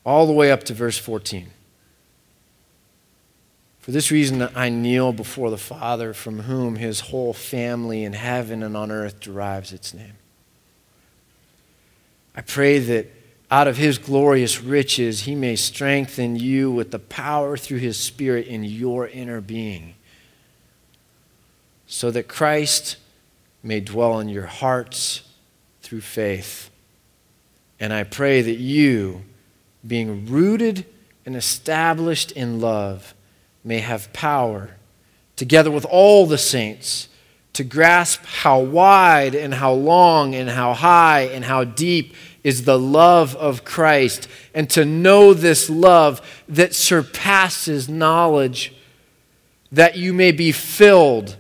All 0.05 0.27
the 0.27 0.33
way 0.33 0.51
up 0.51 0.65
to 0.65 0.75
verse 0.75 0.97
14. 0.97 1.51
For 3.81 3.93
this 3.93 4.11
reason, 4.11 4.43
I 4.55 4.69
kneel 4.69 5.13
before 5.13 5.51
the 5.51 5.59
Father, 5.59 6.13
from 6.13 6.41
whom 6.41 6.77
his 6.77 7.01
whole 7.01 7.33
family 7.33 8.05
in 8.05 8.13
heaven 8.13 8.63
and 8.63 8.77
on 8.77 8.91
earth 8.91 9.19
derives 9.21 9.73
its 9.73 9.95
name. 9.95 10.15
I 12.37 12.43
pray 12.43 12.79
that 12.79 13.11
out 13.51 13.67
of 13.67 13.79
his 13.79 13.99
glorious 13.99 14.63
riches, 14.63 15.23
he 15.23 15.35
may 15.35 15.57
strengthen 15.57 16.37
you 16.37 16.71
with 16.71 16.91
the 16.91 16.99
power 16.99 17.57
through 17.57 17.79
his 17.79 17.99
Spirit 17.99 18.47
in 18.47 18.63
your 18.63 19.09
inner 19.09 19.41
being, 19.41 19.95
so 21.89 22.11
that 22.11 22.29
Christ 22.29 22.99
may 23.63 23.81
dwell 23.81 24.21
in 24.21 24.29
your 24.29 24.47
hearts 24.47 25.23
through 25.81 26.03
faith. 26.03 26.71
And 27.81 27.93
I 27.93 28.05
pray 28.05 28.43
that 28.43 28.59
you, 28.59 29.23
being 29.85 30.27
rooted 30.27 30.85
and 31.25 31.35
established 31.35 32.31
in 32.33 32.61
love, 32.61 33.15
may 33.65 33.79
have 33.79 34.13
power, 34.13 34.77
together 35.35 35.71
with 35.71 35.87
all 35.87 36.27
the 36.27 36.39
saints, 36.39 37.09
to 37.55 37.65
grasp 37.65 38.23
how 38.25 38.61
wide 38.61 39.35
and 39.35 39.55
how 39.55 39.73
long 39.73 40.35
and 40.35 40.51
how 40.51 40.75
high 40.75 41.23
and 41.23 41.45
how 41.45 41.65
deep 41.65 42.15
is 42.45 42.65
the 42.65 42.79
love 42.79 43.35
of 43.37 43.65
Christ, 43.65 44.29
and 44.55 44.69
to 44.71 44.85
know 44.85 45.33
this 45.33 45.71
love 45.71 46.21
that 46.49 46.75
surpasses 46.75 47.89
knowledge, 47.89 48.75
that 49.73 49.97
you 49.97 50.13
may 50.13 50.33
be 50.33 50.53
filled 50.53 51.37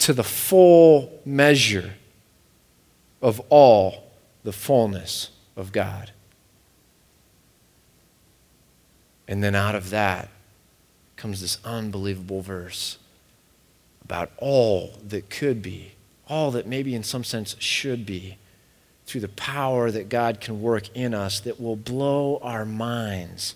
to 0.00 0.12
the 0.12 0.24
full 0.24 1.20
measure 1.24 1.92
of 3.22 3.40
all 3.50 4.10
the 4.42 4.52
fullness 4.52 5.30
of 5.56 5.72
God. 5.72 6.10
And 9.28 9.44
then 9.44 9.54
out 9.54 9.74
of 9.74 9.90
that 9.90 10.28
comes 11.16 11.40
this 11.40 11.58
unbelievable 11.64 12.40
verse 12.40 12.98
about 14.02 14.32
all 14.38 14.94
that 15.06 15.28
could 15.28 15.60
be, 15.62 15.92
all 16.26 16.50
that 16.50 16.66
maybe 16.66 16.94
in 16.94 17.02
some 17.02 17.22
sense 17.22 17.54
should 17.58 18.06
be, 18.06 18.38
through 19.04 19.20
the 19.20 19.28
power 19.28 19.90
that 19.90 20.08
God 20.08 20.40
can 20.40 20.62
work 20.62 20.88
in 20.94 21.12
us 21.12 21.40
that 21.40 21.60
will 21.60 21.76
blow 21.76 22.38
our 22.42 22.64
minds. 22.64 23.54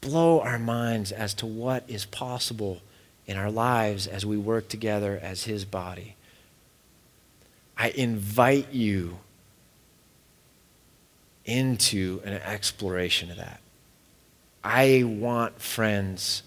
Blow 0.00 0.40
our 0.40 0.58
minds 0.58 1.12
as 1.12 1.34
to 1.34 1.46
what 1.46 1.84
is 1.88 2.04
possible 2.04 2.80
in 3.26 3.36
our 3.36 3.50
lives 3.50 4.06
as 4.06 4.24
we 4.24 4.36
work 4.36 4.68
together 4.68 5.18
as 5.22 5.44
His 5.44 5.64
body. 5.64 6.16
I 7.76 7.90
invite 7.90 8.72
you 8.72 9.18
into 11.44 12.20
an 12.24 12.34
exploration 12.34 13.30
of 13.30 13.36
that. 13.36 13.60
I 14.64 15.04
want 15.04 15.60
friends. 15.60 16.42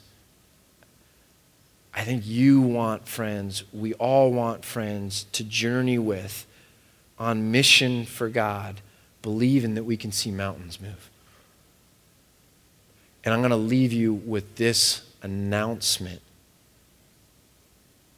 I 1.93 2.03
think 2.03 2.25
you 2.25 2.61
want 2.61 3.07
friends. 3.07 3.63
We 3.71 3.93
all 3.93 4.31
want 4.31 4.65
friends 4.65 5.25
to 5.33 5.43
journey 5.43 5.97
with 5.97 6.45
on 7.17 7.51
mission 7.51 8.05
for 8.05 8.29
God, 8.29 8.81
believing 9.21 9.75
that 9.75 9.83
we 9.83 9.97
can 9.97 10.11
see 10.11 10.31
mountains 10.31 10.79
move. 10.81 11.09
And 13.23 13.33
I'm 13.33 13.41
going 13.41 13.51
to 13.51 13.57
leave 13.57 13.91
you 13.93 14.13
with 14.13 14.55
this 14.55 15.03
announcement. 15.21 16.21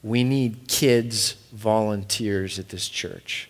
We 0.03 0.23
need 0.23 0.67
kids 0.67 1.33
volunteers 1.53 2.57
at 2.57 2.69
this 2.69 2.89
church. 2.89 3.49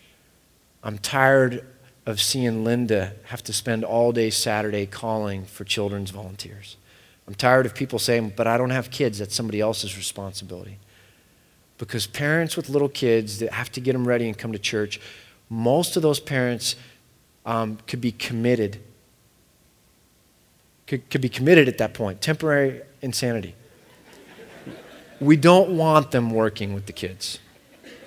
I'm 0.82 0.98
tired 0.98 1.64
of 2.04 2.20
seeing 2.20 2.64
Linda 2.64 3.14
have 3.24 3.42
to 3.44 3.52
spend 3.52 3.84
all 3.84 4.12
day 4.12 4.30
Saturday 4.30 4.86
calling 4.86 5.44
for 5.44 5.64
children's 5.64 6.10
volunteers. 6.10 6.76
I'm 7.26 7.34
tired 7.34 7.66
of 7.66 7.74
people 7.74 7.98
saying, 7.98 8.32
but 8.36 8.46
I 8.46 8.58
don't 8.58 8.70
have 8.70 8.90
kids, 8.90 9.18
that's 9.18 9.34
somebody 9.34 9.60
else's 9.60 9.96
responsibility. 9.96 10.78
Because 11.78 12.06
parents 12.06 12.56
with 12.56 12.68
little 12.68 12.88
kids 12.88 13.38
that 13.38 13.52
have 13.52 13.70
to 13.72 13.80
get 13.80 13.92
them 13.92 14.06
ready 14.06 14.26
and 14.26 14.36
come 14.36 14.52
to 14.52 14.58
church, 14.58 15.00
most 15.48 15.96
of 15.96 16.02
those 16.02 16.20
parents 16.20 16.76
um, 17.46 17.78
could 17.86 18.00
be 18.00 18.12
committed. 18.12 18.80
Could, 20.86 21.08
could 21.10 21.20
be 21.20 21.28
committed 21.28 21.68
at 21.68 21.78
that 21.78 21.94
point, 21.94 22.20
temporary 22.20 22.82
insanity. 23.00 23.54
We 25.22 25.36
don't 25.36 25.76
want 25.76 26.10
them 26.10 26.30
working 26.30 26.74
with 26.74 26.86
the 26.86 26.92
kids. 26.92 27.38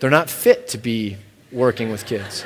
They're 0.01 0.09
not 0.09 0.29
fit 0.29 0.67
to 0.69 0.77
be 0.77 1.15
working 1.49 1.89
with 1.89 2.05
kids. 2.05 2.43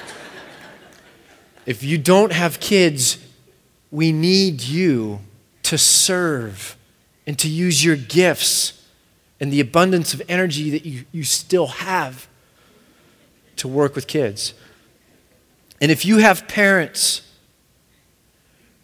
If 1.66 1.84
you 1.84 1.98
don't 1.98 2.32
have 2.32 2.60
kids, 2.60 3.18
we 3.90 4.12
need 4.12 4.62
you 4.62 5.22
to 5.64 5.78
serve 5.80 6.78
and 7.26 7.38
to 7.40 7.50
use 7.50 7.84
your 7.84 7.96
gifts 7.96 8.88
and 9.40 9.52
the 9.52 9.60
abundance 9.60 10.14
of 10.14 10.22
energy 10.30 10.70
that 10.70 10.86
you, 10.86 11.06
you 11.12 11.24
still 11.24 11.68
have 11.68 12.28
to 13.56 13.68
work 13.68 13.96
with 13.96 14.06
kids. 14.06 14.54
And 15.82 15.90
if 15.90 16.06
you 16.06 16.18
have 16.18 16.48
parents, 16.48 17.24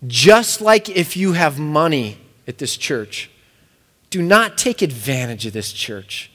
just 0.07 0.61
like 0.61 0.89
if 0.89 1.15
you 1.15 1.33
have 1.33 1.59
money 1.59 2.17
at 2.47 2.57
this 2.57 2.75
church, 2.75 3.29
do 4.15 4.21
not 4.21 4.57
take 4.57 4.81
advantage 4.81 5.45
of 5.45 5.51
this 5.51 5.73
church. 5.73 6.31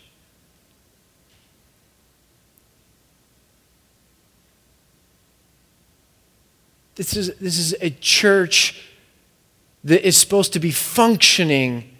This 6.96 7.16
is, 7.16 7.34
this 7.36 7.56
is 7.56 7.74
a 7.80 7.88
church 7.88 8.84
that 9.82 10.06
is 10.06 10.18
supposed 10.18 10.52
to 10.52 10.60
be 10.60 10.70
functioning 10.70 11.96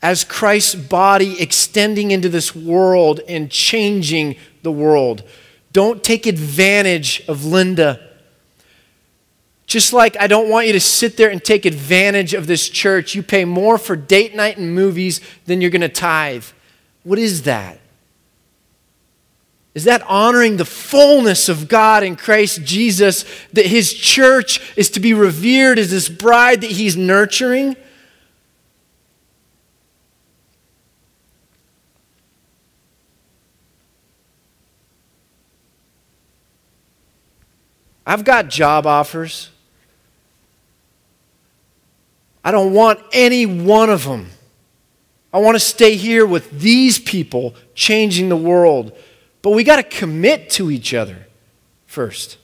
as 0.00 0.22
Christ's 0.22 0.76
body 0.76 1.42
extending 1.42 2.12
into 2.12 2.28
this 2.28 2.54
world 2.54 3.18
and 3.26 3.50
changing 3.50 4.36
the 4.62 4.70
world. 4.70 5.24
Don't 5.72 6.04
take 6.04 6.26
advantage 6.26 7.24
of 7.26 7.44
Linda. 7.44 8.08
Just 9.74 9.92
like 9.92 10.16
I 10.20 10.28
don't 10.28 10.48
want 10.48 10.68
you 10.68 10.72
to 10.74 10.80
sit 10.80 11.16
there 11.16 11.30
and 11.30 11.42
take 11.42 11.66
advantage 11.66 12.32
of 12.32 12.46
this 12.46 12.68
church. 12.68 13.16
You 13.16 13.24
pay 13.24 13.44
more 13.44 13.76
for 13.76 13.96
date 13.96 14.32
night 14.32 14.56
and 14.56 14.72
movies 14.72 15.20
than 15.46 15.60
you're 15.60 15.72
going 15.72 15.80
to 15.80 15.88
tithe. 15.88 16.44
What 17.02 17.18
is 17.18 17.42
that? 17.42 17.80
Is 19.74 19.82
that 19.82 20.00
honoring 20.02 20.58
the 20.58 20.64
fullness 20.64 21.48
of 21.48 21.66
God 21.66 22.04
in 22.04 22.14
Christ 22.14 22.62
Jesus, 22.62 23.24
that 23.52 23.66
His 23.66 23.92
church 23.92 24.60
is 24.76 24.90
to 24.90 25.00
be 25.00 25.12
revered 25.12 25.80
as 25.80 25.90
this 25.90 26.08
bride 26.08 26.60
that 26.60 26.70
He's 26.70 26.96
nurturing? 26.96 27.74
I've 38.06 38.24
got 38.24 38.46
job 38.46 38.86
offers. 38.86 39.50
I 42.44 42.50
don't 42.50 42.74
want 42.74 43.00
any 43.12 43.46
one 43.46 43.88
of 43.88 44.04
them. 44.04 44.28
I 45.32 45.38
want 45.38 45.56
to 45.56 45.60
stay 45.60 45.96
here 45.96 46.26
with 46.26 46.60
these 46.60 46.98
people 46.98 47.54
changing 47.74 48.28
the 48.28 48.36
world. 48.36 48.92
But 49.42 49.50
we 49.50 49.64
got 49.64 49.76
to 49.76 49.82
commit 49.82 50.50
to 50.50 50.70
each 50.70 50.94
other 50.94 51.26
first. 51.86 52.38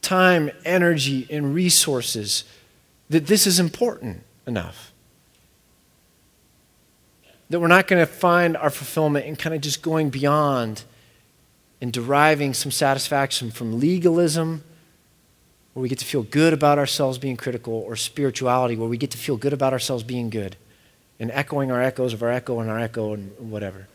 Time, 0.00 0.50
energy, 0.64 1.26
and 1.30 1.54
resources 1.54 2.44
that 3.08 3.26
this 3.26 3.46
is 3.46 3.60
important 3.60 4.24
enough. 4.46 4.92
That 7.50 7.60
we're 7.60 7.68
not 7.68 7.86
going 7.86 8.04
to 8.04 8.10
find 8.10 8.56
our 8.56 8.70
fulfillment 8.70 9.26
in 9.26 9.36
kind 9.36 9.54
of 9.54 9.60
just 9.60 9.82
going 9.82 10.10
beyond 10.10 10.84
and 11.80 11.92
deriving 11.92 12.54
some 12.54 12.72
satisfaction 12.72 13.50
from 13.50 13.78
legalism, 13.78 14.64
where 15.74 15.82
we 15.82 15.88
get 15.88 15.98
to 15.98 16.04
feel 16.06 16.22
good 16.22 16.52
about 16.52 16.78
ourselves 16.78 17.18
being 17.18 17.36
critical, 17.36 17.74
or 17.74 17.96
spirituality, 17.96 18.76
where 18.76 18.88
we 18.88 18.96
get 18.96 19.10
to 19.10 19.18
feel 19.18 19.36
good 19.36 19.52
about 19.52 19.72
ourselves 19.72 20.02
being 20.02 20.30
good 20.30 20.56
and 21.18 21.30
echoing 21.30 21.70
our 21.70 21.82
echoes 21.82 22.12
of 22.12 22.22
our 22.22 22.30
echo 22.30 22.60
and 22.60 22.70
our 22.70 22.78
echo 22.78 23.12
and 23.12 23.32
whatever. 23.38 23.88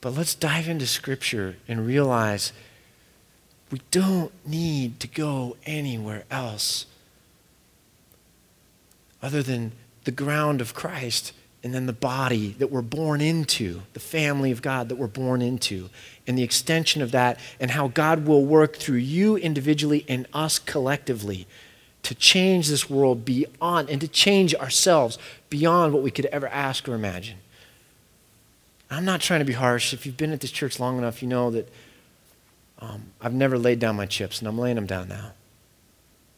But 0.00 0.14
let's 0.14 0.34
dive 0.34 0.68
into 0.68 0.86
Scripture 0.86 1.56
and 1.66 1.86
realize 1.86 2.52
we 3.70 3.80
don't 3.90 4.32
need 4.46 5.00
to 5.00 5.08
go 5.08 5.56
anywhere 5.66 6.24
else 6.30 6.86
other 9.20 9.42
than 9.42 9.72
the 10.04 10.10
ground 10.10 10.60
of 10.60 10.74
Christ 10.74 11.32
and 11.62 11.74
then 11.74 11.86
the 11.86 11.92
body 11.92 12.54
that 12.58 12.70
we're 12.70 12.82
born 12.82 13.20
into, 13.20 13.82
the 13.92 14.00
family 14.00 14.52
of 14.52 14.62
God 14.62 14.88
that 14.88 14.96
we're 14.96 15.06
born 15.06 15.42
into, 15.42 15.90
and 16.26 16.38
the 16.38 16.42
extension 16.42 17.02
of 17.02 17.10
that, 17.10 17.38
and 17.58 17.72
how 17.72 17.88
God 17.88 18.26
will 18.26 18.44
work 18.44 18.76
through 18.76 18.98
you 18.98 19.36
individually 19.36 20.04
and 20.08 20.26
us 20.32 20.58
collectively 20.58 21.46
to 22.04 22.14
change 22.14 22.68
this 22.68 22.88
world 22.88 23.24
beyond 23.24 23.90
and 23.90 24.00
to 24.00 24.08
change 24.08 24.54
ourselves 24.54 25.18
beyond 25.50 25.92
what 25.92 26.02
we 26.02 26.10
could 26.10 26.26
ever 26.26 26.46
ask 26.48 26.88
or 26.88 26.94
imagine. 26.94 27.38
I'm 28.90 29.04
not 29.04 29.20
trying 29.20 29.40
to 29.40 29.44
be 29.44 29.52
harsh. 29.52 29.92
If 29.92 30.06
you've 30.06 30.16
been 30.16 30.32
at 30.32 30.40
this 30.40 30.50
church 30.50 30.78
long 30.80 30.96
enough, 30.96 31.22
you 31.22 31.28
know 31.28 31.50
that 31.50 31.68
um, 32.78 33.02
I've 33.20 33.34
never 33.34 33.58
laid 33.58 33.80
down 33.80 33.96
my 33.96 34.06
chips, 34.06 34.38
and 34.38 34.48
I'm 34.48 34.58
laying 34.58 34.76
them 34.76 34.86
down 34.86 35.08
now. 35.08 35.32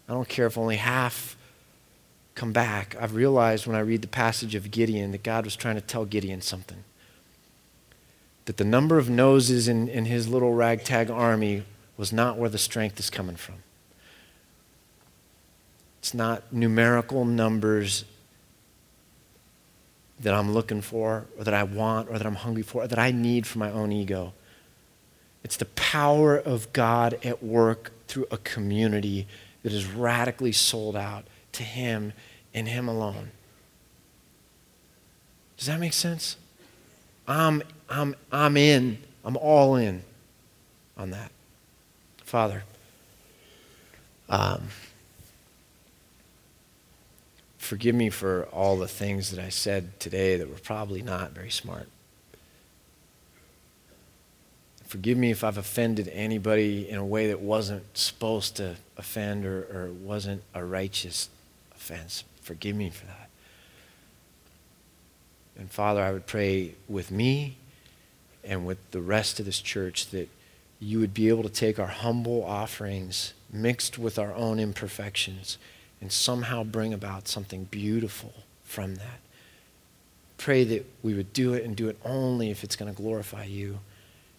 I 0.09 0.15
don't 0.15 0.29
care 0.29 0.47
if 0.47 0.57
only 0.57 0.77
half 0.77 1.37
come 2.35 2.53
back. 2.53 2.97
I've 3.01 3.15
realized 3.15 3.67
when 3.67 3.77
I 3.77 3.81
read 3.81 4.03
the 4.03 4.09
passage 4.09 4.55
of 4.55 4.71
Gideon 4.71 5.13
that 5.13 5.23
God 5.23 5.45
was 5.45 5.57
trying 5.57 5.75
to 5.75 5.81
tell 5.81 6.05
Gideon 6.05 6.41
something. 6.41 6.85
That 8.47 8.57
the 8.57 8.65
number 8.65 8.99
of 8.99 9.11
noses 9.11 9.69
in, 9.69 9.89
in 9.89 10.07
his 10.07 10.29
little 10.29 10.55
ragtag 10.55 11.11
army 11.11 11.65
was 11.97 12.13
not 12.13 12.39
where 12.39 12.49
the 12.49 12.59
strength 12.59 12.99
is 12.99 13.11
coming 13.11 13.37
from. 13.37 13.57
It's 15.99 16.15
not 16.15 16.51
numerical 16.53 17.25
numbers 17.27 18.05
that 20.19 20.35
I'm 20.35 20.53
looking 20.53 20.81
for, 20.81 21.27
or 21.39 21.45
that 21.45 21.55
I 21.55 21.63
want, 21.63 22.09
or 22.09 22.19
that 22.19 22.27
I'm 22.27 22.37
hungry 22.37 22.63
for, 22.63 22.83
or 22.83 22.87
that 22.87 22.99
I 22.99 23.11
need 23.11 23.47
for 23.47 23.59
my 23.59 23.71
own 23.71 23.93
ego. 23.93 24.33
It's 25.43 25.57
the 25.57 25.67
power 25.67 26.37
of 26.37 26.73
God 26.73 27.19
at 27.25 27.43
work 27.43 27.93
through 28.07 28.27
a 28.31 28.39
community 28.39 29.27
that 29.63 29.73
is 29.73 29.87
radically 29.87 30.53
sold 30.53 30.97
out 30.97 31.27
to 31.53 31.63
Him 31.63 32.13
and 32.55 32.69
Him 32.69 32.89
alone. 32.89 33.31
Does 35.57 35.67
that 35.67 35.79
make 35.79 35.93
sense? 35.93 36.37
I'm, 37.29 37.63
I'm, 37.89 38.17
I'm 38.33 38.57
in. 38.57 38.99
I'm 39.25 39.37
all 39.37 39.77
in 39.77 40.03
on 40.97 41.11
that. 41.11 41.31
Father, 42.25 42.65
um, 44.29 44.69
forgive 47.59 47.95
me 47.95 48.09
for 48.09 48.45
all 48.53 48.77
the 48.77 48.89
things 48.89 49.31
that 49.31 49.45
I 49.45 49.49
said 49.49 50.01
today 50.01 50.37
that 50.37 50.49
were 50.49 50.59
probably 50.59 51.03
not 51.03 51.33
very 51.33 51.51
smart. 51.51 51.89
Forgive 54.87 55.19
me 55.19 55.31
if 55.31 55.45
I've 55.45 55.59
offended 55.59 56.09
anybody 56.13 56.89
in 56.89 56.97
a 56.97 57.05
way 57.05 57.29
that 57.29 57.41
wasn't 57.41 57.85
supposed 57.97 58.57
to 58.57 58.77
offend 58.97 59.45
or, 59.45 59.61
or 59.73 59.91
wasn't 59.93 60.43
a 60.53 60.65
righteous 60.65 61.29
offense. 61.91 62.25
Forgive 62.41 62.77
me 62.77 62.91
for 62.91 63.07
that. 63.07 63.29
And 65.59 65.71
Father, 65.71 66.03
I 66.03 66.13
would 66.13 66.27
pray 66.27 66.75
with 66.89 67.11
me 67.11 67.57
and 68.45 68.67
with 68.67 68.79
the 68.93 69.01
rest 69.01 69.39
of 69.41 69.47
this 69.47 69.61
church 69.61 70.09
that 70.11 70.29
you 70.79 70.99
would 70.99 71.13
be 71.13 71.29
able 71.29 71.43
to 71.43 71.51
take 71.51 71.79
our 71.79 71.89
humble 71.89 72.43
offerings 72.45 73.35
mixed 73.53 73.99
with 73.99 74.19
our 74.19 74.33
own 74.35 74.59
imperfections 74.59 75.59
and 76.01 76.11
somehow 76.11 76.65
bring 76.65 76.95
about 76.95 77.29
something 77.29 77.65
beautiful 77.65 78.33
from 78.65 78.95
that. 78.95 79.21
Pray 80.39 80.65
that 80.65 80.87
we 81.03 81.13
would 81.13 81.35
do 81.35 81.53
it 81.53 81.65
and 81.65 81.77
do 81.77 81.89
it 81.89 81.99
only 82.03 82.51
if 82.51 82.65
it's 82.65 82.77
going 82.77 82.91
to 82.93 82.97
glorify 82.97 83.45
you 83.45 83.81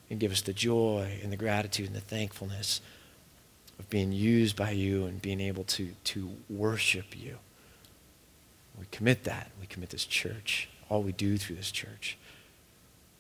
and 0.09 0.19
give 0.19 0.31
us 0.31 0.41
the 0.41 0.53
joy 0.53 1.19
and 1.21 1.31
the 1.31 1.37
gratitude 1.37 1.85
and 1.85 1.95
the 1.95 2.01
thankfulness 2.01 2.81
of 3.81 3.89
being 3.89 4.11
used 4.11 4.55
by 4.55 4.69
you 4.69 5.05
and 5.05 5.19
being 5.21 5.41
able 5.41 5.63
to, 5.63 5.89
to 6.03 6.29
worship 6.49 7.19
you. 7.19 7.37
We 8.79 8.85
commit 8.91 9.23
that. 9.23 9.49
We 9.59 9.65
commit 9.65 9.89
this 9.89 10.05
church, 10.05 10.69
all 10.87 11.01
we 11.01 11.11
do 11.11 11.35
through 11.37 11.55
this 11.55 11.71
church, 11.71 12.15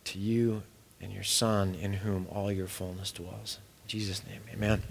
to 0.05 0.19
you 0.19 0.61
and 1.01 1.11
your 1.11 1.23
Son, 1.23 1.73
in 1.73 1.93
whom 1.93 2.27
all 2.29 2.51
your 2.51 2.67
fullness 2.67 3.11
dwells. 3.11 3.57
In 3.85 3.87
Jesus' 3.87 4.21
name, 4.25 4.41
amen. 4.53 4.83